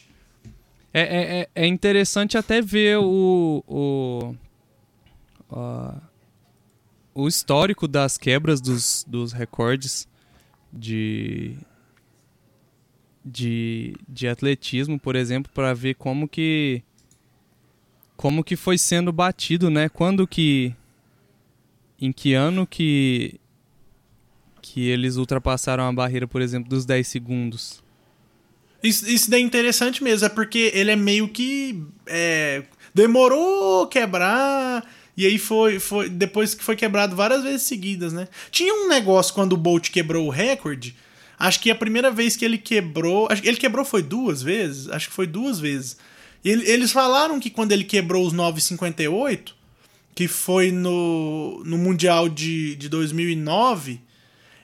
É, 0.94 1.02
é, 1.02 1.40
é- 1.42 1.50
é 1.64 1.68
interessante 1.68 2.38
até 2.38 2.62
ver 2.62 2.98
o. 3.00 3.64
o, 3.68 4.36
a- 5.52 5.96
o 7.16 7.28
histórico 7.28 7.88
das 7.88 8.18
quebras 8.18 8.60
dos, 8.62 9.04
dos 9.08 9.34
recordes 9.34 10.08
de, 10.72 11.56
de, 13.24 13.96
de 14.08 14.28
atletismo, 14.28 15.00
por 15.00 15.16
exemplo, 15.16 15.52
para 15.54 15.74
ver 15.74 15.96
como 15.96 16.28
que 16.28 16.84
como 18.16 18.44
que 18.44 18.56
foi 18.56 18.78
sendo 18.78 19.12
batido, 19.12 19.70
né? 19.70 19.90
Quando 19.90 20.28
que 20.28 20.74
em 22.00 22.12
que 22.12 22.34
ano 22.34 22.68
que 22.68 23.40
que 24.62 24.88
eles 24.88 25.18
ultrapassaram 25.18 25.84
a 25.84 25.92
barreira, 25.92 26.28
por 26.28 26.42
exemplo, 26.42 26.70
dos 26.70 26.86
10 26.86 27.06
segundos? 27.06 27.84
Isso, 28.82 29.10
isso 29.10 29.30
daí 29.30 29.42
é 29.42 29.46
interessante 29.46 30.04
mesmo, 30.04 30.26
é 30.26 30.30
porque 30.30 30.72
ele 30.74 30.92
é 30.92 30.96
meio 30.96 31.28
que. 31.28 31.84
é, 32.08 32.64
demorou 32.94 33.88
quebrar. 33.88 34.86
E 35.16 35.26
aí 35.26 35.38
foi, 35.38 35.80
foi. 35.80 36.10
Depois 36.10 36.54
que 36.54 36.64
foi 36.64 36.76
quebrado 36.76 37.16
várias 37.16 37.44
vezes 37.44 37.64
seguidas, 37.64 38.12
né? 38.12 38.28
Tinha 38.52 38.74
um 38.74 38.88
negócio 38.88 39.34
quando 39.34 39.54
o 39.54 39.58
Bolt 39.58 39.90
quebrou 39.90 40.28
o 40.28 40.30
recorde. 40.30 40.96
Acho 41.38 41.60
que 41.60 41.70
a 41.72 41.76
primeira 41.76 42.12
vez 42.12 42.36
que 42.36 42.46
ele 42.46 42.58
quebrou. 42.58 43.28
Acho 43.30 43.42
ele 43.46 43.58
quebrou 43.58 43.84
foi 43.84 44.02
duas 44.02 44.42
vezes? 44.42 44.88
Acho 44.90 45.10
que 45.10 45.14
foi 45.16 45.28
duas 45.28 45.60
vezes. 45.60 45.98
Ele- 46.44 46.70
eles 46.70 46.92
falaram 46.92 47.40
que 47.40 47.50
quando 47.50 47.72
ele 47.72 47.84
quebrou 47.84 48.26
os 48.26 48.34
9,58, 48.34 49.54
que 50.16 50.28
foi 50.28 50.72
no, 50.72 51.64
no 51.66 51.78
Mundial 51.78 52.30
de, 52.30 52.76
de 52.76 52.88
2009, 52.90 54.00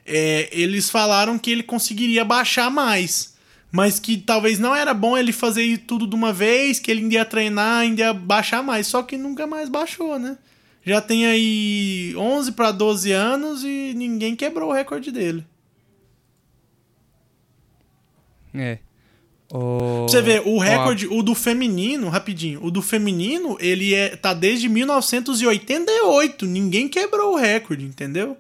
é, 0.06 0.50
eles 0.52 0.90
falaram 0.90 1.38
que 1.40 1.52
ele 1.52 1.64
conseguiria 1.64 2.24
baixar 2.26 2.70
mais. 2.70 3.38
Mas 3.72 4.00
que 4.00 4.18
talvez 4.18 4.58
não 4.58 4.76
era 4.76 4.94
bom 4.96 5.16
ele 5.18 5.32
fazer 5.32 5.78
tudo 5.86 6.08
de 6.08 6.16
uma 6.16 6.34
vez, 6.34 6.80
que 6.80 6.90
ele 6.90 7.02
ainda 7.02 7.14
ia 7.16 7.26
treinar, 7.26 7.82
ainda 7.82 8.02
ia 8.02 8.14
baixar 8.14 8.64
mais. 8.64 8.88
Só 8.88 9.04
que 9.04 9.16
nunca 9.16 9.46
mais 9.46 9.70
baixou, 9.70 10.18
né? 10.18 10.38
Já 10.84 11.00
tem 11.02 11.28
aí 11.28 12.14
11 12.18 12.54
para 12.54 12.72
12 12.72 13.12
anos 13.12 13.64
e 13.64 13.94
ninguém 13.96 14.36
quebrou 14.36 14.70
o 14.70 14.74
recorde 14.74 15.12
dele. 15.12 15.46
É. 18.54 18.80
O... 19.52 20.04
Você 20.04 20.22
ver, 20.22 20.42
o 20.46 20.60
recorde, 20.60 21.08
o 21.08 21.24
do 21.24 21.34
feminino, 21.34 22.08
rapidinho, 22.08 22.64
o 22.64 22.70
do 22.70 22.82
feminino, 22.82 23.58
ele 23.60 23.96
é, 23.96 24.16
tá 24.16 24.34
desde 24.34 24.70
1988. 24.70 26.46
Ninguém 26.46 26.88
quebrou 26.88 27.34
o 27.34 27.38
recorde, 27.38 27.84
entendeu? 27.84 28.38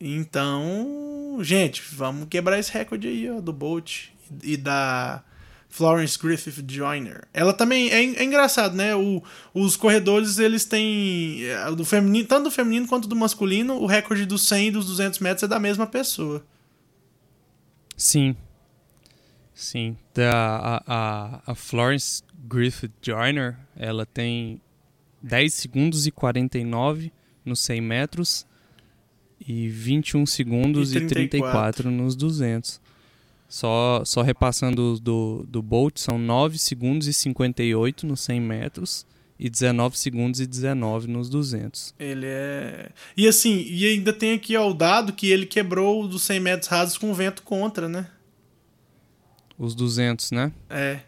Então, 0.00 1.38
gente, 1.42 1.82
vamos 1.92 2.26
quebrar 2.28 2.58
esse 2.58 2.72
recorde 2.72 3.06
aí, 3.06 3.30
ó, 3.30 3.40
do 3.40 3.52
Bolt 3.52 4.06
e 4.42 4.56
da 4.56 5.22
Florence 5.70 6.18
Griffith 6.18 6.64
Joyner. 6.68 7.22
Ela 7.32 7.54
também 7.54 7.88
é, 7.90 8.02
é 8.02 8.24
engraçado, 8.24 8.76
né? 8.76 8.94
O, 8.94 9.22
os 9.54 9.76
corredores, 9.76 10.38
eles 10.38 10.64
têm 10.64 11.44
é, 11.44 11.70
do 11.70 11.84
feminino, 11.84 12.26
tanto 12.26 12.44
do 12.44 12.50
feminino 12.50 12.88
quanto 12.88 13.08
do 13.08 13.14
masculino, 13.14 13.74
o 13.74 13.86
recorde 13.86 14.26
dos 14.26 14.46
100 14.48 14.66
e 14.66 14.70
dos 14.72 14.86
200 14.86 15.20
metros 15.20 15.44
é 15.44 15.48
da 15.48 15.60
mesma 15.60 15.86
pessoa. 15.86 16.44
Sim. 17.96 18.36
Sim. 19.54 19.96
Da, 20.12 20.82
a, 20.86 21.52
a, 21.52 21.54
Florence 21.54 22.22
Griffith 22.48 22.92
Joyner, 23.00 23.56
ela 23.76 24.04
tem 24.04 24.60
10 25.22 25.54
segundos 25.54 26.06
e 26.06 26.10
49 26.10 27.12
nos 27.44 27.60
100 27.60 27.80
metros 27.80 28.46
e 29.46 29.68
21 29.68 30.26
segundos 30.26 30.94
E 30.94 30.98
e 30.98 31.06
34, 31.06 31.90
nos 31.90 32.16
200. 32.16 32.80
Só, 33.50 34.04
só 34.04 34.22
repassando 34.22 35.00
do, 35.00 35.44
do 35.44 35.60
Bolt, 35.60 35.98
são 35.98 36.16
9 36.16 36.56
segundos 36.56 37.08
e 37.08 37.12
58 37.12 38.06
nos 38.06 38.20
100 38.20 38.40
metros 38.40 39.04
e 39.36 39.50
19 39.50 39.98
segundos 39.98 40.38
e 40.38 40.46
19 40.46 41.08
nos 41.08 41.28
200. 41.28 41.92
Ele 41.98 42.26
é. 42.28 42.90
E 43.16 43.26
assim, 43.26 43.66
e 43.68 43.84
ainda 43.86 44.12
tem 44.12 44.34
aqui 44.34 44.56
ó, 44.56 44.70
o 44.70 44.72
dado 44.72 45.12
que 45.12 45.28
ele 45.28 45.46
quebrou 45.46 46.06
dos 46.06 46.22
100 46.22 46.38
metros 46.38 46.68
rasos 46.68 46.96
com 46.96 47.12
vento 47.12 47.42
contra, 47.42 47.88
né? 47.88 48.06
Os 49.58 49.74
200, 49.74 50.30
né? 50.30 50.52
É. 50.70 51.00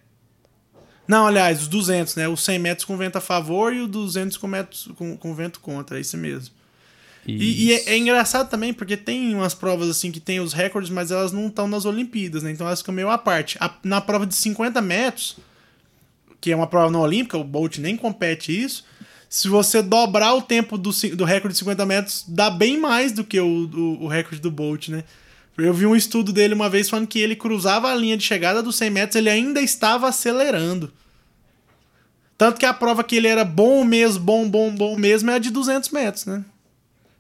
Não, 1.07 1.29
aliás, 1.29 1.63
os 1.63 1.69
200, 1.69 2.17
né? 2.17 2.27
Os 2.27 2.43
100 2.43 2.59
metros 2.59 2.85
com 2.85 2.97
vento 2.97 3.19
a 3.19 3.21
favor 3.21 3.73
e 3.73 3.79
os 3.79 3.89
200 3.89 4.37
com, 4.37 4.49
metros, 4.49 4.91
com, 4.97 5.17
com 5.17 5.33
vento 5.33 5.61
contra, 5.61 5.97
é 5.97 6.01
isso 6.01 6.17
mesmo. 6.17 6.53
E, 7.27 7.67
e 7.67 7.73
é, 7.73 7.91
é, 7.91 7.99
engraçado 7.99 8.51
também 8.51 8.73
porque 8.73 8.97
tem 8.97 9.35
umas 9.35 9.55
provas 9.55 9.89
assim 9.89 10.11
que 10.11 10.19
tem 10.19 10.41
os 10.41 10.53
recordes, 10.53 10.91
mas 10.91 11.11
elas 11.11 11.33
não 11.33 11.47
estão 11.47 11.69
nas 11.69 11.85
Olimpíadas, 11.85 12.43
né? 12.43 12.51
Então 12.51 12.67
elas 12.67 12.81
ficam 12.81 12.95
meio 12.95 13.11
à 13.11 13.17
parte. 13.17 13.57
A, 13.61 13.73
na 13.85 14.01
prova 14.01 14.27
de 14.27 14.35
50 14.35 14.81
metros, 14.81 15.37
que 16.41 16.51
é 16.51 16.57
uma 16.57 16.67
prova 16.67 16.91
não 16.91 17.01
olímpica, 17.01 17.39
o 17.39 17.45
Bolt 17.45 17.79
nem 17.79 17.97
compete 17.97 18.53
isso. 18.53 18.85
Se 19.29 19.49
você 19.49 19.81
dobrar 19.81 20.35
o 20.35 20.43
tempo 20.43 20.77
do, 20.77 20.91
do 21.15 21.25
recorde 21.25 21.55
de 21.55 21.59
50 21.61 21.87
metros, 21.87 22.25
dá 22.27 22.51
bem 22.51 22.79
mais 22.79 23.13
do 23.13 23.25
que 23.25 23.41
o, 23.41 23.47
o, 23.47 24.05
o 24.05 24.09
recorde 24.09 24.41
do 24.41 24.51
Bolt, 24.51 24.89
né? 24.89 25.05
Eu 25.57 25.73
vi 25.73 25.87
um 25.87 25.95
estudo 25.95 26.33
dele 26.33 26.55
uma 26.55 26.69
vez 26.69 26.91
falando 26.91 27.07
que 27.07 27.21
ele 27.21 27.37
cruzava 27.37 27.91
a 27.91 27.95
linha 27.95 28.17
de 28.17 28.25
chegada 28.25 28.63
dos 28.63 28.77
100 28.77 28.91
metros, 28.91 29.17
ele 29.17 29.31
ainda 29.31 29.61
estava 29.61 30.09
acelerando. 30.09 30.93
Tanto 32.37 32.59
que 32.59 32.67
a 32.67 32.75
prova 32.75 33.05
que 33.05 33.17
ele 33.17 33.29
era 33.29 33.45
bom 33.45 33.85
mesmo, 33.85 34.25
bom, 34.25 34.49
bom, 34.49 34.75
bom 34.75 34.97
mesmo, 34.97 35.31
é 35.31 35.35
a 35.35 35.39
de 35.39 35.51
200 35.51 35.91
metros, 35.91 36.27
né? 36.27 36.45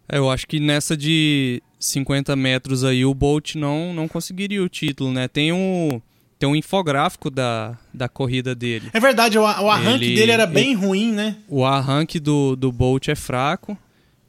Eu 0.08 0.30
acho 0.30 0.46
que 0.46 0.60
nessa 0.60 0.96
de 0.96 1.62
50 1.78 2.34
metros 2.36 2.84
aí 2.84 3.04
o 3.04 3.14
Bolt 3.14 3.54
não, 3.54 3.92
não 3.92 4.06
conseguiria 4.06 4.62
o 4.62 4.68
título, 4.68 5.12
né? 5.12 5.28
Tem 5.28 5.52
um, 5.52 6.00
tem 6.38 6.48
um 6.48 6.56
infográfico 6.56 7.30
da, 7.30 7.78
da 7.92 8.08
corrida 8.08 8.54
dele. 8.54 8.90
É 8.92 9.00
verdade, 9.00 9.38
o, 9.38 9.42
o 9.42 9.46
arranque 9.46 10.04
ele, 10.04 10.14
dele 10.14 10.32
era 10.32 10.46
bem 10.46 10.72
ele, 10.72 10.74
ruim, 10.74 11.12
né? 11.12 11.36
O 11.48 11.64
arranque 11.64 12.18
do, 12.18 12.56
do 12.56 12.70
Bolt 12.70 13.08
é 13.08 13.14
fraco 13.14 13.76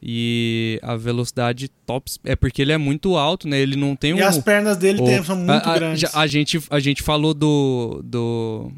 e 0.01 0.79
a 0.83 0.95
velocidade 0.95 1.69
top 1.85 2.11
é 2.25 2.35
porque 2.35 2.61
ele 2.61 2.71
é 2.71 2.77
muito 2.77 3.15
alto, 3.15 3.47
né? 3.47 3.59
Ele 3.59 3.75
não 3.75 3.95
tem 3.95 4.11
e 4.11 4.13
um. 4.15 4.17
E 4.17 4.21
as 4.21 4.37
pernas 4.37 4.77
dele 4.77 5.01
o, 5.01 5.05
tem, 5.05 5.23
são 5.23 5.35
muito 5.35 5.69
a, 5.69 5.75
grandes. 5.75 6.15
A, 6.15 6.21
a, 6.21 6.27
gente, 6.27 6.61
a 6.69 6.79
gente 6.79 7.01
falou 7.01 7.33
do, 7.33 8.01
do, 8.03 8.71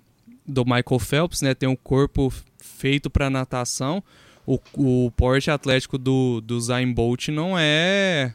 do 0.48 0.64
Michael 0.64 1.00
Phelps, 1.00 1.42
né? 1.42 1.54
Tem 1.54 1.68
um 1.68 1.76
corpo 1.76 2.32
feito 2.58 3.10
para 3.10 3.30
natação 3.30 4.04
o, 4.46 4.60
o 4.74 5.12
porte 5.12 5.50
atlético 5.50 5.98
do, 5.98 6.40
do 6.42 6.60
Zayn 6.60 6.94
Bolt 6.94 7.30
não 7.30 7.58
é, 7.58 8.34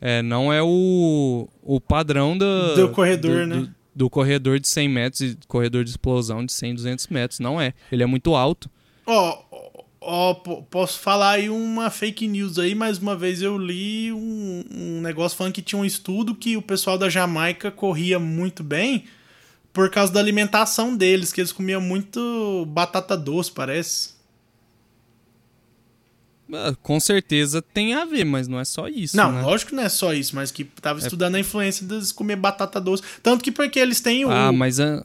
é 0.00 0.22
não 0.22 0.52
é 0.52 0.62
o, 0.62 1.48
o 1.62 1.80
padrão 1.80 2.36
do, 2.36 2.74
do 2.74 2.88
corredor, 2.90 3.40
do, 3.40 3.46
né? 3.46 3.56
Do, 3.56 3.74
do, 3.94 4.10
corredor 4.10 4.58
de 4.58 4.66
100 4.66 4.88
metros 4.88 5.20
e 5.20 5.38
corredor 5.46 5.84
de 5.84 5.90
explosão 5.90 6.44
de 6.44 6.52
100, 6.52 6.74
200 6.76 7.06
metros. 7.08 7.40
Não 7.40 7.60
é. 7.60 7.74
Ele 7.92 8.02
é 8.02 8.06
muito 8.06 8.34
alto. 8.34 8.70
Ó, 9.06 9.42
oh, 9.50 9.84
oh, 10.00 10.62
posso 10.62 10.98
falar 10.98 11.32
aí 11.32 11.50
uma 11.50 11.90
fake 11.90 12.26
news 12.26 12.58
aí. 12.58 12.74
Mais 12.74 12.98
uma 12.98 13.14
vez 13.14 13.42
eu 13.42 13.58
li 13.58 14.12
um, 14.12 14.64
um 14.74 15.00
negócio 15.02 15.36
falando 15.36 15.52
que 15.52 15.62
tinha 15.62 15.80
um 15.80 15.84
estudo 15.84 16.34
que 16.34 16.56
o 16.56 16.62
pessoal 16.62 16.96
da 16.96 17.10
Jamaica 17.10 17.70
corria 17.70 18.18
muito 18.18 18.64
bem 18.64 19.04
por 19.74 19.90
causa 19.90 20.12
da 20.12 20.20
alimentação 20.20 20.96
deles, 20.96 21.32
que 21.32 21.40
eles 21.40 21.50
comiam 21.52 21.80
muito 21.80 22.64
batata 22.68 23.16
doce, 23.16 23.50
parece. 23.50 24.13
Ah, 26.52 26.74
com 26.82 27.00
certeza 27.00 27.62
tem 27.62 27.94
a 27.94 28.04
ver, 28.04 28.24
mas 28.24 28.46
não 28.46 28.60
é 28.60 28.64
só 28.64 28.86
isso. 28.88 29.16
Não, 29.16 29.32
né? 29.32 29.42
lógico 29.42 29.70
que 29.70 29.76
não 29.76 29.82
é 29.82 29.88
só 29.88 30.12
isso, 30.12 30.36
mas 30.36 30.50
que 30.50 30.64
tava 30.64 31.00
é... 31.00 31.02
estudando 31.02 31.36
a 31.36 31.40
influência 31.40 31.86
deles 31.86 32.12
comer 32.12 32.36
batata 32.36 32.80
doce. 32.80 33.02
Tanto 33.22 33.42
que 33.42 33.50
porque 33.50 33.78
eles 33.78 34.00
têm 34.00 34.24
o. 34.24 34.30
Ah, 34.30 34.52
mas 34.52 34.78
a... 34.78 35.04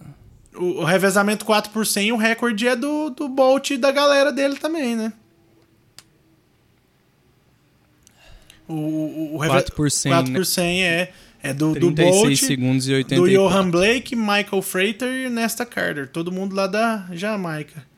o, 0.56 0.82
o 0.82 0.84
revezamento 0.84 1.46
4 1.46 1.72
por 1.72 1.86
100, 1.86 2.12
o 2.12 2.18
recorde 2.18 2.68
é 2.68 2.76
do, 2.76 3.10
do 3.10 3.30
Bolt 3.30 3.72
e 3.72 3.78
da 3.78 3.92
galera 3.92 4.32
dele 4.32 4.56
também, 4.58 4.96
né? 4.96 5.14
O, 8.68 8.74
o, 8.74 9.36
o 9.36 9.38
reve... 9.38 9.54
4 9.54 9.76
por 9.76 9.90
100, 9.90 10.12
4 10.12 10.34
por 10.34 10.46
100 10.46 10.84
é, 10.84 11.12
é 11.42 11.54
do, 11.54 11.74
do 11.74 11.90
Bolt, 11.90 12.36
segundos 12.36 12.88
e 12.88 12.94
84. 12.94 13.34
do 13.34 13.50
Johan 13.50 13.72
Blake, 13.72 14.16
Michael 14.16 14.62
Freighter 14.62 15.26
e 15.26 15.30
Nesta 15.30 15.66
Carter. 15.66 16.08
Todo 16.08 16.32
mundo 16.32 16.54
lá 16.54 16.68
da 16.68 17.08
Jamaica. 17.12 17.89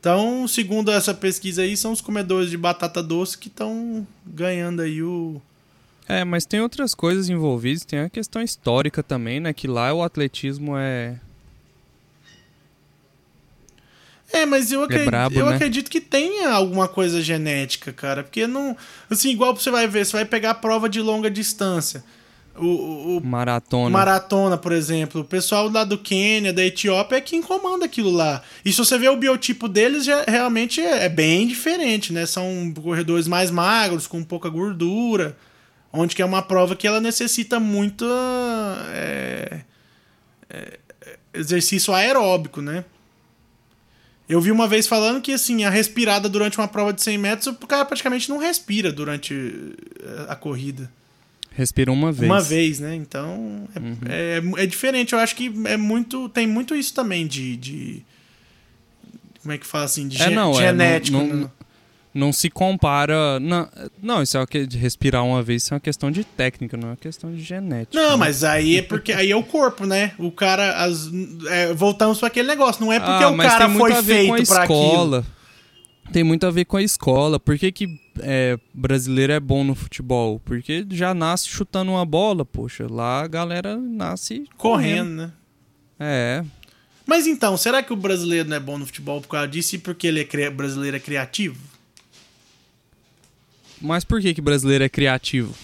Então, 0.00 0.48
segundo 0.48 0.90
essa 0.90 1.12
pesquisa 1.12 1.60
aí, 1.60 1.76
são 1.76 1.92
os 1.92 2.00
comedores 2.00 2.48
de 2.48 2.56
batata 2.56 3.02
doce 3.02 3.36
que 3.36 3.48
estão 3.48 4.06
ganhando 4.24 4.80
aí 4.80 5.02
o. 5.02 5.40
É, 6.08 6.24
mas 6.24 6.46
tem 6.46 6.60
outras 6.62 6.94
coisas 6.94 7.28
envolvidas, 7.28 7.84
tem 7.84 8.00
a 8.00 8.08
questão 8.08 8.40
histórica 8.40 9.02
também, 9.02 9.38
né? 9.40 9.52
Que 9.52 9.68
lá 9.68 9.92
o 9.92 10.02
atletismo 10.02 10.74
é. 10.74 11.20
É, 14.32 14.46
mas 14.46 14.72
eu, 14.72 14.84
acredito, 14.84 15.06
é 15.06 15.10
brabo, 15.10 15.38
eu 15.38 15.46
né? 15.46 15.56
acredito 15.56 15.90
que 15.90 16.00
tenha 16.00 16.48
alguma 16.48 16.88
coisa 16.88 17.20
genética, 17.20 17.92
cara. 17.92 18.22
Porque 18.22 18.46
não. 18.46 18.74
Assim, 19.10 19.30
igual 19.30 19.54
você 19.54 19.70
vai 19.70 19.86
ver, 19.86 20.06
você 20.06 20.12
vai 20.12 20.24
pegar 20.24 20.50
a 20.50 20.54
prova 20.54 20.88
de 20.88 21.00
longa 21.02 21.30
distância. 21.30 22.02
O, 22.56 23.18
o, 23.18 23.20
maratona. 23.24 23.90
Maratona, 23.90 24.56
por 24.58 24.72
exemplo. 24.72 25.20
O 25.20 25.24
pessoal 25.24 25.68
lá 25.68 25.84
do 25.84 25.96
Quênia, 25.96 26.52
da 26.52 26.64
Etiópia, 26.64 27.16
é 27.16 27.20
quem 27.20 27.40
comanda 27.40 27.84
aquilo 27.84 28.10
lá. 28.10 28.42
E 28.64 28.72
se 28.72 28.78
você 28.78 28.98
vê 28.98 29.08
o 29.08 29.16
biotipo 29.16 29.68
deles, 29.68 30.04
já, 30.04 30.24
realmente 30.26 30.80
é, 30.80 31.04
é, 31.04 31.08
bem 31.08 31.46
diferente, 31.46 32.12
né? 32.12 32.26
São 32.26 32.72
corredores 32.82 33.28
mais 33.28 33.50
magros, 33.50 34.06
com 34.06 34.22
pouca 34.22 34.48
gordura. 34.48 35.36
Onde 35.92 36.14
que 36.14 36.22
é 36.22 36.24
uma 36.24 36.42
prova 36.42 36.76
que 36.76 36.86
ela 36.86 37.00
necessita 37.00 37.58
muito 37.58 38.04
é, 38.92 39.62
é, 40.48 40.78
exercício 41.34 41.94
aeróbico, 41.94 42.60
né? 42.60 42.84
Eu 44.28 44.40
vi 44.40 44.52
uma 44.52 44.68
vez 44.68 44.86
falando 44.86 45.20
que, 45.20 45.32
assim, 45.32 45.64
a 45.64 45.70
respirada 45.70 46.28
durante 46.28 46.58
uma 46.58 46.68
prova 46.68 46.92
de 46.92 47.02
100 47.02 47.18
metros, 47.18 47.46
o 47.48 47.66
cara 47.66 47.84
praticamente 47.84 48.28
não 48.28 48.38
respira 48.38 48.92
durante 48.92 49.34
é, 49.34 50.26
a 50.28 50.36
corrida. 50.36 50.88
Respira 51.60 51.92
uma 51.92 52.10
vez. 52.10 52.32
Uma 52.32 52.40
vez, 52.40 52.80
né? 52.80 52.94
Então 52.94 53.68
é, 53.74 53.78
uhum. 53.78 53.96
é, 54.56 54.62
é, 54.62 54.66
diferente. 54.66 55.12
Eu 55.12 55.18
acho 55.18 55.36
que 55.36 55.52
é 55.66 55.76
muito. 55.76 56.26
Tem 56.30 56.46
muito 56.46 56.74
isso 56.74 56.94
também 56.94 57.26
de. 57.26 57.54
de 57.54 58.02
como 59.42 59.52
é 59.52 59.58
que 59.58 59.66
fala 59.66 59.84
assim? 59.84 60.08
De 60.08 60.22
é, 60.22 60.30
não, 60.30 60.54
genético. 60.54 61.18
É, 61.18 61.20
não, 61.20 61.26
não, 61.28 61.36
né? 61.42 61.50
não, 62.14 62.32
se 62.32 62.48
compara. 62.48 63.38
Não, 63.38 63.68
não, 64.02 64.22
isso 64.22 64.38
é 64.38 64.42
o 64.42 64.46
que 64.46 64.66
de 64.66 64.78
respirar 64.78 65.22
uma 65.22 65.42
vez, 65.42 65.64
isso 65.64 65.74
é 65.74 65.76
uma 65.76 65.80
questão 65.80 66.10
de 66.10 66.24
técnica, 66.24 66.78
não 66.78 66.88
é 66.88 66.90
uma 66.92 66.96
questão 66.96 67.30
de 67.30 67.42
genética. 67.42 68.02
Não, 68.02 68.12
né? 68.12 68.16
mas 68.16 68.42
aí 68.42 68.78
é 68.78 68.82
porque 68.82 69.12
aí 69.12 69.30
é 69.30 69.36
o 69.36 69.42
corpo, 69.42 69.84
né? 69.84 70.12
O 70.16 70.30
cara. 70.30 70.82
As, 70.82 71.10
é, 71.50 71.74
voltamos 71.74 72.18
para 72.18 72.28
aquele 72.28 72.48
negócio. 72.48 72.82
Não 72.82 72.90
é 72.90 72.98
porque 72.98 73.22
ah, 73.22 73.28
o 73.28 73.36
cara 73.36 73.68
foi 73.68 74.02
feito 74.02 74.48
para 74.48 74.62
aquilo. 74.62 75.26
Tem 76.10 76.24
muito 76.24 76.46
a 76.46 76.50
ver 76.50 76.64
com 76.64 76.78
a 76.78 76.82
escola. 76.82 77.38
Por 77.38 77.58
que, 77.58 77.70
que 77.70 77.86
é, 78.22 78.58
brasileiro 78.72 79.32
é 79.32 79.40
bom 79.40 79.64
no 79.64 79.74
futebol? 79.74 80.40
Porque 80.44 80.86
já 80.90 81.12
nasce 81.14 81.48
chutando 81.48 81.92
uma 81.92 82.04
bola, 82.04 82.44
poxa. 82.44 82.86
Lá 82.90 83.22
a 83.22 83.26
galera 83.26 83.76
nasce 83.76 84.48
correndo, 84.56 84.56
correndo. 84.56 85.16
né? 85.16 85.32
É. 85.98 86.44
Mas 87.06 87.26
então, 87.26 87.56
será 87.56 87.82
que 87.82 87.92
o 87.92 87.96
brasileiro 87.96 88.48
não 88.48 88.56
é 88.56 88.60
bom 88.60 88.78
no 88.78 88.86
futebol 88.86 89.20
por 89.20 89.28
causa 89.28 89.48
disso 89.48 89.74
e 89.74 89.78
porque 89.78 90.06
ele 90.06 90.20
é 90.32 90.50
brasileiro 90.50 90.96
é 90.96 91.00
criativo? 91.00 91.58
Mas 93.80 94.04
por 94.04 94.20
que 94.20 94.32
que 94.34 94.40
brasileiro 94.40 94.84
é 94.84 94.88
criativo? 94.88 95.54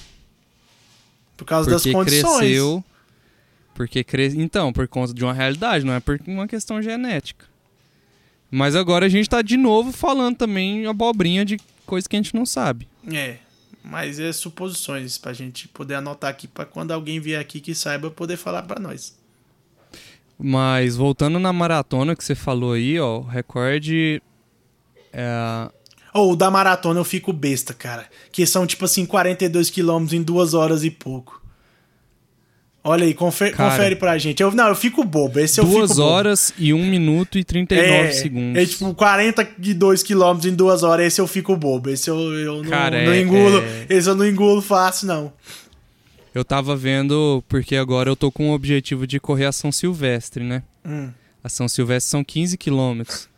Por 1.37 1.45
causa 1.45 1.71
porque 1.71 1.90
das 1.90 1.92
condições. 1.92 2.38
Cresceu, 2.38 2.85
porque 3.75 4.03
cresceu. 4.03 4.40
Então, 4.40 4.73
por 4.73 4.88
conta 4.88 5.12
de 5.12 5.23
uma 5.23 5.35
realidade, 5.35 5.85
não 5.85 5.92
é 5.92 6.01
por 6.01 6.19
uma 6.27 6.49
questão 6.49 6.83
genética. 6.83 7.45
Mas 8.51 8.75
agora 8.75 9.07
a 9.07 9.09
gente 9.09 9.29
tá 9.29 9.42
de 9.42 9.57
novo 9.57 9.92
falando 9.92 10.37
também 10.37 10.87
abobrinha 10.87 11.45
de 11.45 11.59
coisa 11.87 12.09
que 12.09 12.16
a 12.16 12.18
gente 12.18 12.35
não 12.35 12.44
sabe. 12.44 12.87
É, 13.11 13.38
mas 13.83 14.18
é 14.18 14.33
suposições 14.33 15.16
pra 15.16 15.33
gente 15.33 15.68
poder 15.68 15.94
anotar 15.94 16.31
aqui 16.31 16.46
para 16.46 16.64
quando 16.64 16.92
alguém 16.92 17.20
vier 17.20 17.40
aqui 17.40 17.61
que 17.61 17.75
saiba 17.75 18.11
poder 18.11 18.37
falar 18.37 18.62
para 18.64 18.81
nós. 18.81 19.16
Mas 20.38 20.96
voltando 20.96 21.38
na 21.38 21.53
maratona 21.53 22.14
que 22.14 22.22
você 22.22 22.35
falou 22.35 22.75
aí, 22.75 23.01
ó, 23.01 23.20
o 23.20 23.22
recorde 23.22 24.20
é 25.12 25.70
ou 26.16 26.33
oh, 26.33 26.37
da 26.37 26.51
maratona 26.51 26.99
eu 26.99 27.05
fico 27.05 27.31
besta, 27.31 27.75
cara. 27.75 28.07
Que 28.33 28.46
são 28.46 28.66
tipo 28.66 28.87
assim 28.87 29.05
42 29.05 29.68
quilômetros 29.68 30.14
em 30.14 30.22
duas 30.22 30.55
horas 30.55 30.83
e 30.83 30.90
pouco. 30.90 31.42
Olha 32.88 33.05
aí, 33.05 33.12
confer, 33.14 33.53
Cara, 33.53 33.70
confere 33.70 33.96
pra 33.96 34.16
gente. 34.16 34.40
Eu, 34.40 34.53
não, 34.53 34.68
eu 34.68 34.75
fico 34.77 35.03
bobo. 35.03 35.40
Esse 35.40 35.61
eu 35.61 35.66
fico 35.66 35.88
bobo. 35.88 36.03
horas 36.03 36.55
e 36.57 36.72
1 36.72 36.87
minuto 36.87 37.37
e 37.37 37.42
39 37.42 37.85
é, 37.85 38.12
segundos. 38.12 38.62
É 38.62 38.64
tipo 38.64 38.94
42 38.94 40.05
quilômetros 40.05 40.53
em 40.53 40.55
duas 40.55 40.85
horas. 40.85 41.07
Esse 41.07 41.20
eu 41.20 41.27
fico 41.27 41.57
bobo. 41.57 41.90
Esse 41.90 42.09
eu, 42.09 42.16
eu 42.16 42.62
não, 42.62 42.70
Cara, 42.70 43.05
não 43.05 43.12
é, 43.12 43.20
engulo. 43.20 43.59
É... 43.59 43.87
Esse 43.88 44.09
eu 44.09 44.14
não 44.14 44.25
engulo 44.25 44.62
fácil, 44.62 45.09
não. 45.09 45.33
Eu 46.33 46.44
tava 46.44 46.77
vendo, 46.77 47.42
porque 47.49 47.75
agora 47.75 48.09
eu 48.09 48.14
tô 48.14 48.31
com 48.31 48.51
o 48.51 48.55
objetivo 48.55 49.05
de 49.05 49.18
correr 49.18 49.46
a 49.46 49.53
São 49.53 49.72
Silvestre, 49.72 50.44
né? 50.44 50.62
Hum. 50.85 51.11
A 51.42 51.49
São 51.49 51.66
Silvestre 51.66 52.09
são 52.09 52.22
15 52.22 52.57
quilômetros. 52.57 53.29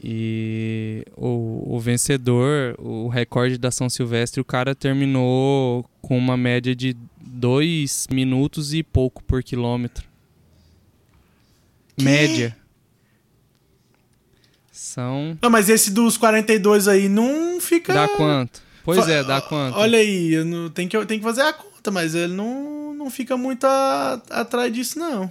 E 0.00 1.04
o, 1.16 1.74
o 1.74 1.80
vencedor, 1.80 2.76
o 2.78 3.08
recorde 3.08 3.58
da 3.58 3.72
São 3.72 3.90
Silvestre, 3.90 4.40
o 4.40 4.44
cara 4.44 4.72
terminou 4.72 5.84
com 6.00 6.16
uma 6.16 6.36
média 6.36 6.76
de 6.76 6.96
2 7.38 8.08
minutos 8.10 8.74
e 8.74 8.82
pouco 8.82 9.22
por 9.22 9.42
quilômetro. 9.44 10.06
Que? 11.96 12.04
Média. 12.04 12.56
São. 14.72 15.38
Não, 15.40 15.48
mas 15.48 15.68
esse 15.68 15.90
dos 15.90 16.16
42 16.16 16.88
aí 16.88 17.08
não 17.08 17.60
fica. 17.60 17.94
Dá 17.94 18.08
quanto? 18.08 18.60
Pois 18.84 19.04
Fa 19.04 19.10
é, 19.10 19.22
dá 19.22 19.40
quanto? 19.40 19.76
Olha 19.76 19.98
aí, 19.98 20.42
não... 20.44 20.70
tem, 20.70 20.88
que, 20.88 21.06
tem 21.06 21.18
que 21.18 21.24
fazer 21.24 21.42
a 21.42 21.52
conta, 21.52 21.90
mas 21.90 22.14
ele 22.14 22.32
não, 22.32 22.94
não 22.94 23.10
fica 23.10 23.36
muito 23.36 23.64
a... 23.64 24.14
atrás 24.30 24.72
disso, 24.72 24.98
não. 24.98 25.30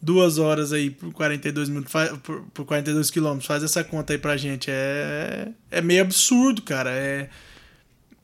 Duas 0.00 0.38
horas 0.38 0.72
aí 0.72 0.90
por 0.90 1.12
42 1.12 1.68
minutos, 1.68 1.92
por, 2.22 2.42
por 2.52 2.64
42 2.64 3.10
quilômetros, 3.10 3.46
faz 3.46 3.62
essa 3.62 3.82
conta 3.82 4.12
aí 4.12 4.18
pra 4.18 4.36
gente. 4.36 4.70
É, 4.70 5.48
é 5.70 5.80
meio 5.80 6.02
absurdo, 6.02 6.62
cara. 6.62 6.90
É. 6.90 7.28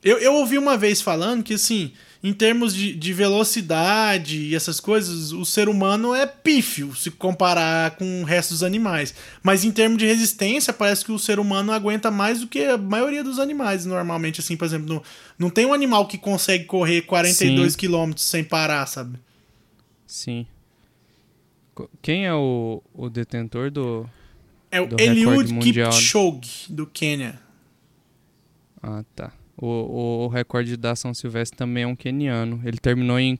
Eu, 0.03 0.19
eu 0.19 0.33
ouvi 0.35 0.57
uma 0.57 0.77
vez 0.77 1.01
falando 1.01 1.43
que, 1.43 1.55
assim, 1.55 1.91
em 2.25 2.33
termos 2.33 2.73
de, 2.73 2.95
de 2.95 3.13
velocidade 3.13 4.37
e 4.37 4.55
essas 4.55 4.79
coisas, 4.79 5.31
o 5.31 5.45
ser 5.45 5.69
humano 5.69 6.13
é 6.13 6.25
pífio 6.25 6.95
se 6.95 7.11
comparar 7.11 7.91
com 7.97 8.21
o 8.21 8.25
resto 8.25 8.49
dos 8.49 8.63
animais. 8.63 9.13
Mas 9.43 9.63
em 9.63 9.71
termos 9.71 9.99
de 9.99 10.07
resistência, 10.07 10.73
parece 10.73 11.05
que 11.05 11.11
o 11.11 11.19
ser 11.19 11.39
humano 11.39 11.71
aguenta 11.71 12.09
mais 12.09 12.39
do 12.39 12.47
que 12.47 12.63
a 12.63 12.77
maioria 12.77 13.23
dos 13.23 13.37
animais, 13.37 13.85
normalmente. 13.85 14.39
Assim, 14.39 14.57
por 14.57 14.65
exemplo, 14.65 14.87
não, 14.87 15.03
não 15.37 15.49
tem 15.51 15.67
um 15.67 15.73
animal 15.73 16.07
que 16.07 16.17
consegue 16.17 16.65
correr 16.65 17.03
42 17.03 17.75
km 17.75 18.13
sem 18.17 18.43
parar, 18.43 18.87
sabe? 18.87 19.19
Sim. 20.07 20.47
Quem 22.01 22.25
é 22.25 22.33
o, 22.33 22.81
o 22.91 23.07
detentor 23.07 23.69
do. 23.69 24.09
É 24.71 24.81
o 24.81 24.87
Eliud 24.97 25.59
Kipchoge, 25.59 26.71
do 26.73 26.87
Quênia. 26.87 27.39
Ah, 28.81 29.03
tá. 29.15 29.31
O, 29.57 30.25
o, 30.25 30.27
recorde 30.27 30.75
da 30.75 30.95
São 30.95 31.13
Silvestre 31.13 31.57
também 31.57 31.83
é 31.83 31.87
um 31.87 31.95
queniano. 31.95 32.61
Ele 32.65 32.77
terminou 32.77 33.17
em 33.17 33.39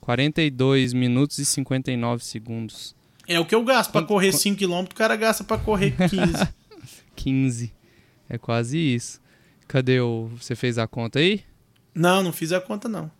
42 0.00 0.92
minutos 0.92 1.38
e 1.38 1.44
59 1.44 2.24
segundos. 2.24 2.96
É 3.28 3.38
o 3.38 3.46
que 3.46 3.54
eu 3.54 3.64
gasto 3.64 3.92
para 3.92 4.04
correr 4.04 4.30
5km, 4.30 4.90
o 4.90 4.94
cara 4.94 5.14
gasta 5.14 5.44
para 5.44 5.62
correr 5.62 5.94
15. 6.10 6.48
15. 7.14 7.72
É 8.28 8.38
quase 8.38 8.78
isso. 8.78 9.20
Cadê 9.68 10.00
o. 10.00 10.28
Você 10.36 10.56
fez 10.56 10.78
a 10.78 10.88
conta 10.88 11.20
aí? 11.20 11.44
Não, 11.94 12.22
não 12.22 12.32
fiz 12.32 12.50
a 12.50 12.60
conta 12.60 12.88
não. 12.88 13.10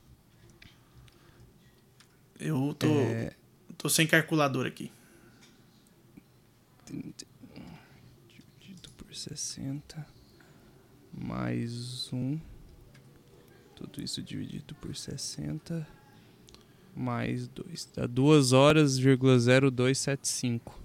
Eu 2.41 2.75
tô. 2.77 2.89
É... 2.89 3.33
Tô 3.79 3.89
sem 3.89 4.07
calculador 4.07 4.67
aqui. 4.67 4.91
Dividido 6.87 7.29
por 8.97 9.15
60 9.15 10.07
mais 11.13 12.13
1. 12.13 12.39
Tudo 13.75 14.03
isso 14.03 14.23
dividido 14.23 14.75
por 14.75 14.95
60 14.95 15.87
mais 16.95 17.49
2. 17.49 17.89
Dá 17.97 18.07
2 18.07 18.53
horas, 18.53 18.99
0275. 18.99 20.79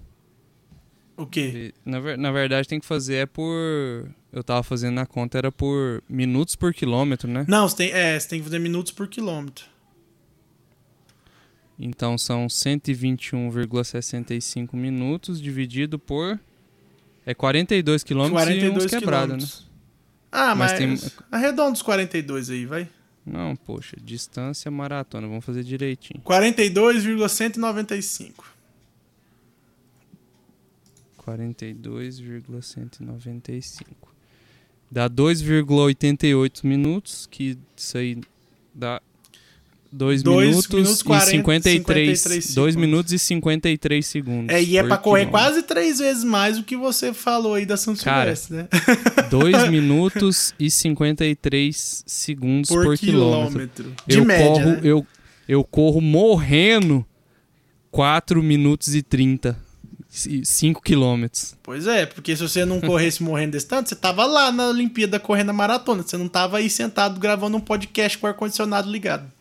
O 1.17 1.25
quê? 1.25 1.73
Na, 1.83 1.99
na 2.17 2.31
verdade 2.31 2.65
tem 2.67 2.79
que 2.79 2.85
fazer 2.85 3.15
é 3.15 3.25
por. 3.25 4.07
Eu 4.31 4.43
tava 4.43 4.61
fazendo 4.63 4.93
na 4.95 5.05
conta, 5.05 5.37
era 5.37 5.51
por 5.51 6.01
minutos 6.09 6.55
por 6.55 6.73
quilômetro, 6.73 7.29
né? 7.29 7.45
Não, 7.47 7.69
você 7.69 7.77
tem, 7.77 7.91
é, 7.91 8.19
você 8.19 8.27
tem 8.27 8.39
que 8.39 8.45
fazer 8.45 8.57
minutos 8.59 8.91
por 8.91 9.07
quilômetro. 9.07 9.63
Então 11.79 12.17
são 12.17 12.47
121,65 12.47 14.75
minutos 14.75 15.41
dividido 15.41 15.97
por. 15.97 16.37
É 17.25 17.33
42 17.33 18.03
quilômetros 18.03 18.43
42 18.43 18.83
e 18.83 18.85
uns 18.85 18.89
quebrado, 18.89 19.37
né? 19.37 19.47
Ah, 20.35 20.53
mas, 20.53 20.71
mas 20.71 20.79
tem... 20.79 20.97
arredonda 21.31 21.71
os 21.71 21.81
42 21.81 22.49
aí, 22.49 22.65
vai. 22.65 22.89
Não, 23.25 23.55
poxa, 23.55 23.95
distância 24.03 24.69
maratona, 24.69 25.25
vamos 25.27 25.43
fazer 25.43 25.63
direitinho. 25.63 26.21
42,195. 26.21 28.53
42,195. 31.17 34.13
Dá 34.91 35.09
2,88 35.09 36.63
minutos, 36.63 37.25
que 37.25 37.57
isso 37.75 37.97
aí 37.97 38.21
dá 38.73 39.01
2 39.95 40.23
minutos, 40.23 40.67
minutos 40.67 41.03
40, 41.03 41.29
e 41.29 41.37
53, 41.37 42.19
53 42.19 42.55
2 42.55 42.75
minutos 42.75 43.13
e 43.13 43.19
53 43.19 44.05
segundos. 44.05 44.53
É, 44.53 44.61
e 44.61 44.77
é 44.77 44.83
pra 44.83 44.97
correr 44.97 45.27
quase 45.27 45.63
três 45.63 45.99
vezes 45.99 46.23
mais 46.23 46.57
do 46.57 46.63
que 46.63 46.75
você 46.75 47.13
falou 47.13 47.53
aí 47.53 47.65
da 47.65 47.77
São 47.77 47.95
Silvestre, 47.95 48.57
né? 48.57 48.67
2 49.31 49.69
minutos 49.71 50.53
e 50.59 50.69
53 50.69 52.03
segundos 52.05 52.69
por, 52.69 52.83
por 52.83 52.97
quilômetro. 52.97 53.69
quilômetro. 53.77 53.93
De 54.05 54.17
eu 54.17 54.25
média, 54.25 54.45
corro, 54.45 54.65
né? 54.65 54.79
eu, 54.83 55.07
eu 55.47 55.63
corro 55.63 56.01
morrendo 56.01 57.05
4 57.89 58.43
minutos 58.43 58.95
e 58.95 59.01
30. 59.01 59.63
5 60.09 60.81
quilômetros. 60.81 61.57
Pois 61.61 61.87
é, 61.87 62.05
porque 62.05 62.37
se 62.37 62.41
você 62.41 62.63
não 62.63 62.79
corresse 62.79 63.21
morrendo 63.23 63.51
desse 63.51 63.67
tanto, 63.67 63.89
você 63.89 63.95
tava 63.95 64.25
lá 64.25 64.49
na 64.49 64.69
Olimpíada 64.69 65.19
correndo 65.19 65.49
a 65.49 65.53
maratona. 65.53 66.03
Você 66.03 66.17
não 66.17 66.29
tava 66.29 66.57
aí 66.57 66.69
sentado 66.69 67.19
gravando 67.19 67.57
um 67.57 67.59
podcast 67.59 68.17
com 68.17 68.25
o 68.25 68.29
ar-condicionado 68.29 68.89
ligado. 68.89 69.34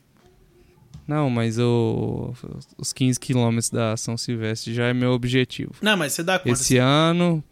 Não, 1.07 1.29
mas 1.29 1.59
o, 1.59 2.33
os 2.79 2.93
15 2.93 3.21
quilômetros 3.21 3.71
da 3.71 3.97
São 3.97 4.17
Silvestre 4.17 4.73
já 4.73 4.87
é 4.87 4.95
meu 4.95 5.13
objetivo. 5.13 5.73
Não, 5.83 5.97
mas 5.97 6.13
você 6.13 6.23
dá 6.23 6.39
conta. 6.39 6.51
Esse 6.51 6.65
sim. 6.65 6.79
ano. 6.79 7.45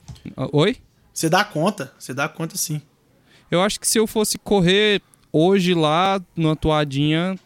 Oi? 0.52 0.76
Você 1.12 1.28
dá 1.28 1.44
conta, 1.44 1.92
você 1.98 2.14
dá 2.14 2.28
conta 2.28 2.56
sim. 2.56 2.80
Eu 3.50 3.60
acho 3.60 3.78
que 3.78 3.86
se 3.86 3.98
eu 3.98 4.06
fosse 4.06 4.38
correr 4.38 5.02
hoje 5.30 5.74
lá, 5.74 6.20
numa 6.34 6.56
toadinha, 6.56 7.38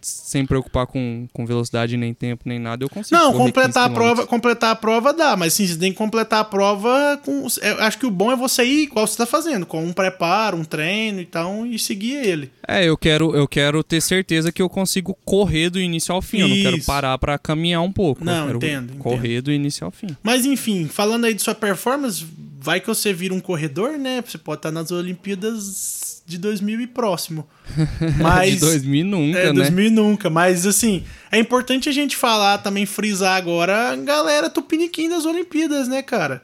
sem 0.00 0.46
preocupar 0.46 0.86
com, 0.86 1.28
com 1.32 1.46
velocidade, 1.46 1.96
nem 1.96 2.14
tempo, 2.14 2.44
nem 2.46 2.58
nada, 2.58 2.84
eu 2.84 2.88
consigo. 2.88 3.18
Não, 3.18 3.32
completar 3.32 3.86
a 3.86 3.90
prova, 3.90 4.26
completar 4.26 4.70
a 4.70 4.74
prova 4.76 5.12
dá, 5.12 5.36
mas 5.36 5.54
sim, 5.54 5.66
você 5.66 5.76
tem 5.76 5.92
que 5.92 5.98
completar 5.98 6.40
a 6.40 6.44
prova 6.44 7.20
com. 7.24 7.46
Eu 7.62 7.82
acho 7.82 7.98
que 7.98 8.06
o 8.06 8.10
bom 8.10 8.32
é 8.32 8.36
você 8.36 8.64
ir 8.64 8.84
igual 8.84 9.06
você 9.06 9.14
está 9.14 9.26
fazendo, 9.26 9.66
com 9.66 9.84
um 9.84 9.92
preparo, 9.92 10.56
um 10.56 10.64
treino 10.64 11.20
e 11.20 11.26
tal, 11.26 11.66
e 11.66 11.78
seguir 11.78 12.16
ele. 12.16 12.50
É, 12.66 12.84
eu 12.84 12.96
quero, 12.96 13.34
eu 13.34 13.46
quero 13.46 13.82
ter 13.82 14.00
certeza 14.00 14.52
que 14.52 14.62
eu 14.62 14.68
consigo 14.68 15.16
correr 15.24 15.70
do 15.70 15.80
início 15.80 16.14
ao 16.14 16.22
fim. 16.22 16.38
Isso. 16.38 16.46
Eu 16.46 16.48
não 16.48 16.62
quero 16.62 16.84
parar 16.84 17.18
para 17.18 17.38
caminhar 17.38 17.82
um 17.82 17.92
pouco. 17.92 18.24
Não, 18.24 18.50
entendo. 18.54 18.94
Correr 18.96 19.32
entendo. 19.34 19.44
do 19.44 19.52
início 19.52 19.84
ao 19.84 19.90
fim. 19.90 20.16
Mas 20.22 20.46
enfim, 20.46 20.88
falando 20.88 21.24
aí 21.24 21.34
de 21.34 21.42
sua 21.42 21.54
performance, 21.54 22.24
vai 22.60 22.80
que 22.80 22.86
você 22.86 23.12
vira 23.12 23.34
um 23.34 23.40
corredor, 23.40 23.98
né? 23.98 24.22
Você 24.26 24.38
pode 24.38 24.58
estar 24.58 24.70
nas 24.70 24.90
Olimpíadas 24.90 26.09
de 26.30 26.38
2000 26.38 26.80
e 26.80 26.86
próximo. 26.86 27.46
Mas, 28.22 28.54
de 28.54 28.60
2000 28.60 29.04
nunca, 29.04 29.38
é, 29.38 29.46
né? 29.46 29.52
2000 29.52 29.90
nunca. 29.90 30.30
Mas, 30.30 30.66
assim, 30.66 31.04
é 31.30 31.38
importante 31.38 31.88
a 31.88 31.92
gente 31.92 32.16
falar, 32.16 32.58
também 32.58 32.86
frisar 32.86 33.36
agora 33.36 33.92
a 33.92 33.96
galera 33.96 34.48
tupiniquim 34.48 35.08
das 35.08 35.24
Olimpíadas, 35.26 35.88
né, 35.88 36.02
cara? 36.02 36.42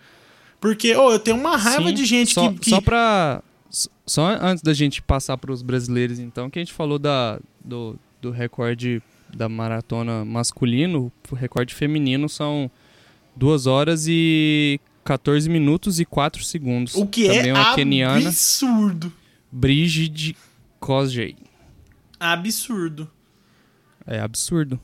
Porque, 0.61 0.95
oh, 0.97 1.13
eu 1.13 1.19
tenho 1.19 1.37
uma 1.37 1.57
raiva 1.57 1.89
Sim, 1.89 1.95
de 1.95 2.05
gente 2.05 2.35
só, 2.35 2.53
que, 2.53 2.59
que... 2.59 2.71
Só 2.71 2.81
pra... 2.81 3.43
Só 4.07 4.39
antes 4.41 4.63
da 4.63 4.73
gente 4.73 5.03
passar 5.03 5.37
para 5.37 5.53
os 5.53 5.63
brasileiros, 5.63 6.19
então, 6.19 6.49
que 6.49 6.59
a 6.59 6.63
gente 6.63 6.73
falou 6.73 6.99
da, 6.99 7.39
do, 7.65 7.99
do 8.23 8.31
recorde 8.31 9.03
da 9.35 9.49
maratona 9.49 10.25
masculino, 10.25 11.13
o 11.31 11.35
recorde 11.35 11.75
feminino 11.75 12.29
são 12.29 12.71
2 13.35 13.67
horas 13.67 14.07
e 14.09 14.81
14 15.05 15.49
minutos 15.49 16.01
e 16.01 16.05
4 16.05 16.43
segundos. 16.45 16.95
O 16.95 17.07
que 17.07 17.27
Também 17.27 17.51
é 17.51 17.53
uma 17.53 17.61
absurdo. 17.61 17.77
Keniana. 17.77 18.33
Brigid 19.51 20.37
Kosgei. 20.81 21.37
Absurdo. 22.19 23.11
É 24.07 24.21
absurdo. 24.21 24.81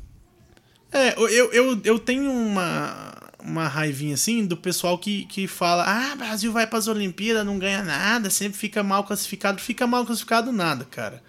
É, 0.90 1.14
eu, 1.18 1.52
eu, 1.52 1.80
eu 1.84 1.98
tenho 1.98 2.30
uma, 2.30 3.14
uma 3.42 3.66
raivinha 3.66 4.14
assim 4.14 4.44
do 4.46 4.56
pessoal 4.56 4.98
que, 4.98 5.24
que 5.26 5.46
fala: 5.46 5.84
ah, 5.86 6.16
Brasil 6.16 6.52
vai 6.52 6.66
para 6.66 6.78
as 6.78 6.88
Olimpíadas, 6.88 7.46
não 7.46 7.58
ganha 7.58 7.82
nada, 7.82 8.28
sempre 8.28 8.58
fica 8.58 8.82
mal 8.82 9.04
classificado. 9.04 9.60
Fica 9.60 9.86
mal 9.86 10.04
classificado 10.04 10.52
nada, 10.52 10.84
cara. 10.84 11.22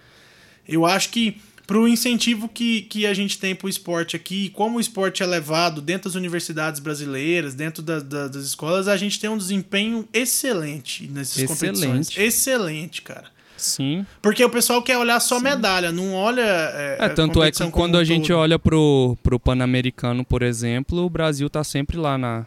Eu 0.66 0.84
acho 0.84 1.10
que 1.10 1.40
pro 1.66 1.88
incentivo 1.88 2.48
que, 2.48 2.82
que 2.82 3.06
a 3.06 3.14
gente 3.14 3.38
tem 3.38 3.54
pro 3.54 3.68
esporte 3.68 4.16
aqui, 4.16 4.50
como 4.50 4.76
o 4.76 4.80
esporte 4.80 5.22
é 5.22 5.26
levado 5.26 5.80
dentro 5.80 6.10
das 6.10 6.14
universidades 6.14 6.80
brasileiras, 6.80 7.54
dentro 7.54 7.82
da, 7.82 8.00
da, 8.00 8.28
das 8.28 8.44
escolas, 8.44 8.88
a 8.88 8.96
gente 8.96 9.18
tem 9.18 9.30
um 9.30 9.38
desempenho 9.38 10.06
excelente 10.12 11.06
nessas 11.06 11.38
excelente. 11.38 11.80
competições. 11.80 12.18
Excelente, 12.18 13.02
cara. 13.02 13.32
Sim. 13.56 14.04
Porque 14.20 14.44
o 14.44 14.50
pessoal 14.50 14.82
quer 14.82 14.98
olhar 14.98 15.18
só 15.20 15.38
Sim. 15.38 15.44
medalha, 15.44 15.90
não 15.90 16.12
olha. 16.12 16.42
É, 16.42 16.96
é 17.00 17.08
tanto 17.08 17.42
é 17.42 17.50
que 17.50 17.70
quando 17.70 17.96
a 17.96 18.04
gente 18.04 18.32
olha 18.32 18.58
pro, 18.58 19.16
pro 19.22 19.40
Pan-Americano, 19.40 20.24
por 20.24 20.42
exemplo, 20.42 21.04
o 21.04 21.08
Brasil 21.08 21.48
tá 21.48 21.64
sempre 21.64 21.96
lá 21.96 22.18
na. 22.18 22.44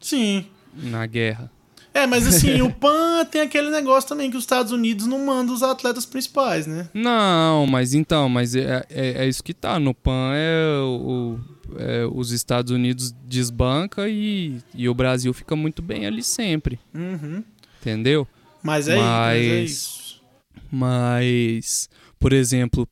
Sim. 0.00 0.46
Na 0.74 1.06
guerra. 1.06 1.51
É, 1.94 2.06
mas 2.06 2.26
assim, 2.26 2.62
o 2.62 2.72
PAN 2.72 3.24
tem 3.26 3.42
aquele 3.42 3.70
negócio 3.70 4.08
também 4.08 4.30
que 4.30 4.36
os 4.36 4.44
Estados 4.44 4.72
Unidos 4.72 5.06
não 5.06 5.26
mandam 5.26 5.54
os 5.54 5.62
atletas 5.62 6.06
principais, 6.06 6.66
né? 6.66 6.88
Não, 6.94 7.66
mas 7.66 7.92
então, 7.94 8.28
mas 8.28 8.54
é, 8.54 8.84
é, 8.88 9.24
é 9.24 9.28
isso 9.28 9.42
que 9.42 9.52
tá. 9.52 9.78
No 9.78 9.94
PAN 9.94 10.32
é, 10.34 10.80
o, 10.80 11.38
é, 11.76 12.06
os 12.06 12.32
Estados 12.32 12.72
Unidos 12.72 13.12
desbanca 13.24 14.08
e, 14.08 14.58
e 14.74 14.88
o 14.88 14.94
Brasil 14.94 15.32
fica 15.34 15.54
muito 15.54 15.82
bem 15.82 16.06
ali 16.06 16.22
sempre. 16.22 16.80
Uhum. 16.94 17.44
Entendeu? 17.80 18.26
Mas 18.62 18.88
é, 18.88 18.96
mas, 18.96 19.06
mas 19.06 19.36
é 19.36 19.62
isso. 19.62 20.22
Mas, 20.70 21.90
por 22.18 22.32
exemplo, 22.32 22.88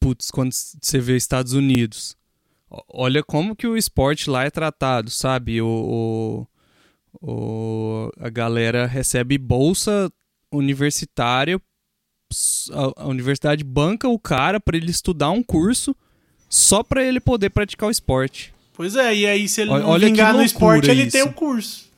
putz, 0.00 0.30
quando 0.30 0.52
você 0.52 0.98
vê 0.98 1.16
Estados 1.16 1.52
Unidos, 1.52 2.16
olha 2.88 3.22
como 3.22 3.54
que 3.54 3.66
o 3.66 3.76
esporte 3.76 4.30
lá 4.30 4.44
é 4.44 4.50
tratado, 4.50 5.10
sabe? 5.10 5.60
o, 5.60 5.66
o 5.66 6.46
o, 7.20 8.10
a 8.18 8.28
galera 8.28 8.86
recebe 8.86 9.38
bolsa 9.38 10.10
universitária, 10.52 11.60
a, 12.72 13.02
a 13.04 13.06
universidade 13.06 13.62
banca 13.64 14.08
o 14.08 14.18
cara 14.18 14.58
para 14.60 14.76
ele 14.76 14.90
estudar 14.90 15.30
um 15.30 15.42
curso 15.42 15.94
só 16.48 16.82
para 16.82 17.04
ele 17.04 17.20
poder 17.20 17.50
praticar 17.50 17.88
o 17.88 17.92
esporte. 17.92 18.52
Pois 18.74 18.96
é, 18.96 19.14
e 19.14 19.26
aí 19.26 19.48
se 19.48 19.60
ele 19.60 19.70
Olha- 19.70 19.84
não 19.84 19.98
vingar 19.98 20.34
no 20.34 20.42
esporte, 20.42 20.90
ele 20.90 21.10
tem 21.10 21.22
o 21.22 21.32
curso. 21.32 21.90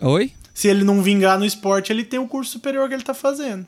Oi? 0.00 0.32
Se 0.54 0.68
ele 0.68 0.84
não 0.84 1.02
vingar 1.02 1.38
no 1.38 1.44
esporte, 1.44 1.92
ele 1.92 2.04
tem 2.04 2.18
o 2.18 2.28
curso 2.28 2.52
superior 2.52 2.88
que 2.88 2.94
ele 2.94 3.02
tá 3.02 3.14
fazendo. 3.14 3.66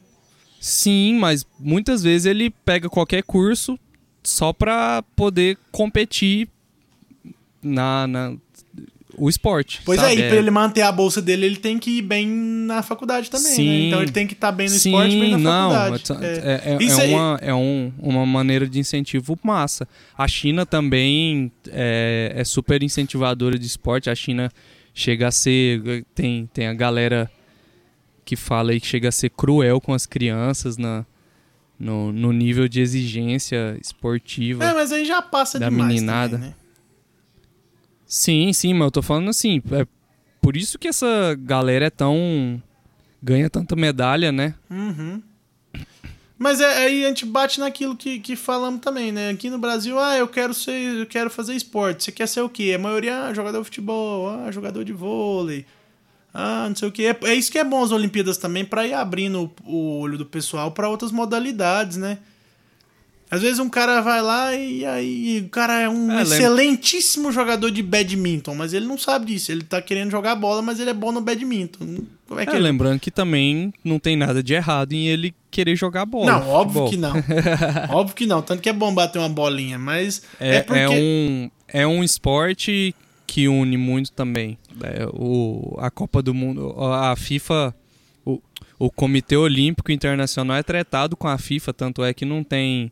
Sim, 0.61 1.19
mas 1.19 1.45
muitas 1.59 2.03
vezes 2.03 2.25
ele 2.27 2.51
pega 2.51 2.89
qualquer 2.89 3.23
curso 3.23 3.79
só 4.25 4.53
pra 4.53 5.03
poder 5.15 5.59
competir 5.71 6.49
na, 7.63 8.07
na 8.07 8.37
o 9.19 9.29
esporte. 9.29 9.81
Pois 9.85 10.01
sabe? 10.01 10.13
é, 10.13 10.27
e 10.27 10.29
pra 10.29 10.37
ele 10.37 10.51
manter 10.51 10.83
a 10.83 10.93
bolsa 10.93 11.21
dele, 11.21 11.47
ele 11.47 11.57
tem 11.57 11.79
que 11.79 11.99
ir 11.99 12.03
bem 12.03 12.27
na 12.27 12.83
faculdade 12.83 13.31
também, 13.31 13.49
né? 13.51 13.55
Sim. 13.57 13.87
Então 13.89 14.03
ele 14.03 14.11
tem 14.13 14.27
que 14.27 14.35
estar 14.35 14.53
bem 14.53 14.69
no 14.69 14.75
Sim, 14.75 14.91
esporte 14.91 15.19
bem 15.19 15.31
na 15.33 15.39
não, 15.39 15.71
faculdade. 15.71 16.25
é, 16.25 16.63
é- 16.65 16.73
é 16.75 17.01
aí- 17.03 17.11
uma, 17.13 17.39
é 17.43 17.55
um- 17.55 17.93
uma 17.99 18.25
maneira 18.27 18.67
de 18.69 18.79
incentivo 18.79 19.39
massa. 19.43 19.87
A 20.17 20.27
China 20.29 20.65
também 20.65 21.51
é, 21.71 22.33
é 22.37 22.45
super 22.45 22.83
incentivadora 22.83 23.59
de 23.59 23.67
esporte. 23.67 24.09
A 24.11 24.15
China 24.15 24.51
chega 24.95 25.29
a 25.29 25.31
ser. 25.31 26.05
Tem, 26.15 26.49
tem 26.53 26.67
a 26.67 26.75
galera 26.75 27.31
que 28.25 28.37
fala 28.37 28.73
aí 28.73 28.81
que 28.81 28.87
chega 28.87 29.09
a 29.09 29.13
ser 29.13 29.31
cruel 29.31 29.81
com 29.81 29.95
as 29.95 30.05
crianças 30.05 30.77
na, 30.77 31.07
no, 31.79 32.13
no 32.13 32.33
nível 32.33 32.69
de 32.69 32.81
exigência 32.81 33.79
esportiva. 33.81 34.65
É, 34.65 34.75
mas 34.75 34.93
aí 34.93 35.05
já 35.07 35.23
passa 35.23 35.59
Da 35.59 35.71
demais 35.71 35.95
meninada. 35.95 36.37
também, 36.37 36.49
né? 36.51 36.55
Sim, 38.09 38.51
sim, 38.55 38.73
mas 38.73 38.87
eu 38.87 38.91
tô 38.91 39.03
falando 39.03 39.29
assim. 39.29 39.63
É 39.71 39.87
por 40.41 40.57
isso 40.57 40.79
que 40.79 40.89
essa 40.89 41.37
galera 41.39 41.87
é 41.87 41.91
tão. 41.91 42.61
ganha 43.23 43.51
tanta 43.51 43.77
medalha, 43.77 44.33
né? 44.33 44.55
Uhum. 44.71 45.23
Mas 46.39 46.61
é, 46.61 46.85
aí 46.85 47.05
a 47.05 47.09
gente 47.09 47.27
bate 47.27 47.59
naquilo 47.61 47.97
que, 47.97 48.21
que 48.21 48.37
falamos 48.37 48.81
também, 48.81 49.11
né? 49.13 49.31
Aqui 49.31 49.51
no 49.51 49.59
Brasil, 49.59 49.99
ah, 49.99 50.17
eu 50.17 50.29
quero 50.29 50.55
ser, 50.55 51.01
eu 51.01 51.05
quero 51.05 51.29
fazer 51.29 51.55
esporte. 51.55 52.05
Você 52.05 52.13
quer 52.13 52.29
ser 52.29 52.41
o 52.41 52.49
quê? 52.49 52.73
A 52.77 52.79
maioria, 52.79 53.25
ah, 53.25 53.35
jogador 53.35 53.59
de 53.59 53.65
futebol, 53.65 54.31
ah, 54.31 54.51
jogador 54.51 54.85
de 54.85 54.93
vôlei, 54.93 55.67
ah, 56.33 56.67
não 56.69 56.77
sei 56.77 56.89
o 56.89 56.93
quê. 56.93 57.15
É, 57.23 57.31
é 57.31 57.35
isso 57.35 57.51
que 57.51 57.59
é 57.59 57.65
bom 57.65 57.83
as 57.83 57.91
Olimpíadas 57.91 58.39
também, 58.39 58.65
pra 58.65 58.87
ir 58.87 58.95
abrindo 58.95 59.53
o, 59.65 59.71
o 59.71 59.99
olho 59.99 60.17
do 60.17 60.25
pessoal 60.25 60.71
pra 60.71 60.89
outras 60.89 61.11
modalidades, 61.11 61.97
né? 61.97 62.19
Às 63.31 63.43
vezes 63.43 63.59
um 63.59 63.69
cara 63.69 64.01
vai 64.01 64.23
lá 64.23 64.55
e 64.55 64.87
aí 64.87 65.43
o 65.45 65.49
cara 65.51 65.81
é 65.81 65.89
um 65.89 66.11
É, 66.11 66.23
lembra- 66.23 66.23
excelentíssimo 66.23 67.31
jogador 67.31 67.71
de 67.71 67.83
badminton, 67.83 68.55
mas 68.55 68.73
ele 68.73 68.87
não 68.87 68.97
sabe 68.97 69.27
disso. 69.27 69.53
Ele 69.53 69.63
tá 69.63 69.83
querendo 69.83 70.11
jogar 70.11 70.35
bola, 70.35 70.63
mas 70.63 70.81
ele 70.81 70.91
é 70.91 70.95
bom 70.95 71.13
no 71.13 71.21
badminton. 71.21 71.99
Como 72.27 72.41
é 72.41 72.47
que 72.47 72.53
É, 72.53 72.55
ele 72.55 72.63
lembrando 72.65 73.01
que 73.01 73.11
também 73.11 73.73
não 73.85 73.99
tem 73.99 74.17
nada 74.17 74.43
de 74.43 74.55
errado 74.55 74.93
em 74.93 75.09
ele 75.09 75.35
querer 75.51 75.77
jogar 75.77 76.07
bola. 76.07 76.27
Não, 76.41 76.49
óbvio 76.49 76.89
que 76.89 76.97
não. 76.97 77.13
óbvio 77.91 78.15
que 78.17 78.27
não. 78.27 78.41
Tanto 78.43 78.63
que 78.63 78.69
é 78.69 78.73
bom 78.73 78.95
bater 78.95 79.19
uma 79.19 79.29
bolinha, 79.29 79.79
mas 79.79 80.23
é, 80.41 80.57
É, 80.57 80.61
porque. 80.63 80.79
é 80.81 80.89
um, 80.89 81.51
é 81.69 81.87
um 81.87 82.03
esporte 82.05 82.95
que 83.27 83.47
une 83.47 83.77
muito 83.77 84.11
também. 84.13 84.57
É, 84.83 85.07
o, 85.13 85.77
a 85.79 85.91
Copa 85.91 86.23
do 86.23 86.33
Mundo, 86.33 86.75
a 86.79 87.15
FIFA, 87.15 87.75
o, 88.25 88.41
o 88.79 88.91
Comitê 88.91 89.37
Olímpico 89.37 89.93
Internacional 89.93 90.57
é 90.57 90.63
tratado 90.63 91.15
com 91.17 91.29
a 91.29 91.37
FIFA, 91.37 91.75
tanto 91.75 92.03
é 92.03 92.15
que 92.15 92.25
não 92.25 92.43
tem 92.43 92.91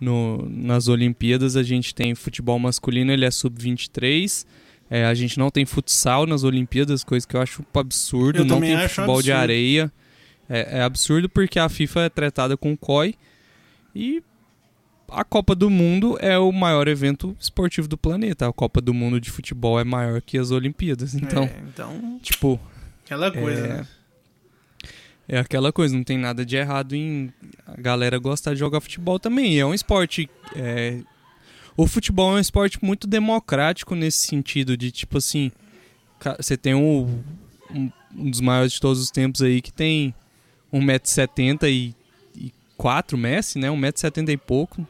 no, 0.00 0.48
nas 0.48 0.88
Olimpíadas 0.88 1.56
a 1.56 1.62
gente 1.62 1.94
tem 1.94 2.14
futebol 2.14 2.58
masculino, 2.58 3.12
ele 3.12 3.24
é 3.24 3.30
sub-23. 3.30 4.46
É, 4.88 5.04
a 5.04 5.14
gente 5.14 5.38
não 5.38 5.50
tem 5.50 5.64
futsal 5.64 6.26
nas 6.26 6.42
Olimpíadas, 6.42 7.04
coisa 7.04 7.26
que 7.26 7.36
eu 7.36 7.40
acho 7.40 7.64
absurdo. 7.74 8.40
Eu 8.40 8.44
não 8.44 8.60
tem 8.60 8.76
futebol 8.88 9.22
de 9.22 9.30
absurdo. 9.30 9.42
areia. 9.42 9.92
É, 10.48 10.78
é 10.78 10.82
absurdo 10.82 11.28
porque 11.28 11.60
a 11.60 11.68
FIFA 11.68 12.00
é 12.00 12.08
tratada 12.08 12.56
com 12.56 12.76
COI. 12.76 13.14
E 13.94 14.20
a 15.08 15.24
Copa 15.24 15.54
do 15.54 15.70
Mundo 15.70 16.16
é 16.20 16.38
o 16.38 16.50
maior 16.50 16.88
evento 16.88 17.36
esportivo 17.38 17.86
do 17.86 17.96
planeta. 17.96 18.48
A 18.48 18.52
Copa 18.52 18.80
do 18.80 18.92
Mundo 18.92 19.20
de 19.20 19.30
futebol 19.30 19.78
é 19.78 19.84
maior 19.84 20.20
que 20.20 20.38
as 20.38 20.50
Olimpíadas. 20.50 21.14
Então, 21.14 21.44
É, 21.44 21.54
então, 21.68 22.18
tipo, 22.22 22.58
aquela 23.04 23.30
coisa, 23.30 23.66
é, 23.66 23.68
né? 23.68 23.86
É 25.32 25.38
aquela 25.38 25.72
coisa, 25.72 25.94
não 25.94 26.02
tem 26.02 26.18
nada 26.18 26.44
de 26.44 26.56
errado 26.56 26.92
em 26.92 27.32
a 27.64 27.80
galera 27.80 28.18
gostar 28.18 28.52
de 28.52 28.58
jogar 28.58 28.80
futebol 28.80 29.16
também. 29.20 29.60
É 29.60 29.64
um 29.64 29.72
esporte. 29.72 30.28
é, 30.56 30.98
O 31.76 31.86
futebol 31.86 32.32
é 32.32 32.38
um 32.38 32.40
esporte 32.40 32.84
muito 32.84 33.06
democrático 33.06 33.94
nesse 33.94 34.26
sentido, 34.26 34.76
de 34.76 34.90
tipo 34.90 35.18
assim. 35.18 35.52
Você 36.36 36.56
tem 36.56 36.74
um, 36.74 37.22
um 37.72 38.30
dos 38.30 38.40
maiores 38.40 38.72
de 38.72 38.80
todos 38.80 39.00
os 39.00 39.12
tempos 39.12 39.40
aí 39.40 39.62
que 39.62 39.72
tem 39.72 40.12
1,70m 40.74 41.62
e, 41.62 41.94
e 42.36 42.52
4 42.76 43.16
Messi, 43.16 43.56
né? 43.60 43.68
1,70m 43.68 44.30
e 44.30 44.36
pouco. 44.36 44.84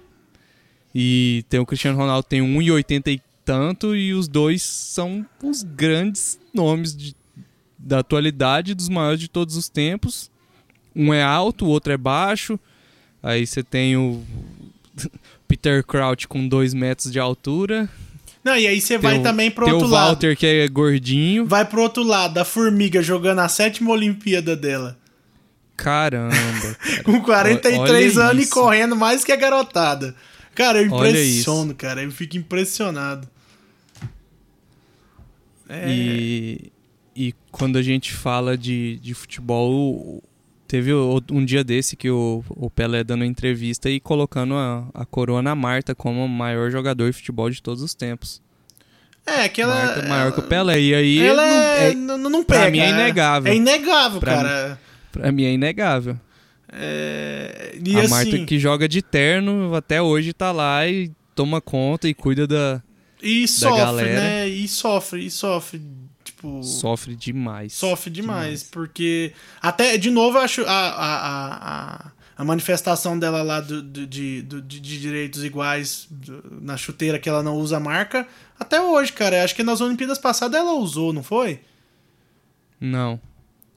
E 0.95 1.45
tem 1.51 1.61
o 1.61 1.67
Cristiano 1.67 1.99
Ronaldo 1.99 2.27
tem 2.27 2.41
1,80 2.41 3.09
e 3.09 3.23
tanto, 3.45 3.95
e 3.95 4.15
os 4.15 4.27
dois 4.27 4.63
são 4.63 5.27
os 5.43 5.63
grandes 5.63 6.41
nomes 6.55 6.97
de, 6.97 7.15
da 7.83 8.01
atualidade, 8.01 8.75
dos 8.75 8.89
maiores 8.89 9.21
de 9.21 9.29
todos 9.29 9.57
os 9.57 9.69
tempos. 9.69 10.31
Um 10.95 11.13
é 11.15 11.23
alto, 11.23 11.65
o 11.65 11.69
outro 11.69 11.93
é 11.93 11.97
baixo. 11.97 12.59
Aí 13.23 13.47
você 13.47 13.63
tem 13.63 13.97
o 13.97 14.23
Peter 15.49 15.85
Crouch 15.85 16.27
com 16.29 16.47
2 16.49 16.75
metros 16.75 17.11
de 17.13 17.19
altura. 17.19 17.89
Não, 18.43 18.57
e 18.57 18.67
aí 18.67 18.81
você 18.81 18.97
vai 18.97 19.19
o- 19.19 19.23
também 19.23 19.51
pro 19.51 19.69
outro 19.69 19.87
o 19.87 19.91
lado. 19.91 20.07
Walter 20.09 20.37
que 20.37 20.47
é 20.47 20.69
gordinho. 20.69 21.45
Vai 21.47 21.65
pro 21.65 21.83
outro 21.83 22.03
lado, 22.03 22.39
a 22.39 22.45
formiga 22.45 23.03
jogando 23.03 23.41
a 23.41 23.49
sétima 23.49 23.91
Olimpíada 23.91 24.57
dela. 24.57 24.99
Caramba. 25.77 26.33
cara. 26.35 27.03
Com 27.05 27.21
43 27.23 28.17
Olha 28.17 28.27
anos 28.31 28.43
e 28.43 28.45
isso. 28.47 28.53
correndo 28.55 28.95
mais 28.97 29.25
que 29.25 29.33
a 29.33 29.37
garotada. 29.37 30.15
Cara, 30.55 30.81
eu 30.83 30.87
impressiono, 30.87 31.75
cara. 31.75 32.03
Eu 32.03 32.11
fico 32.11 32.37
impressionado. 32.37 33.27
É, 35.69 35.85
E, 35.89 36.73
e 37.29 37.35
quando 37.51 37.77
a 37.77 37.83
gente 37.83 38.13
fala 38.13 38.57
de, 38.57 38.97
de 38.99 39.13
futebol, 39.15 40.23
teve 40.67 40.93
um 40.95 41.45
dia 41.45 41.63
desse 41.65 41.97
que 41.97 42.09
o, 42.11 42.43
o 42.51 42.71
Pelé 42.71 43.03
dando 43.05 43.25
entrevista 43.25 43.91
e 43.91 44.01
colocando 44.01 44.55
a, 44.55 44.87
a 44.95 45.05
coroa 45.05 45.43
na 45.43 45.55
Marta 45.55 45.95
como 45.95 46.25
o 46.25 46.29
maior 46.29 46.71
jogador 46.71 47.07
de 47.11 47.13
futebol 47.17 47.51
de 47.51 47.61
todos 47.63 47.83
os 47.83 47.95
tempos. 47.95 48.41
é 49.27 49.45
aquela. 49.45 49.75
Marta 49.75 50.01
é 50.01 50.09
maior 50.09 50.33
que 50.33 50.41
o 50.41 50.43
Pelé. 50.43 50.81
E 50.81 50.95
aí 50.95 51.19
Ela 51.19 51.47
não- 51.47 51.53
é, 51.57 51.91
é- 51.91 51.95
não, 51.95 52.19
não 52.19 52.45
pra 52.45 52.61
pega. 52.61 52.71
mim 52.71 52.79
é 52.79 52.87
é- 52.87 52.91
inegável. 52.91 53.53
É 53.53 53.57
inegável, 53.57 54.21
Pra 54.21 54.35
cara. 54.37 54.81
pra 55.13 55.33
mim 55.33 55.45
é 55.45 55.53
inegável. 55.53 56.17
É, 56.73 57.77
e 57.85 57.97
a 57.97 58.01
assim, 58.01 58.09
Marta 58.11 58.39
que 58.47 58.59
joga 58.59 58.89
de 58.89 59.03
terno 59.03 59.75
até 59.75 60.01
hoje 60.01 60.33
tá 60.33 60.53
lá 60.53 60.87
e 60.87 61.11
toma 61.35 61.61
conta 61.61 62.09
e 62.09 62.15
cuida 62.15 62.47
da. 62.47 62.83
E 63.23 63.47
sofre, 63.49 63.77
galera. 63.79 64.15
né? 64.15 64.49
E 64.49 64.67
sofre, 64.69 65.27
e 65.27 65.31
sofre. 65.31 65.83
Tipo. 66.25 66.63
Sofre 66.63 67.15
demais. 67.17 67.73
Sofre 67.73 68.11
demais, 68.11 68.63
porque. 68.63 69.33
Até, 69.61 69.97
de 69.97 70.11
novo, 70.11 70.39
eu 70.39 70.43
acho 70.43 70.63
a, 70.67 70.71
a, 70.71 71.17
a, 71.97 72.11
a, 72.37 72.45
manifestação 72.45 73.19
dela 73.19 73.43
lá 73.43 73.61
do, 73.61 73.83
do- 73.83 74.07
de, 74.07 74.43
do- 74.43 74.61
de, 74.63 74.81
direitos 74.81 75.43
iguais 75.45 76.07
do- 76.11 76.43
na 76.61 76.77
chuteira 76.77 77.19
que 77.19 77.29
ela 77.29 77.43
não 77.43 77.57
usa 77.57 77.79
a 77.79 77.81
marca. 77.81 78.27
Até 78.59 78.81
hoje, 78.81 79.13
cara. 79.13 79.43
Acho 79.43 79.55
que 79.55 79.63
nas 79.63 79.81
Olimpíadas 79.81 80.19
passadas 80.19 80.61
ela 80.61 80.73
usou, 80.75 81.13
não 81.13 81.23
foi? 81.23 81.61
Não. 82.81 83.21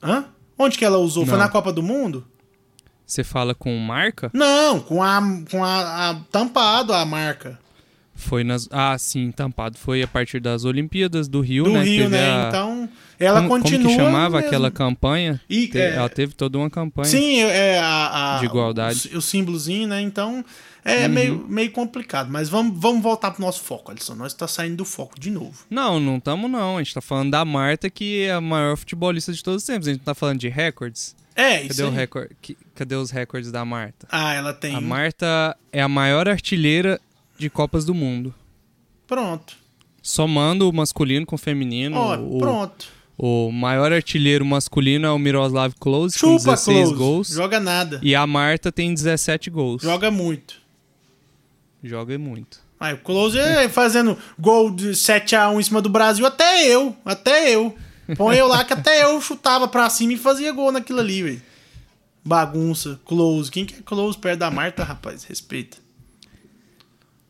Hã? 0.01 0.25
Onde 0.57 0.77
que 0.77 0.85
ela 0.85 0.97
usou? 0.97 1.25
Foi 1.25 1.33
Não. 1.37 1.43
na 1.43 1.49
Copa 1.49 1.71
do 1.73 1.81
Mundo? 1.81 2.25
Você 3.05 3.23
fala 3.23 3.53
com 3.53 3.77
marca? 3.79 4.29
Não, 4.33 4.79
com 4.79 5.03
a, 5.03 5.21
com 5.49 5.63
a, 5.63 6.09
a 6.09 6.15
tampado 6.31 6.93
a 6.93 7.05
marca. 7.05 7.59
Foi 8.15 8.43
nas. 8.43 8.67
Ah, 8.71 8.95
sim, 8.97 9.31
tampado. 9.31 9.77
Foi 9.77 10.01
a 10.03 10.07
partir 10.07 10.39
das 10.39 10.65
Olimpíadas 10.65 11.27
do 11.27 11.41
Rio, 11.41 11.63
Do 11.65 11.71
né? 11.73 11.83
Rio, 11.83 12.09
né? 12.09 12.29
a- 12.45 12.47
Então, 12.47 12.89
ela 13.19 13.39
como, 13.41 13.49
continua. 13.49 13.79
Como 13.83 13.89
que 13.89 13.95
chamava 14.03 14.35
mesmo. 14.37 14.47
aquela 14.47 14.71
campanha? 14.71 15.41
E, 15.49 15.67
Te- 15.67 15.79
é, 15.79 15.95
Ela 15.95 16.09
teve 16.09 16.33
toda 16.35 16.57
uma 16.57 16.69
campanha. 16.69 17.07
Sim, 17.07 17.39
é 17.41 17.79
a, 17.79 18.35
a- 18.35 18.39
De 18.39 18.45
igualdade. 18.45 19.09
O, 19.13 19.17
o 19.17 19.21
símbolozinho, 19.21 19.87
né? 19.87 19.99
Então 20.01 20.45
é 20.85 21.07
Uhum. 21.07 21.09
meio, 21.13 21.45
meio 21.49 21.71
complicado. 21.71 22.29
Mas 22.31 22.49
vamos, 22.49 22.79
vamos 22.79 23.01
voltar 23.01 23.31
pro 23.31 23.41
nosso 23.41 23.61
foco, 23.63 23.89
Alisson. 23.91 24.13
Nós 24.15 24.33
tá 24.33 24.47
saindo 24.47 24.77
do 24.77 24.85
foco 24.85 25.19
de 25.19 25.31
novo. 25.31 25.65
Não, 25.69 25.99
não 25.99 26.17
estamos 26.17 26.49
não. 26.51 26.77
A 26.77 26.83
gente 26.83 26.93
tá 26.93 27.01
falando 27.01 27.31
da 27.31 27.43
Marta, 27.43 27.89
que 27.89 28.23
é 28.25 28.31
a 28.33 28.41
maior 28.41 28.77
futebolista 28.77 29.33
de 29.33 29.43
todos 29.43 29.63
os 29.63 29.67
tempos. 29.67 29.87
A 29.87 29.91
gente 29.91 29.99
não 30.01 30.05
tá 30.05 30.13
falando 30.15 30.39
de 30.39 30.49
recordes. 30.49 31.15
É, 31.35 31.61
Cadê, 31.61 31.67
isso 31.73 31.87
o 31.87 32.27
que- 32.39 32.55
Cadê 32.75 32.93
os 32.95 33.09
recordes 33.09 33.51
da 33.51 33.65
Marta? 33.65 34.07
Ah, 34.11 34.35
ela 34.35 34.53
tem. 34.53 34.75
A 34.75 34.79
Marta 34.81 35.57
é 35.71 35.81
a 35.81 35.87
maior 35.89 36.29
artilheira 36.29 37.01
de 37.43 37.49
Copas 37.49 37.83
do 37.83 37.93
Mundo. 37.93 38.33
Pronto. 39.05 39.55
Somando 40.01 40.69
o 40.69 40.73
masculino 40.73 41.25
com 41.25 41.35
o 41.35 41.37
feminino. 41.37 41.97
Ó, 41.97 42.15
o, 42.17 42.37
pronto. 42.39 42.87
o 43.17 43.51
maior 43.51 43.91
artilheiro 43.91 44.45
masculino 44.45 45.05
é 45.05 45.11
o 45.11 45.19
Miroslav 45.19 45.73
Klose, 45.77 46.17
com 46.17 46.37
Chupa, 46.39 46.51
16 46.51 46.77
Close. 46.77 46.95
gols. 46.95 47.27
Joga 47.29 47.59
nada. 47.59 47.99
E 48.01 48.15
a 48.15 48.25
Marta 48.25 48.71
tem 48.71 48.93
17 48.93 49.49
gols. 49.49 49.81
Joga 49.81 50.09
muito. 50.09 50.55
Joga 51.83 52.17
muito. 52.17 52.61
Aí, 52.79 52.93
o 52.93 52.97
Close 52.97 53.37
é 53.37 53.67
fazendo 53.69 54.17
gol 54.39 54.71
de 54.71 54.89
7x1 54.91 55.59
em 55.59 55.63
cima 55.63 55.81
do 55.81 55.89
Brasil, 55.89 56.25
até 56.25 56.65
eu. 56.65 56.95
Até 57.03 57.53
eu. 57.53 57.75
Põe 58.17 58.37
eu 58.37 58.47
lá 58.47 58.63
que 58.63 58.73
até 58.73 59.03
eu 59.03 59.19
chutava 59.21 59.67
pra 59.67 59.89
cima 59.89 60.13
e 60.13 60.17
fazia 60.17 60.51
gol 60.51 60.71
naquilo 60.71 60.99
ali, 60.99 61.23
velho. 61.23 61.41
Bagunça, 62.23 62.99
Close. 63.05 63.51
Quem 63.51 63.65
que 63.65 63.75
é 63.75 63.81
Close 63.83 64.17
perto 64.17 64.39
da 64.39 64.51
Marta, 64.51 64.83
rapaz? 64.83 65.23
Respeita. 65.25 65.82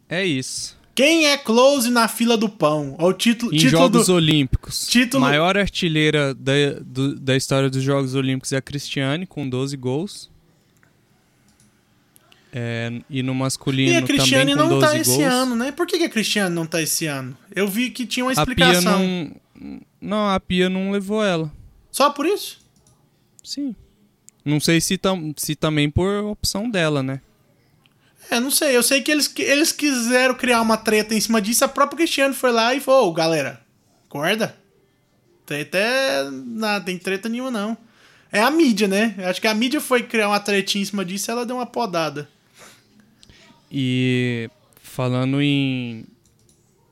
É 0.10 0.26
isso. 0.26 0.78
Quem 0.96 1.26
é 1.28 1.38
close 1.38 1.90
na 1.90 2.08
fila 2.08 2.38
do 2.38 2.48
pão? 2.48 2.96
Ó, 3.00 3.08
o 3.10 3.14
título, 3.14 3.52
Em 3.54 3.58
título 3.58 3.82
Jogos 3.82 4.08
do... 4.08 4.14
Olímpicos. 4.14 4.88
título- 4.88 5.22
Maior 5.22 5.58
artilheira 5.58 6.36
da, 6.36 6.54
do- 6.86 7.16
da 7.16 7.36
história 7.36 7.68
dos 7.70 7.82
Jogos 7.82 8.14
Olímpicos 8.14 8.52
é 8.52 8.58
a 8.58 8.62
Cristiane, 8.62 9.26
com 9.26 9.50
12 9.50 9.76
gols. 9.76 10.30
É, 12.56 13.02
e 13.10 13.24
no 13.24 13.34
masculino 13.34 13.92
E 13.92 13.96
a 13.96 14.02
Cristiane 14.04 14.52
também 14.52 14.56
com 14.56 14.62
não 14.74 14.80
12 14.80 14.86
tá 14.94 14.98
esse 15.00 15.10
gols. 15.18 15.24
ano, 15.34 15.56
né? 15.56 15.72
Por 15.72 15.88
que, 15.88 15.98
que 15.98 16.04
a 16.04 16.10
Cristiane 16.10 16.54
não 16.54 16.68
tá 16.68 16.80
esse 16.82 17.08
ano? 17.08 17.36
Eu 17.56 17.68
vi 17.68 17.90
que 17.90 18.06
tinha 18.06 18.24
uma 18.24 18.32
A 18.32 18.36
Pia 18.36 18.42
explicação. 18.44 19.00
não... 19.00 19.82
Não, 20.00 20.30
a 20.30 20.40
Pia 20.40 20.70
não 20.70 20.92
levou 20.92 21.24
ela. 21.24 21.52
Só 21.92 22.10
por 22.12 22.26
isso? 22.28 22.60
Sim. 23.44 23.76
Não 24.46 24.60
sei 24.60 24.80
se, 24.82 24.98
tam, 24.98 25.34
se 25.38 25.56
também 25.56 25.90
por 25.90 26.24
opção 26.26 26.70
dela, 26.70 27.02
né? 27.02 27.22
É, 28.30 28.40
não 28.40 28.52
sei. 28.52 28.76
Eu 28.76 28.84
sei 28.84 29.02
que 29.02 29.12
eles, 29.12 29.34
eles 29.38 29.72
quiseram 29.72 30.36
criar 30.36 30.62
uma 30.62 30.78
treta 30.78 31.14
em 31.14 31.22
cima 31.22 31.42
disso. 31.42 31.64
A 31.64 31.68
própria 31.68 31.98
Cristiane 31.98 32.34
foi 32.34 32.52
lá 32.52 32.74
e 32.74 32.80
falou: 32.80 33.10
Ô, 33.10 33.14
galera, 33.14 33.62
acorda. 34.08 34.56
Tem 35.46 35.62
até. 35.62 36.24
Não, 36.30 36.82
tem 36.82 36.98
treta 36.98 37.30
nenhuma, 37.30 37.52
não. 37.52 37.78
É 38.32 38.42
a 38.42 38.50
mídia, 38.50 38.88
né? 38.88 39.16
Acho 39.30 39.40
que 39.40 39.48
a 39.48 39.54
mídia 39.54 39.80
foi 39.80 40.04
criar 40.04 40.28
uma 40.28 40.40
tretinha 40.40 40.82
em 40.82 40.86
cima 40.86 41.06
disso 41.06 41.30
e 41.30 41.32
ela 41.32 41.46
deu 41.46 41.58
uma 41.58 41.66
podada. 41.66 42.28
E 43.72 44.50
falando 44.82 45.42
em, 45.42 46.06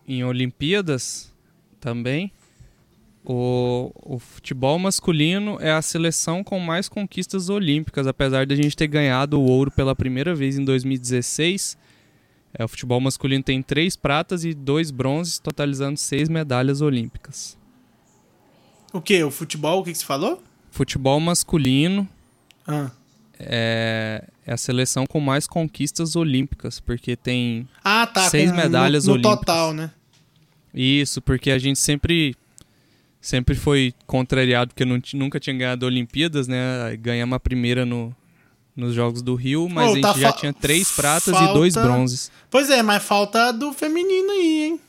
em 0.08 0.24
Olimpíadas 0.24 1.32
também, 1.80 2.32
o, 3.24 3.92
o 3.96 4.18
futebol 4.20 4.80
masculino 4.80 5.58
é 5.62 5.72
a 5.72 5.82
seleção 5.82 6.44
com 6.44 6.60
mais 6.60 6.90
conquistas 6.90 7.50
olímpicas, 7.50 8.08
apesar 8.08 8.46
de 8.46 8.54
a 8.54 8.58
gente 8.58 8.76
ter 8.76 8.88
ganhado 8.88 9.40
o 9.40 9.44
ouro 9.46 9.70
pela 9.72 9.96
primeira 9.96 10.34
vez 10.34 10.58
em 10.58 10.66
2016. 10.66 11.78
É, 12.54 12.66
o 12.66 12.68
futebol 12.68 13.00
masculino 13.00 13.44
tem 13.44 13.62
três 13.62 13.96
pratas 13.96 14.44
e 14.44 14.54
dois 14.54 14.92
bronzes, 14.92 15.40
totalizando 15.40 15.98
seis 15.98 16.28
medalhas 16.28 16.82
olímpicas. 16.82 17.58
O 18.92 19.00
que? 19.00 19.24
O 19.24 19.32
futebol? 19.32 19.80
O 19.80 19.84
que, 19.84 19.92
que 19.94 19.98
você 20.00 20.06
falou? 20.06 20.42
Futebol 20.70 21.20
masculino 21.20 22.08
Ah. 22.68 22.92
é, 23.40 24.26
é 24.46 24.54
a 24.54 24.58
seleção 24.58 25.06
com 25.06 25.20
mais 25.22 25.48
conquistas 25.48 26.16
olímpicas, 26.18 26.80
porque 26.82 27.16
tem 27.16 27.68
Ah, 27.84 28.06
tá. 28.08 28.30
Seis 28.30 28.50
com- 28.52 28.58
medalhas 28.58 29.06
no, 29.06 29.12
no 29.12 29.14
olímpicas. 29.20 29.40
total, 29.40 29.74
né? 29.74 29.92
Isso, 30.74 31.22
porque 31.22 31.52
a 31.52 31.58
gente 31.58 31.80
sempre 31.80 32.36
sempre 33.22 33.56
foi 33.56 33.94
contrariado 34.08 34.74
porque 34.74 34.84
não 34.84 35.00
nunca 35.14 35.40
tinha 35.40 35.56
ganhado 35.56 35.86
Olimpíadas, 35.86 36.48
né? 36.48 36.98
Ganhamos 37.00 37.36
a 37.36 37.40
primeira 37.40 37.86
no, 37.86 38.14
nos 38.76 38.94
Jogos 38.96 39.22
do 39.22 39.36
Rio, 39.36 39.70
mas 39.70 39.90
Ô, 39.90 39.92
a 39.92 39.96
gente 39.96 40.04
tá 40.04 40.14
já 40.14 40.32
tinha 40.34 40.52
três 40.54 40.90
pratas 40.92 41.36
e 41.40 41.54
dois 41.54 41.74
falta- 41.76 41.90
bronzes. 41.90 42.32
Pois 42.50 42.70
é, 42.70 42.82
mas 42.82 43.04
falta 43.04 43.54
do 43.54 43.72
feminino 43.72 44.32
aí, 44.32 44.64
hein? 44.64 44.80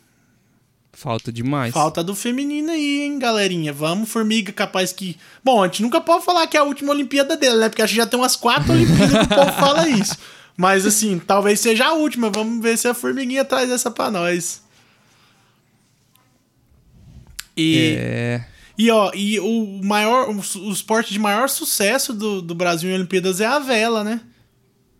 Falta 0.94 1.32
demais. 1.32 1.72
Falta 1.72 2.04
do 2.04 2.14
feminino 2.14 2.70
aí, 2.70 3.00
hein, 3.02 3.18
galerinha? 3.18 3.72
Vamos, 3.72 4.10
Formiga, 4.10 4.52
capaz 4.52 4.92
que. 4.92 5.16
Bom, 5.42 5.62
a 5.62 5.66
gente 5.66 5.82
nunca 5.82 6.00
pode 6.00 6.24
falar 6.24 6.46
que 6.46 6.56
é 6.56 6.60
a 6.60 6.64
última 6.64 6.92
Olimpíada 6.92 7.34
dele, 7.36 7.56
né? 7.56 7.68
Porque 7.68 7.82
a 7.82 7.86
gente 7.86 7.96
já 7.96 8.06
tem 8.06 8.20
umas 8.20 8.36
quatro 8.36 8.70
Olimpíadas 8.72 9.26
que 9.26 9.34
o 9.34 9.36
povo 9.36 9.52
fala 9.52 9.88
isso. 9.88 10.16
Mas 10.54 10.84
assim, 10.84 11.18
talvez 11.18 11.60
seja 11.60 11.86
a 11.86 11.92
última. 11.94 12.28
Vamos 12.30 12.62
ver 12.62 12.76
se 12.76 12.86
a 12.86 12.92
Formiguinha 12.94 13.42
traz 13.44 13.70
essa 13.70 13.90
pra 13.90 14.10
nós. 14.10 14.61
E, 17.56 17.96
É, 17.98 18.44
e 18.78 18.90
ó, 18.90 19.10
e 19.14 19.38
o 19.40 19.80
maior. 19.82 20.28
O, 20.30 20.72
esporte 20.72 21.12
de 21.12 21.18
maior 21.18 21.48
sucesso 21.48 22.12
do, 22.12 22.40
do 22.40 22.54
Brasil 22.54 22.90
em 22.90 22.94
Olimpíadas 22.94 23.40
é 23.40 23.46
a 23.46 23.58
vela, 23.58 24.02
né? 24.02 24.20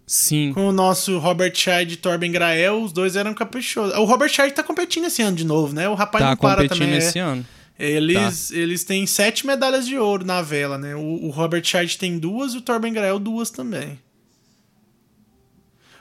sim, 0.06 0.52
Com 0.52 0.68
o 0.68 0.72
nosso 0.72 1.18
Robert 1.18 1.54
Scheid 1.56 1.94
e 1.94 1.96
Torben 1.96 2.30
Grael, 2.30 2.82
os 2.82 2.92
dois 2.92 3.16
eram 3.16 3.32
caprichosos. 3.32 3.96
O 3.96 4.04
Robert 4.04 4.28
Scheid 4.28 4.52
tá 4.54 4.62
competindo 4.62 5.06
esse 5.06 5.22
ano 5.22 5.36
de 5.36 5.44
novo, 5.44 5.74
né? 5.74 5.88
O 5.88 5.94
rapaz 5.94 6.22
tá 6.22 6.30
não 6.30 6.36
para 6.36 6.56
competindo 6.62 6.78
também. 6.80 6.94
é. 6.94 6.98
esse 6.98 7.18
ano. 7.18 7.46
Eles, 7.78 8.48
Tá. 8.48 8.56
eles 8.56 8.84
têm 8.84 9.06
sete 9.06 9.46
medalhas 9.46 9.86
de 9.86 9.96
ouro 9.98 10.24
na 10.24 10.42
vela, 10.42 10.76
né? 10.76 10.94
O, 10.94 11.00
o 11.26 11.30
Robert 11.30 11.64
Scheid 11.64 11.96
tem 11.96 12.18
duas 12.18 12.52
e 12.52 12.58
o 12.58 12.60
Torben 12.60 12.92
Grael 12.92 13.18
duas 13.18 13.50
também. 13.50 13.98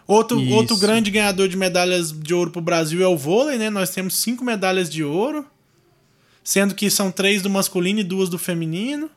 Outro, 0.06 0.42
Isso. 0.42 0.54
outro 0.54 0.78
grande 0.78 1.10
ganhador 1.10 1.48
de 1.48 1.56
medalhas 1.56 2.12
de 2.12 2.34
ouro 2.34 2.52
pro 2.52 2.62
Brasil 2.62 3.02
é 3.02 3.08
o 3.08 3.16
vôlei, 3.18 3.58
né? 3.58 3.70
Nós 3.70 3.92
temos 3.92 4.18
cinco 4.18 4.44
medalhas 4.44 4.90
de 4.90 5.04
ouro, 5.04 5.46
sendo 6.44 6.76
que 6.76 6.90
são 6.90 7.12
três 7.12 7.42
do 7.42 7.50
masculino 7.50 8.00
e 8.00 8.04
duas 8.04 8.30
do 8.30 8.38
feminino. 8.38 9.10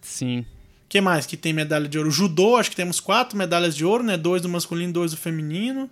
Sim. 0.00 0.46
que 0.88 1.00
mais 1.00 1.26
que 1.26 1.36
tem 1.36 1.52
medalha 1.52 1.88
de 1.88 1.98
ouro? 1.98 2.10
Judô, 2.10 2.56
acho 2.56 2.70
que 2.70 2.76
temos 2.76 3.00
quatro 3.00 3.36
medalhas 3.36 3.74
de 3.74 3.84
ouro, 3.84 4.04
né? 4.04 4.16
Dois 4.16 4.40
do 4.42 4.48
masculino, 4.48 4.92
dois 4.92 5.10
do 5.10 5.16
feminino. 5.16 5.90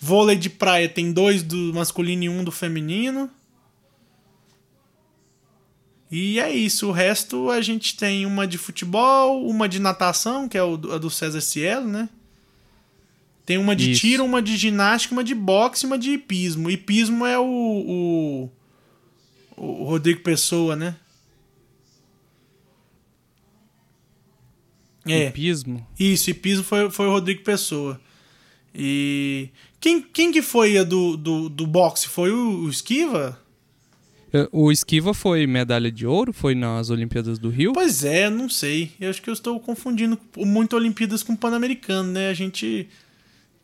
Vôlei 0.00 0.36
de 0.36 0.50
praia 0.50 0.88
tem 0.88 1.12
dois 1.12 1.42
do 1.42 1.72
masculino 1.72 2.24
e 2.24 2.28
um 2.28 2.42
do 2.42 2.50
feminino. 2.50 3.30
E 6.10 6.40
é 6.40 6.50
isso. 6.50 6.88
O 6.88 6.92
resto 6.92 7.50
a 7.50 7.60
gente 7.62 7.96
tem 7.96 8.26
uma 8.26 8.46
de 8.46 8.58
futebol, 8.58 9.46
uma 9.48 9.68
de 9.68 9.78
natação, 9.78 10.48
que 10.48 10.58
é 10.58 10.60
a 10.60 10.98
do 10.98 11.08
César 11.08 11.40
Cielo, 11.40 11.86
né? 11.86 12.08
Tem 13.44 13.58
uma 13.58 13.74
de 13.74 13.90
Isso. 13.90 14.00
tiro, 14.02 14.24
uma 14.24 14.40
de 14.40 14.56
ginástica, 14.56 15.14
uma 15.14 15.24
de 15.24 15.34
boxe 15.34 15.84
e 15.84 15.86
uma 15.86 15.98
de 15.98 16.12
hipismo. 16.12 16.70
Hipismo 16.70 17.26
é 17.26 17.38
o, 17.38 17.44
o, 17.44 18.50
o 19.66 19.84
Rodrigo 19.84 20.20
Pessoa, 20.20 20.74
né? 20.74 20.96
É. 25.06 25.28
Hipismo. 25.28 25.86
Isso, 25.98 26.30
e 26.30 26.34
piso 26.34 26.64
foi, 26.64 26.90
foi 26.90 27.06
o 27.06 27.10
Rodrigo 27.10 27.42
Pessoa. 27.42 28.00
E. 28.74 29.50
Quem, 29.80 30.00
quem 30.02 30.30
que 30.32 30.42
foi 30.42 30.78
a 30.78 30.84
do, 30.84 31.16
do, 31.16 31.48
do 31.48 31.66
boxe? 31.66 32.08
Foi 32.08 32.30
o, 32.30 32.64
o 32.64 32.68
Esquiva? 32.70 33.38
É, 34.32 34.48
O 34.50 34.72
esquiva 34.72 35.12
foi 35.12 35.46
medalha 35.46 35.92
de 35.92 36.06
ouro? 36.06 36.32
Foi 36.32 36.54
nas 36.54 36.88
Olimpíadas 36.88 37.38
do 37.38 37.50
Rio? 37.50 37.72
Pois 37.74 38.02
é, 38.02 38.30
não 38.30 38.48
sei. 38.48 38.92
Eu 38.98 39.10
acho 39.10 39.20
que 39.20 39.28
eu 39.28 39.34
estou 39.34 39.60
confundindo 39.60 40.18
muito 40.38 40.74
Olimpíadas 40.74 41.22
com 41.22 41.36
Pan-Americano, 41.36 42.10
né? 42.10 42.30
A 42.30 42.34
gente 42.34 42.88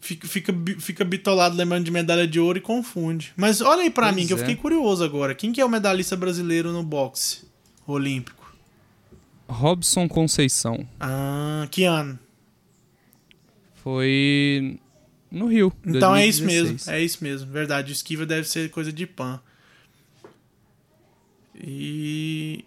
fica, 0.01 0.27
fica, 0.29 0.55
fica 0.79 1.05
bitolado 1.05 1.57
lembrando 1.57 1.85
de 1.85 1.91
medalha 1.91 2.27
de 2.27 2.39
ouro 2.41 2.59
e 2.59 2.61
confunde. 2.61 3.33
Mas 3.37 3.61
olha 3.61 3.83
aí 3.83 3.91
pra 3.91 4.07
Pois 4.07 4.17
mim, 4.17 4.27
que 4.27 4.33
eu 4.33 4.37
é. 4.37 4.41
fiquei 4.41 4.57
curioso 4.57 5.05
agora. 5.05 5.35
Quem 5.35 5.53
que 5.53 5.61
é 5.61 5.65
o 5.65 5.69
medalhista 5.69 6.17
brasileiro 6.17 6.73
no 6.73 6.83
boxe 6.83 7.47
olímpico? 7.87 8.55
Robson 9.49 10.09
Conceição. 10.09 10.87
Ah, 11.01 11.67
que 11.71 11.85
ano? 11.85 12.19
Foi 13.83 14.79
no 15.31 15.47
Rio. 15.47 15.73
Então 15.87 16.15
é 16.15 16.27
isso 16.27 16.43
2016. 16.43 16.87
mesmo, 16.87 16.93
é 16.93 17.03
isso 17.03 17.25
mesmo, 17.25 17.51
verdade. 17.53 17.91
O 17.91 17.95
esquiva 17.95 18.27
deve 18.27 18.47
ser 18.49 18.71
coisa 18.71 18.93
de 18.93 19.07
pan. 19.07 19.41
E 21.55 22.65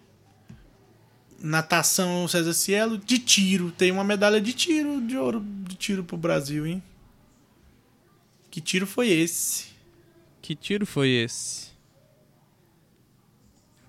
natação 1.40 2.28
César 2.28 2.54
Cielo 2.54 2.98
de 2.98 3.18
tiro, 3.20 3.72
tem 3.72 3.92
uma 3.92 4.04
medalha 4.04 4.40
de 4.42 4.54
tiro 4.54 5.02
de 5.02 5.18
ouro 5.18 5.44
de 5.68 5.76
tiro 5.76 6.04
pro 6.04 6.18
Brasil, 6.18 6.66
hein? 6.66 6.84
Que 8.52 8.60
tiro 8.60 8.86
foi 8.86 9.08
esse? 9.10 9.68
Que 10.41 10.56
tiro 10.56 10.86
foi 10.86 11.10
esse? 11.10 11.72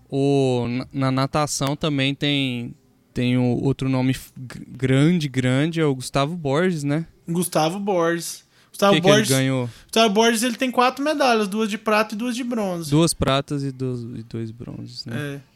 O, 0.08 0.66
na, 0.68 0.86
na 0.92 1.10
natação 1.10 1.74
também 1.74 2.14
tem, 2.14 2.72
tem 3.12 3.36
o 3.36 3.60
outro 3.62 3.88
nome 3.88 4.14
grande, 4.36 5.28
grande, 5.28 5.80
é 5.80 5.84
o 5.84 5.94
Gustavo 5.94 6.36
Borges, 6.36 6.84
né? 6.84 7.06
Gustavo 7.28 7.80
Borges. 7.80 8.44
Gustavo 8.70 8.94
que, 8.94 9.00
que 9.00 9.06
ele 9.06 9.16
Borges, 9.16 9.28
ganhou? 9.28 9.68
Gustavo 9.84 10.14
Borges 10.14 10.42
ele 10.44 10.56
tem 10.56 10.70
quatro 10.70 11.04
medalhas, 11.04 11.48
duas 11.48 11.68
de 11.68 11.76
prata 11.76 12.14
e 12.14 12.18
duas 12.18 12.36
de 12.36 12.44
bronze. 12.44 12.88
Duas 12.88 13.12
pratas 13.12 13.64
e, 13.64 13.72
dois 13.72 14.02
e 14.02 14.22
dois 14.22 14.50
bronzes, 14.52 15.04
né? 15.06 15.16
É. 15.16 15.51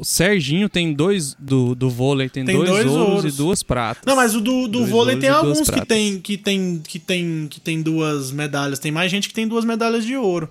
O 0.00 0.04
Serginho 0.04 0.68
tem 0.68 0.92
dois 0.92 1.34
do, 1.34 1.74
do 1.74 1.90
vôlei, 1.90 2.28
tem, 2.28 2.44
Tem 2.44 2.54
dois, 2.54 2.68
dois 2.70 2.86
ouros, 2.86 3.08
ouros. 3.16 3.34
e 3.34 3.36
duas 3.36 3.64
pratas. 3.64 4.04
Não, 4.06 4.14
mas 4.14 4.32
o 4.36 4.40
do, 4.40 4.68
do 4.68 4.78
Dois 4.78 4.88
vôlei 4.90 5.16
tem 5.16 5.28
alguns 5.28 5.68
que 5.68 5.84
tem, 5.84 6.20
que, 6.20 6.38
tem, 6.38 6.80
que, 6.86 6.98
tem, 7.00 7.48
que 7.50 7.58
tem 7.60 7.82
duas 7.82 8.30
medalhas. 8.30 8.78
Tem 8.78 8.92
mais 8.92 9.10
gente 9.10 9.26
que 9.28 9.34
tem 9.34 9.48
duas 9.48 9.64
medalhas 9.64 10.04
de 10.06 10.16
ouro. 10.16 10.48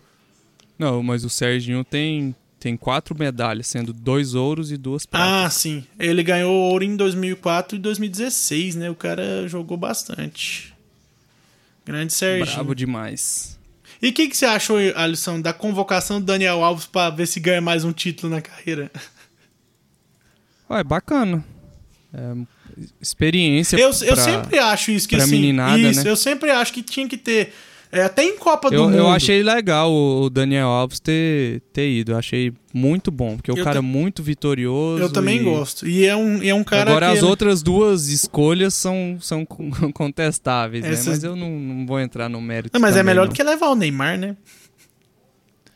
Não, 0.77 1.01
mas 1.01 1.23
o 1.23 1.29
Serginho 1.29 1.81
tem, 1.85 2.35
tem 2.59 2.75
quatro 2.75 3.17
medalhas, 3.17 3.67
sendo 3.67 3.93
dois 3.93 4.35
ouros 4.35 4.69
e 4.69 4.75
duas 4.75 5.03
Ah, 5.13 5.17
pratas. 5.39 5.53
sim. 5.53 5.81
Ele 5.97 6.21
ganhou 6.23 6.53
ouro 6.53 6.83
em 6.83 6.97
2004 6.97 7.77
e 7.77 7.79
2016, 7.79 8.75
né? 8.75 8.89
O 8.89 8.95
cara 8.95 9.47
jogou 9.47 9.77
bastante. 9.77 10.73
Grande 11.85 12.11
Serginho. 12.13 12.53
Brabo 12.53 12.75
demais. 12.75 13.57
E 14.01 14.09
o 14.09 14.13
que, 14.13 14.27
que 14.27 14.35
você 14.35 14.45
achou, 14.45 14.77
Alisson, 14.95 15.39
da 15.39 15.53
convocação 15.53 16.19
do 16.19 16.25
Daniel 16.25 16.61
Alves 16.63 16.85
pra 16.85 17.09
ver 17.09 17.25
se 17.27 17.39
ganha 17.39 17.61
mais 17.61 17.85
um 17.85 17.93
título 17.93 18.31
na 18.33 18.41
carreira? 18.41 18.91
Ué, 20.69 20.83
bacana. 20.83 21.43
É, 22.13 22.33
experiência 23.01 23.77
Eu, 23.77 23.89
eu 24.01 24.13
pra- 24.13 24.23
sempre 24.23 24.59
acho 24.59 24.91
isso 24.91 25.07
que 25.07 25.15
assim. 25.15 25.31
meninada, 25.31 25.77
isso, 25.79 26.03
né? 26.03 26.09
eu 26.09 26.15
sempre 26.15 26.49
acho 26.51 26.71
que 26.73 26.81
tinha 26.81 27.07
que 27.07 27.17
ter. 27.17 27.53
É, 27.89 28.03
até 28.03 28.21
em 28.21 28.37
Copa 28.37 28.69
do 28.69 28.75
Eu, 28.75 28.83
Mundo. 28.83 28.97
eu 28.97 29.07
achei 29.07 29.41
legal 29.41 29.89
o 29.93 30.29
Daniel 30.29 30.67
Alves 30.67 30.99
ter, 30.99 31.61
ter 31.71 31.89
ido. 31.89 32.11
Eu 32.11 32.17
achei 32.17 32.51
muito 32.73 33.09
bom, 33.09 33.37
porque 33.37 33.49
o 33.49 33.57
Eu 33.57 33.63
cara 33.63 33.77
é 33.77 33.81
muito 33.81 34.21
vitorioso. 34.21 35.01
Eu 35.01 35.09
também 35.09 35.39
e- 35.39 35.43
gosto. 35.43 35.87
E 35.87 36.05
é 36.05 36.13
um, 36.13 36.43
é 36.43 36.53
um 36.53 36.65
cara 36.65 36.91
Agora, 36.91 37.11
que... 37.11 37.17
as 37.17 37.23
outras 37.23 37.63
duas 37.63 38.09
escolhas 38.09 38.73
são, 38.73 39.17
são 39.21 39.45
con- 39.45 39.71
contestáveis, 39.93 40.83
né? 40.83 40.91
Essas- 40.91 41.07
Mas 41.07 41.23
eu 41.23 41.33
não, 41.35 41.49
não 41.49 41.85
vou 41.87 41.97
entrar 42.01 42.27
no 42.27 42.41
mérito. 42.41 42.71
Não, 42.73 42.81
mas 42.81 42.91
é 42.95 42.99
também, 42.99 43.05
melhor 43.13 43.23
não. 43.23 43.29
do 43.31 43.35
que 43.35 43.41
levar 43.43 43.69
o 43.69 43.75
Neymar, 43.75 44.17
né? 44.17 44.35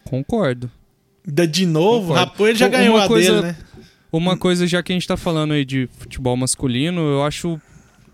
Concordo. 0.03 0.69
Da- 1.25 1.45
De 1.45 1.65
novo, 1.65 2.07
Concordo. 2.09 2.25
rapaz, 2.31 2.49
ele 2.49 2.57
já 2.59 2.65
Uma 2.67 2.77
ganhou 2.77 2.97
a 2.97 3.07
coisa- 3.07 3.31
dele, 3.41 3.47
né? 3.47 3.57
Uma 4.11 4.35
coisa, 4.35 4.67
já 4.67 4.83
que 4.83 4.91
a 4.91 4.95
gente 4.95 5.07
tá 5.07 5.15
falando 5.15 5.53
aí 5.53 5.63
de 5.63 5.87
futebol 5.97 6.35
masculino, 6.35 7.01
eu 7.01 7.23
acho 7.23 7.59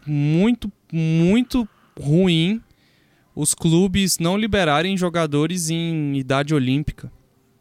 muito, 0.05 0.71
muito 0.91 1.67
ruim 1.99 2.61
os 3.35 3.53
clubes 3.53 4.17
não 4.17 4.35
liberarem 4.35 4.97
jogadores 4.97 5.69
em 5.69 6.17
idade 6.17 6.55
olímpica. 6.55 7.11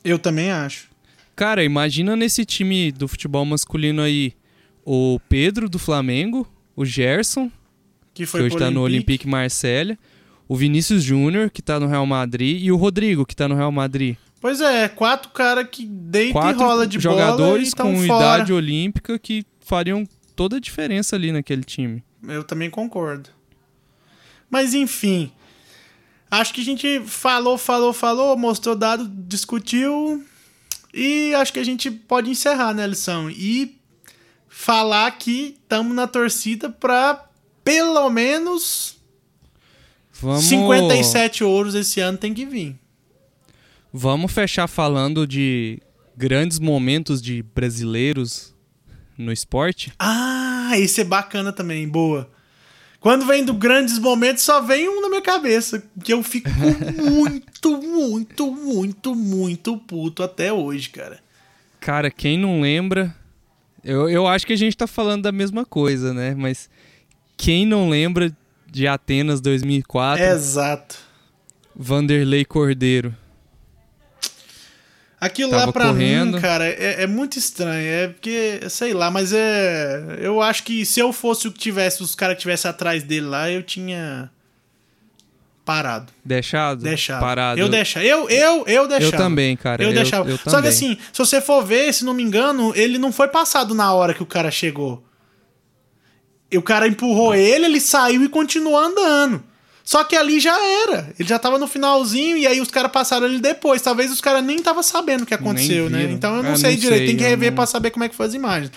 Eu 0.03 0.19
também 0.19 0.51
acho. 0.51 0.89
Cara, 1.35 1.63
imagina 1.63 2.17
nesse 2.17 2.47
time 2.47 2.91
do 2.91 3.07
futebol 3.07 3.45
masculino 3.45 4.01
aí 4.01 4.33
o 4.85 5.21
Pedro 5.29 5.69
do 5.69 5.79
Flamengo, 5.79 6.49
o 6.75 6.85
Gerson, 6.85 7.51
Que 8.15 8.23
que 8.23 8.27
foi 8.27 8.41
hoje 8.41 8.51
pro 8.57 8.61
tá 8.61 8.71
no 8.71 8.81
Olympique. 8.81 9.11
Olympique 9.11 9.29
Marselha, 9.29 9.99
o 10.49 10.57
Vinícius 10.57 11.03
Júnior, 11.03 11.51
que 11.51 11.61
tá 11.61 11.79
no 11.79 11.87
Real 11.89 12.07
Madrid, 12.07 12.63
e 12.63 12.73
o 12.73 12.77
Rodrigo, 12.77 13.27
que 13.27 13.37
tá 13.37 13.47
no 13.47 13.55
Real 13.55 13.73
Madrid. 13.73 14.17
Pois 14.41 14.61
é, 14.61 14.89
quatro 14.89 15.31
caras 15.31 15.67
que 15.71 15.87
deita 15.87 16.33
Quatro 16.33 16.61
e 16.61 16.65
rola 16.65 16.87
de 16.87 17.01
jogadores 17.01 17.73
bola 17.75 17.91
e 17.91 17.95
com 17.95 18.07
fora. 18.07 18.37
idade 18.37 18.53
olímpica 18.53 19.19
que 19.19 19.45
fariam 19.61 20.07
toda 20.35 20.57
a 20.57 20.61
diferença 20.61 21.17
ali 21.17 21.33
naquele 21.33 21.65
time. 21.65 22.05
Eu 22.23 22.45
também 22.45 22.69
concordo. 22.71 23.31
Mas 24.51 24.75
enfim, 24.75 25.33
acho 26.31 26.53
que 26.55 26.61
a 26.61 26.65
gente 26.65 27.01
falou, 27.07 27.59
falou, 27.59 27.93
falou, 27.93 28.37
mostrou 28.37 28.77
dado, 28.77 29.09
discutiu 29.09 30.25
e 30.93 31.35
acho 31.35 31.53
que 31.53 31.59
a 31.59 31.65
gente 31.65 31.91
pode 31.91 32.31
encerrar, 32.31 32.73
né, 32.73 32.87
lição? 32.87 33.31
E 33.31 33.77
falar 34.49 35.11
que 35.13 35.57
estamos 35.61 35.95
na 35.95 36.07
torcida 36.07 36.71
para 36.71 37.27
pelo 37.65 38.09
menos 38.09 38.97
Vamos, 40.13 40.45
57 40.45 41.43
ouros 41.43 41.75
esse 41.75 42.01
ano 42.01 42.17
tem 42.17 42.33
que 42.33 42.47
vir. 42.47 42.79
Vamos 43.99 44.31
fechar 44.31 44.67
falando 44.67 45.27
de 45.27 45.81
grandes 46.15 46.59
momentos 46.59 47.23
de 47.23 47.43
brasileiros 47.43 48.55
no 49.17 49.33
esporte? 49.33 49.91
Ah, 49.99 50.73
esse 50.75 51.01
é 51.01 51.05
bacana 51.05 51.51
também, 51.51 51.89
boa. 51.89 52.29
Quando 53.01 53.25
vem 53.25 53.43
do 53.43 53.55
grandes 53.55 53.99
momentos, 53.99 54.43
só 54.43 54.61
vem 54.61 54.87
um 54.87 55.01
na 55.01 55.09
minha 55.09 55.23
cabeça. 55.23 55.83
Que 56.05 56.13
eu 56.13 56.23
fico 56.23 56.51
muito, 57.03 57.81
muito, 57.81 58.53
muito, 58.53 59.15
muito 59.15 59.79
puto 59.79 60.23
até 60.23 60.53
hoje, 60.53 60.91
cara. 60.91 61.19
Cara, 61.81 62.11
quem 62.11 62.39
não 62.39 62.61
lembra. 62.61 63.17
Eu, 63.83 64.11
eu 64.11 64.27
acho 64.27 64.47
que 64.47 64.53
a 64.53 64.59
gente 64.59 64.77
tá 64.77 64.87
falando 64.87 65.23
da 65.23 65.33
mesma 65.33 65.65
coisa, 65.65 66.13
né? 66.13 66.35
Mas 66.35 66.69
quem 67.35 67.65
não 67.65 67.89
lembra 67.89 68.31
de 68.71 68.87
Atenas 68.87 69.41
2004, 69.41 70.23
Exato. 70.23 70.99
Vanderlei 71.75 72.45
Cordeiro. 72.45 73.17
Aquilo 75.27 75.51
Tava 75.51 75.67
lá 75.67 75.73
pra 75.73 75.87
correndo. 75.87 76.37
mim, 76.37 76.41
cara, 76.41 76.67
é, 76.67 77.03
é 77.03 77.07
muito 77.07 77.39
estranho. 77.39 77.87
É 77.87 78.09
porque, 78.09 78.61
sei 78.69 78.95
lá, 78.95 79.11
mas 79.11 79.33
é. 79.33 80.19
Eu 80.21 80.41
acho 80.41 80.63
que 80.63 80.87
se 80.87 81.01
eu 81.01 81.13
fosse 81.13 81.49
o 81.49 81.53
que 81.53 81.59
tivesse, 81.59 82.03
os 82.03 82.15
caras 82.15 82.37
que 82.37 82.43
tivessem 82.43 82.71
atrás 82.71 83.03
dele 83.03 83.27
lá, 83.27 83.51
eu 83.51 83.63
tinha. 83.63 84.31
Parado. 85.65 86.13
Deixado? 86.25 86.81
Deixado. 86.81 87.21
Parado. 87.21 87.61
Eu 87.61 87.69
deixava. 87.69 88.07
Eu, 88.07 88.31
eu, 88.31 88.65
eu 88.69 88.87
deixava. 88.87 89.17
Eu 89.17 89.19
também, 89.19 89.57
cara. 89.57 89.83
Eu, 89.83 89.93
deixava. 89.93 90.31
eu 90.31 90.39
Só 90.39 90.63
que 90.63 90.69
assim, 90.69 90.97
se 91.13 91.19
você 91.19 91.41
for 91.41 91.65
ver, 91.65 91.93
se 91.93 92.05
não 92.05 92.15
me 92.15 92.23
engano, 92.23 92.73
ele 92.77 92.99
não 92.99 93.11
foi 93.11 93.27
passado 93.27 93.75
na 93.75 93.93
hora 93.93 94.15
que 94.15 94.23
o 94.23 94.27
cara 94.27 94.49
chegou. 94.51 95.05
E 96.49 96.57
o 96.57 96.63
cara 96.63 96.87
empurrou 96.87 97.35
ele, 97.35 97.65
ele 97.65 97.81
saiu 97.81 98.23
e 98.23 98.29
continuou 98.29 98.79
andando. 98.79 99.43
Só 99.89 100.03
que 100.03 100.17
ali 100.17 100.41
já 100.41 100.59
era. 100.83 101.15
Ele 101.17 101.29
já 101.29 101.39
tava 101.39 101.59
no 101.61 101.69
finalzinho 101.69 102.37
e 102.37 102.45
aí 102.45 102.61
os 102.61 102.71
caras 102.73 102.91
passaram 102.91 103.25
ele 103.27 103.39
depois. 103.39 103.81
Talvez 103.81 104.11
os 104.11 104.21
caras 104.21 104.45
nem 104.45 104.59
tava 104.59 104.83
sabendo 104.83 105.23
o 105.23 105.27
que 105.27 105.33
aconteceu, 105.33 105.89
né? 105.89 106.11
Então 106.11 106.35
eu 106.37 106.43
não 106.43 106.55
Ah, 106.55 106.57
sei 106.57 106.73
não 106.73 106.81
direito. 106.81 106.99
sei, 106.99 107.07
Tem 107.07 107.17
que 107.17 107.23
eu 107.23 107.29
rever 107.29 107.51
não- 107.53 107.55
pra 107.57 107.67
saber 107.67 107.91
como 107.93 108.05
é 108.05 108.09
que 108.09 108.17
foi 108.17 108.27
as 108.27 108.35
imagens. 108.35 108.73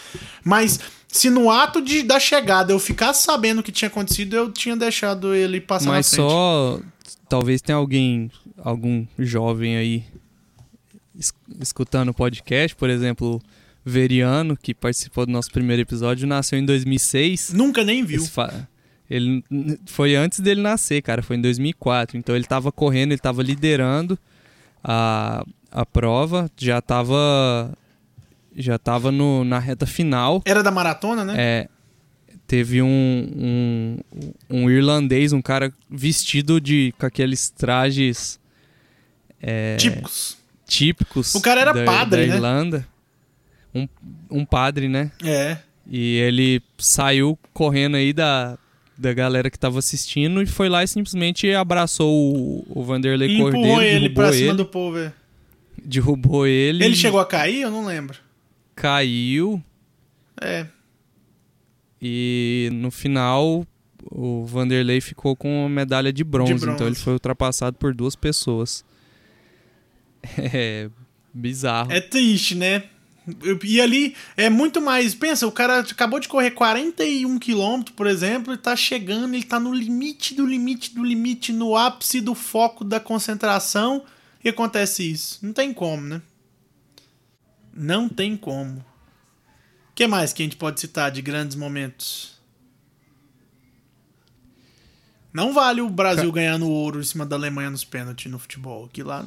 Mas 0.46 0.80
se 1.08 1.32
no 1.32 1.50
ato 1.50 1.82
de, 1.82 2.04
da 2.04 2.20
chegada 2.20 2.72
eu 2.72 2.78
ficasse 2.78 3.24
sabendo 3.24 3.58
o 3.60 3.64
que 3.64 3.72
tinha 3.72 3.88
acontecido, 3.88 4.36
eu 4.36 4.52
tinha 4.52 4.76
deixado 4.78 5.34
ele 5.34 5.60
passar 5.60 5.90
Mas 5.90 6.12
na 6.12 6.18
frente. 6.18 6.30
só. 6.32 6.80
Talvez 7.28 7.60
tenha 7.60 7.76
alguém, 7.78 8.30
algum 8.64 9.04
jovem 9.18 9.78
aí 9.78 10.04
es- 11.18 11.34
escutando 11.60 12.10
o 12.10 12.14
podcast, 12.14 12.76
por 12.76 12.88
exemplo, 12.88 13.42
Veriano, 13.84 14.56
que 14.56 14.76
participou 14.76 15.26
do 15.26 15.32
nosso 15.32 15.50
primeiro 15.52 15.82
episódio, 15.82 16.28
nasceu 16.28 16.60
em 16.60 16.66
2006. 16.66 17.52
Nunca 17.54 17.84
nem 17.84 18.04
viu. 18.04 18.22
Esse 18.22 18.30
fa- 18.30 18.68
Ele 19.10 19.44
foi 19.86 20.16
antes 20.16 20.40
dele 20.40 20.62
nascer, 20.62 21.02
cara, 21.02 21.24
foi 21.24 21.36
em 21.36 21.42
2004. 21.42 22.18
Então 22.18 22.36
ele 22.36 22.46
tava 22.46 22.72
correndo, 22.72 23.12
ele 23.12 23.20
tava 23.20 23.42
liderando 23.42 24.18
a, 24.84 25.44
a 25.72 25.86
prova, 25.86 26.50
já 26.58 26.80
tava 26.82 27.72
já 28.56 28.78
tava 28.78 29.12
no, 29.12 29.44
na 29.44 29.58
reta 29.58 29.86
final. 29.86 30.42
Era 30.46 30.62
da 30.62 30.70
maratona, 30.70 31.24
né? 31.24 31.34
É, 31.38 31.70
teve 32.46 32.82
um, 32.82 32.88
um, 32.90 33.98
um 34.50 34.70
irlandês, 34.70 35.34
um 35.34 35.42
cara 35.42 35.72
vestido 35.90 36.60
de 36.60 36.94
com 37.00 37.06
aqueles 37.06 37.50
trajes 37.50 38.40
é, 39.42 39.78
Típicos. 39.78 40.38
típicos 40.68 41.36
O 41.36 41.42
cara 41.42 41.62
era 41.62 41.74
da, 41.74 41.84
padre, 41.86 42.22
da 42.24 42.28
né? 42.28 42.36
Irlanda. 42.36 42.88
Um, 43.74 43.88
um 44.30 44.46
padre, 44.46 44.90
né? 44.90 45.12
É. 45.24 45.58
E 45.88 46.18
ele 46.18 46.62
saiu 46.78 47.38
correndo 47.54 47.96
aí 47.98 48.12
da, 48.14 48.58
da 49.00 49.14
galera 49.14 49.50
que 49.50 49.58
tava 49.58 49.80
assistindo 49.80 50.42
e 50.42 50.46
foi 50.46 50.68
lá 50.70 50.84
e 50.84 50.88
simplesmente 50.88 51.50
abraçou 51.54 52.36
o, 52.36 52.66
o 52.70 52.84
Vanderlei 52.84 53.30
E 53.30 53.38
Cordeiro, 53.40 53.66
empurrou 53.66 53.82
ele 53.82 54.00
derrubou 54.10 54.16
pra 54.16 54.28
ele, 54.30 54.38
cima 54.38 54.54
do 54.56 54.66
povo. 54.66 54.98
é. 55.00 55.14
derrubou 55.84 56.46
ele, 56.46 56.84
Ele 56.84 56.96
chegou 56.96 57.20
a 57.20 57.26
cair? 57.26 57.62
Eu 57.62 57.72
não 57.72 57.86
lembro. 57.86 58.18
caiu 58.76 59.64
É. 60.42 60.66
e 62.02 62.70
no 62.74 62.92
final 62.92 63.66
o 64.12 64.46
Vanderlei 64.46 65.02
ficou 65.02 65.36
com 65.36 65.66
a 65.66 65.70
medalha 65.70 66.12
de 66.12 66.24
bronze, 66.24 66.54
De 66.54 66.60
bronze. 66.60 66.76
então 66.76 66.88
ele 66.88 66.96
foi 66.96 67.14
ultrapassado 67.14 67.78
por 67.78 67.94
duas 67.94 68.16
pessoas. 68.16 68.84
É 70.54 70.90
bizarro. 71.34 71.92
É 71.92 72.02
triste, 72.02 72.56
né? 72.56 72.84
E 73.64 73.82
ali 73.82 74.16
é 74.36 74.50
muito 74.50 74.82
mais. 74.82 75.14
Pensa, 75.14 75.48
o 75.48 75.52
cara 75.52 75.80
acabou 75.80 76.20
de 76.20 76.28
correr 76.28 76.52
41 76.52 77.40
km, 77.40 77.92
por 77.96 78.08
exemplo, 78.08 78.54
e 78.54 78.58
tá 78.58 78.76
chegando, 78.76 79.34
ele 79.34 79.44
tá 79.44 79.60
no 79.60 79.74
limite 79.74 80.36
do 80.36 80.46
limite 80.46 80.94
do 80.94 81.04
limite, 81.04 81.52
no 81.52 81.76
ápice 81.76 82.22
do 82.22 82.36
foco 82.36 82.84
da 82.84 83.00
concentração, 83.00 84.04
e 84.44 84.50
acontece 84.50 85.10
isso. 85.10 85.40
Não 85.42 85.54
tem 85.54 85.74
como, 85.74 86.04
né? 86.04 86.22
Não 87.74 88.10
tem 88.10 88.36
como. 88.36 88.80
O 88.80 88.86
que 89.96 90.08
mais 90.08 90.34
que 90.34 90.42
a 90.42 90.46
gente 90.46 90.58
pode 90.58 90.80
citar 90.80 91.12
de 91.12 91.22
grandes 91.22 91.56
momentos? 91.56 92.40
Não 95.32 95.54
vale 95.54 95.82
o 95.82 95.90
Brasil 95.90 96.32
ganhando 96.32 96.68
ouro 96.68 97.00
em 97.00 97.04
cima 97.04 97.26
da 97.26 97.36
Alemanha 97.36 97.70
nos 97.70 97.84
pênaltis 97.84 98.32
no 98.32 98.40
futebol. 98.40 98.90
Que 98.92 99.04
lá. 99.04 99.26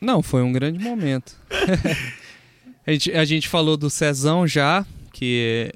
Não, 0.00 0.22
foi 0.22 0.42
um 0.42 0.52
grande 0.52 0.78
momento. 0.78 1.36
a, 2.86 2.92
gente, 2.92 3.12
a 3.12 3.24
gente 3.24 3.48
falou 3.48 3.76
do 3.76 3.88
Cezão 3.90 4.46
já, 4.46 4.84
que 5.12 5.72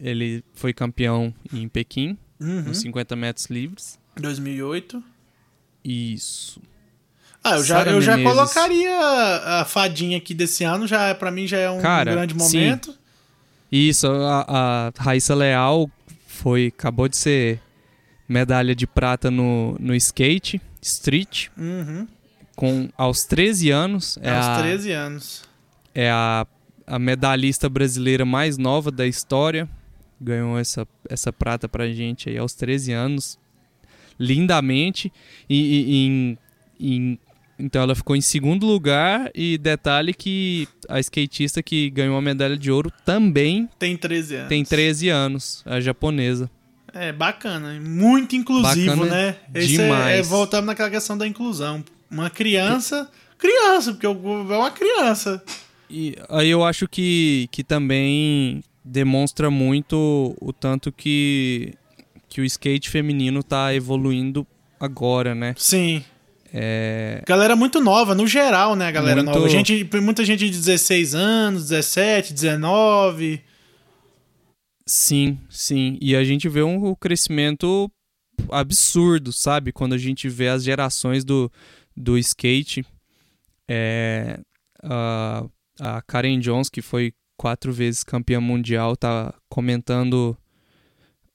ele 0.00 0.42
foi 0.54 0.72
campeão 0.72 1.32
em 1.52 1.68
Pequim, 1.68 2.16
Uhum. 2.38 2.62
nos 2.64 2.78
50 2.80 3.16
metros 3.16 3.46
livres. 3.46 3.98
2008. 4.20 5.02
Isso. 5.84 6.60
Ah, 7.42 7.56
eu 7.56 7.64
já, 7.64 7.82
eu 7.84 8.02
já 8.02 8.20
colocaria 8.22 8.98
a 9.60 9.64
fadinha 9.64 10.18
aqui 10.18 10.34
desse 10.34 10.64
ano, 10.64 10.86
já 10.86 11.14
para 11.14 11.30
mim 11.30 11.46
já 11.46 11.58
é 11.58 11.70
um 11.70 11.80
Cara, 11.80 12.10
grande 12.12 12.34
sim. 12.34 12.58
momento. 12.58 12.94
Isso, 13.70 14.06
a, 14.08 14.90
a 14.98 15.02
Raíssa 15.02 15.34
Leal 15.34 15.88
foi, 16.26 16.66
acabou 16.76 17.08
de 17.08 17.16
ser 17.16 17.60
medalha 18.28 18.74
de 18.74 18.86
prata 18.86 19.30
no, 19.30 19.76
no 19.78 19.94
skate, 19.94 20.60
street, 20.82 21.48
Uhum. 21.56 22.06
com 22.56 22.88
aos 22.98 23.24
13 23.24 23.70
anos. 23.70 24.18
É 24.20 24.30
aos 24.34 24.46
a, 24.46 24.58
13 24.62 24.90
anos. 24.92 25.42
É 25.98 26.10
a, 26.10 26.46
a 26.86 26.98
medalhista 26.98 27.68
brasileira 27.70 28.24
mais 28.26 28.58
nova 28.58 28.90
da 28.90 29.06
história. 29.06 29.66
Ganhou 30.20 30.58
essa, 30.58 30.86
essa 31.08 31.32
prata 31.32 31.66
pra 31.68 31.88
gente 31.88 32.28
aí 32.28 32.36
aos 32.38 32.52
13 32.54 32.92
anos. 32.92 33.38
Lindamente. 34.18 35.12
E, 35.48 35.56
e- 35.58 36.38
em- 36.80 37.18
então 37.58 37.80
ela 37.82 37.94
ficou 37.94 38.14
em 38.14 38.20
segundo 38.20 38.66
lugar. 38.66 39.30
E 39.34 39.56
detalhe 39.58 40.12
que 40.12 40.68
a 40.88 41.00
skatista 41.00 41.62
que 41.62 41.88
ganhou 41.90 42.16
a 42.16 42.22
medalha 42.22 42.56
de 42.56 42.70
ouro 42.70 42.92
também 43.04 43.68
Tem 43.78 43.96
13 43.96 44.34
anos. 44.36 44.48
tem 44.48 44.64
13 44.64 45.08
anos, 45.08 45.62
a 45.66 45.80
japonesa. 45.80 46.50
É 46.92 47.12
bacana, 47.12 47.78
muito 47.80 48.34
inclusivo, 48.36 48.96
Bacana 48.96 49.10
né? 49.10 49.36
Esse 49.54 49.74
é, 49.80 49.84
demais. 49.84 50.18
é 50.18 50.22
voltando 50.22 50.64
naquela 50.66 50.88
questão 50.90 51.16
da 51.18 51.26
inclusão. 51.26 51.84
Uma 52.10 52.30
criança, 52.30 53.10
criança, 53.36 53.92
porque 53.92 54.06
é 54.06 54.08
uma 54.08 54.70
criança. 54.70 55.42
E 55.88 56.16
aí 56.28 56.48
eu 56.50 56.64
acho 56.64 56.88
que, 56.88 57.48
que 57.52 57.62
também 57.62 58.62
demonstra 58.84 59.50
muito 59.50 60.36
o 60.40 60.52
tanto 60.52 60.90
que, 60.92 61.74
que 62.28 62.40
o 62.40 62.44
skate 62.44 62.88
feminino 62.90 63.42
tá 63.42 63.74
evoluindo 63.74 64.46
agora, 64.80 65.34
né? 65.34 65.54
Sim. 65.56 66.04
É, 66.52 67.22
Galera 67.26 67.54
muito 67.56 67.80
nova, 67.80 68.14
no 68.14 68.26
geral, 68.26 68.74
né, 68.76 68.90
galera 68.90 69.22
Muito- 69.22 69.34
nova. 69.36 69.48
Gente, 69.48 69.88
muita 70.00 70.24
gente 70.24 70.48
de 70.48 70.56
16 70.56 71.14
anos, 71.14 71.64
17, 71.68 72.32
19. 72.32 73.42
sim, 74.86 75.38
sim. 75.50 75.98
E 76.00 76.14
a 76.16 76.24
gente 76.24 76.48
vê 76.48 76.62
um 76.62 76.94
crescimento 76.94 77.90
absurdo, 78.50 79.32
sabe? 79.32 79.72
Quando 79.72 79.94
a 79.94 79.98
gente 79.98 80.28
vê 80.28 80.48
as 80.48 80.62
gerações 80.62 81.24
do, 81.24 81.50
do 81.96 82.16
skate. 82.18 82.84
É, 83.68 84.38
a, 84.82 85.44
a 85.80 86.00
Karen 86.02 86.38
Jones, 86.40 86.68
que 86.68 86.82
foi 86.82 87.12
quatro 87.36 87.72
vezes 87.72 88.02
campeã 88.04 88.40
mundial, 88.40 88.96
tá 88.96 89.34
comentando 89.48 90.36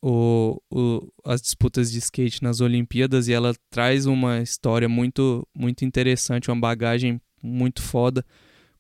o, 0.02 0.60
o- 0.72 1.08
as 1.26 1.42
disputas 1.42 1.92
de 1.92 2.00
skate 2.00 2.42
nas 2.42 2.60
Olimpíadas 2.60 3.28
e 3.28 3.34
ela 3.34 3.54
traz 3.70 4.06
uma 4.06 4.42
história 4.42 4.90
muito, 4.90 5.48
muito 5.56 5.86
interessante, 5.86 6.50
uma 6.50 6.60
bagagem 6.60 7.22
muito 7.42 7.82
foda, 7.82 8.26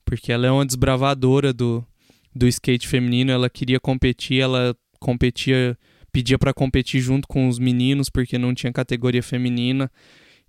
porque 0.03 0.31
ela 0.31 0.47
é 0.47 0.51
uma 0.51 0.65
desbravadora 0.65 1.53
do, 1.53 1.85
do 2.35 2.47
skate 2.47 2.87
feminino, 2.87 3.31
ela 3.31 3.49
queria 3.49 3.79
competir, 3.79 4.41
ela 4.41 4.75
competia, 4.99 5.77
pedia 6.11 6.39
para 6.39 6.53
competir 6.53 7.01
junto 7.01 7.27
com 7.27 7.47
os 7.47 7.59
meninos 7.59 8.09
porque 8.09 8.37
não 8.37 8.53
tinha 8.53 8.73
categoria 8.73 9.23
feminina. 9.23 9.91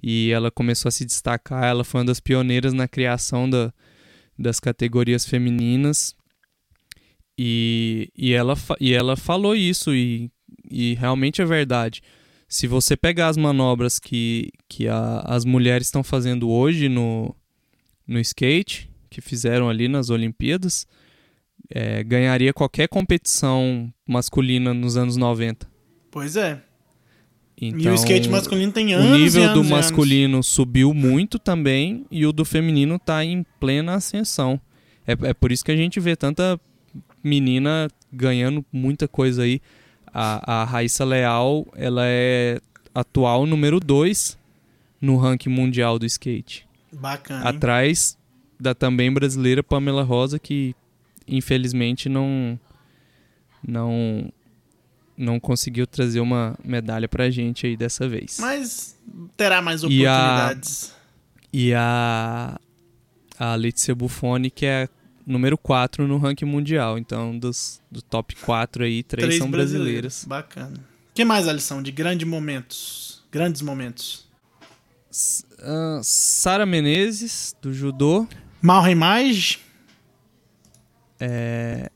E 0.04 0.30
ela 0.32 0.50
começou 0.50 0.88
a 0.88 0.92
se 0.92 1.04
destacar, 1.04 1.62
ela 1.64 1.84
foi 1.84 2.00
uma 2.00 2.06
das 2.06 2.18
pioneiras 2.18 2.72
na 2.72 2.88
criação 2.88 3.48
da, 3.48 3.72
das 4.39 4.59
categorias 4.61 5.24
femininas 5.26 6.14
e, 7.39 8.11
e, 8.16 8.33
ela, 8.33 8.55
e 8.80 8.93
ela 8.93 9.16
falou 9.16 9.55
isso 9.55 9.95
e, 9.95 10.30
e 10.70 10.95
realmente 10.95 11.41
é 11.41 11.45
verdade. 11.45 12.03
Se 12.49 12.66
você 12.66 12.97
pegar 12.97 13.28
as 13.28 13.37
manobras 13.37 13.99
que, 13.99 14.51
que 14.68 14.87
a- 14.89 15.20
as 15.26 15.45
mulheres 15.45 15.87
estão 15.87 16.03
fazendo 16.05 16.51
hoje 16.51 16.89
no, 16.89 17.35
no 18.07 18.18
skate, 18.20 18.91
que 19.09 19.20
fizeram 19.20 19.68
ali 19.68 19.89
nas 19.89 20.11
Olimpíadas, 20.11 20.87
é, 21.70 22.03
ganharia 22.05 22.53
qualquer 22.53 22.89
competição 22.89 23.93
masculina 24.07 24.74
nos 24.74 24.97
anos 24.97 25.16
90. 25.16 25.66
Pois 26.11 26.37
é. 26.37 26.62
Então, 27.61 27.80
e 27.80 27.88
o 27.88 27.94
skate 27.94 28.28
masculino 28.28 28.72
tem 28.72 28.92
anos 28.94 29.07
o 29.07 29.16
nível 29.16 29.42
anos 29.44 29.55
do 29.55 29.64
masculino 29.64 30.42
subiu 30.42 30.92
muito 30.92 31.38
também 31.38 32.05
e 32.11 32.26
o 32.26 32.32
do 32.32 32.44
feminino 32.44 32.98
tá 32.98 33.24
em 33.24 33.44
plena 33.61 33.94
ascensão. 33.94 34.61
É, 35.07 35.12
é 35.12 35.34
por 35.34 35.53
isso 35.53 35.64
que 35.64 35.70
a 35.70 35.76
gente 35.76 36.00
vê 36.00 36.16
tanta 36.16 36.59
menina 37.22 37.88
ganhando 38.12 38.64
muita 38.72 39.07
coisa 39.07 39.42
aí. 39.42 39.61
A, 40.12 40.62
a 40.62 40.64
Raíssa 40.64 41.05
Leal, 41.05 41.66
ela 41.74 42.03
é 42.05 42.61
atual 42.94 43.46
número 43.46 43.80
2 43.80 44.38
no 45.00 45.16
ranking 45.16 45.48
mundial 45.48 45.98
do 45.98 46.07
skate. 46.07 46.66
Bacana. 46.92 47.40
hein? 47.40 47.48
Atrás 47.48 48.18
da 48.61 48.74
também 48.74 49.12
brasileira 49.12 49.62
Pamela 49.62 50.03
Rosa, 50.03 50.38
que 50.38 50.74
infelizmente 51.26 52.09
não 52.09 52.59
não 53.66 54.32
não 55.23 55.39
conseguiu 55.41 55.87
trazer 55.87 56.20
uma 56.20 56.55
medalha 56.64 57.09
pra 57.09 57.31
gente 57.31 57.66
aí 57.66 57.77
dessa 57.77 58.09
vez. 58.09 58.39
Mas 58.41 58.99
terá 59.37 59.62
mais 59.62 59.83
E 59.83 59.85
a- 59.85 59.89
oportunidades. 59.89 60.93
E 61.53 61.73
a 61.75 62.59
a 63.39 63.55
Letícia 63.55 63.95
Buffoni, 63.95 64.51
que 64.51 64.64
é 64.66 64.89
número 65.27 65.57
4 65.59 66.07
no 66.07 66.16
ranking 66.18 66.45
mundial. 66.45 66.97
Então, 66.99 67.37
dos, 67.39 67.81
do 67.91 68.01
top 68.03 68.37
4 68.37 68.85
aí, 68.85 69.03
três, 69.03 69.37
são 69.39 69.51
brasileiras. 69.51 70.25
Bacana. 70.27 70.77
O 70.77 71.14
que 71.14 71.25
mais, 71.25 71.49
Alisson, 71.49 71.83
de 71.83 71.91
grandes 71.91 72.27
momentos? 72.29 73.23
Grandes 73.33 73.61
momentos. 73.62 74.29
S- 75.11 75.45
ah, 75.61 76.01
Sara 76.03 76.64
Menezes, 76.64 77.55
do 77.61 77.73
judô. 77.73 78.27
Mal 78.62 78.83
Remage. 78.83 79.59
É, 81.20 81.91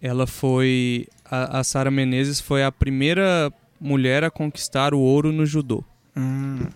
ela 0.00 0.26
foi. 0.26 1.06
A, 1.30 1.60
a 1.60 1.64
Sara 1.64 1.90
Menezes 1.90 2.40
foi 2.40 2.62
a 2.64 2.70
primeira 2.72 3.52
mulher 3.80 4.24
a 4.24 4.30
conquistar 4.30 4.94
o 4.94 5.00
ouro 5.00 5.32
no 5.32 5.44
judô, 5.44 5.84
Hum, 6.16 6.66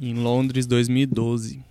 em 0.00 0.14
Londres 0.14 0.66
2012. 0.66 1.62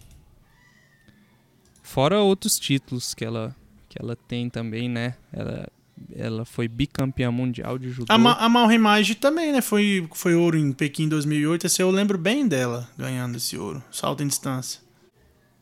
Fora 1.82 2.20
outros 2.20 2.60
títulos 2.60 3.14
que 3.14 3.26
ela, 3.26 3.56
que 3.90 3.98
ela 4.00 4.16
tem 4.16 4.50
também, 4.50 4.88
né? 4.88 5.16
Ela, 5.34 5.68
ela 6.16 6.46
foi 6.46 6.68
bicampeã 6.68 7.32
mundial 7.32 7.80
de 7.80 7.90
judô. 7.90 8.14
A, 8.14 8.18
Ma 8.18 8.34
a 8.34 9.16
também, 9.20 9.52
né? 9.52 9.62
Foi, 9.62 10.08
foi 10.14 10.36
ouro 10.36 10.58
em 10.58 10.72
Pequim 10.72 11.04
em 11.04 11.10
2008. 11.10 11.66
Esse 11.66 11.82
eu 11.82 11.90
lembro 11.90 12.18
bem 12.18 12.48
dela 12.48 12.88
ganhando 12.98 13.38
esse 13.38 13.58
ouro. 13.58 13.82
Salto 13.90 14.22
em 14.22 14.28
distância. 14.28 14.82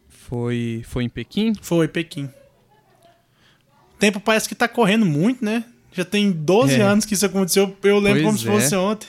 Foi, 0.09 0.83
foi 0.87 1.03
em 1.03 1.09
Pequim? 1.09 1.53
Foi, 1.61 1.87
Pequim. 1.87 2.25
O 3.93 3.97
tempo 3.97 4.19
parece 4.19 4.49
que 4.49 4.55
tá 4.55 4.67
correndo 4.67 5.05
muito, 5.05 5.45
né? 5.45 5.63
Já 5.95 6.03
tem 6.05 6.31
12 6.31 6.75
É. 6.75 6.81
anos 6.81 7.05
que 7.05 7.13
isso 7.13 7.25
aconteceu. 7.25 7.75
Eu 7.81 7.99
lembro 7.99 8.21
Pois 8.23 8.25
como 8.25 8.37
se 8.37 8.47
é. 8.47 8.51
fosse 8.51 8.75
ontem. 8.75 9.07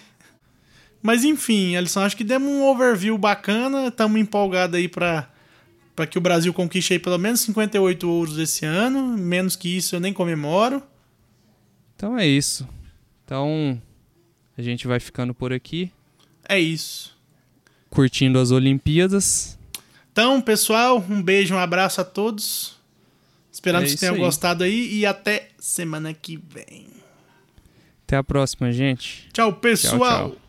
Mas 1.03 1.25
enfim, 1.25 1.77
Alisson, 1.77 2.01
acho 2.01 2.17
que 2.17 2.25
demos 2.25 2.49
um 2.49 2.65
overview 2.65 3.17
bacana. 3.19 3.89
Estamos 3.89 4.21
empolgados 4.21 4.77
aí 4.77 4.89
pra, 4.89 5.29
pra 5.95 6.07
que 6.07 6.17
o 6.19 6.21
Brasil 6.21 6.53
conquiste 6.55 6.93
aí 6.93 6.99
pelo 6.99 7.19
menos 7.19 7.41
58 7.41 8.09
ouros 8.09 8.39
esse 8.39 8.65
ano. 8.65 9.17
Menos 9.19 9.57
que 9.57 9.77
isso 9.77 9.95
eu 9.97 10.01
nem 10.01 10.13
comemoro. 10.13 10.83
Então 11.95 12.17
é 12.19 12.27
isso. 12.27 12.67
Então 13.25 13.81
a 14.57 14.63
gente 14.63 14.87
vai 14.87 14.99
ficando 15.01 15.35
por 15.35 15.53
aqui, 15.53 15.91
É 16.49 16.59
isso. 16.59 17.15
curtindo 17.91 18.39
as 18.39 18.51
Olimpíadas. 18.51 19.59
Então, 20.13 20.41
pessoal, 20.41 21.05
um 21.11 21.21
beijo, 21.23 21.55
um 21.55 21.59
abraço 21.59 22.01
a 22.01 22.05
todos. 22.05 22.76
Esperamos 23.57 23.91
É 23.91 23.95
que 23.95 24.01
tenham 24.01 24.15
aí. 24.17 24.21
gostado 24.21 24.65
aí 24.65 24.99
e 24.99 25.07
até 25.07 25.49
semana 25.59 26.13
que 26.13 26.37
vem. 26.37 26.89
Até 28.05 28.19
a 28.19 28.23
próxima, 28.23 28.71
gente. 28.71 29.29
Tchau, 29.33 29.51
pessoal. 29.55 30.31
tchau. 30.31 30.46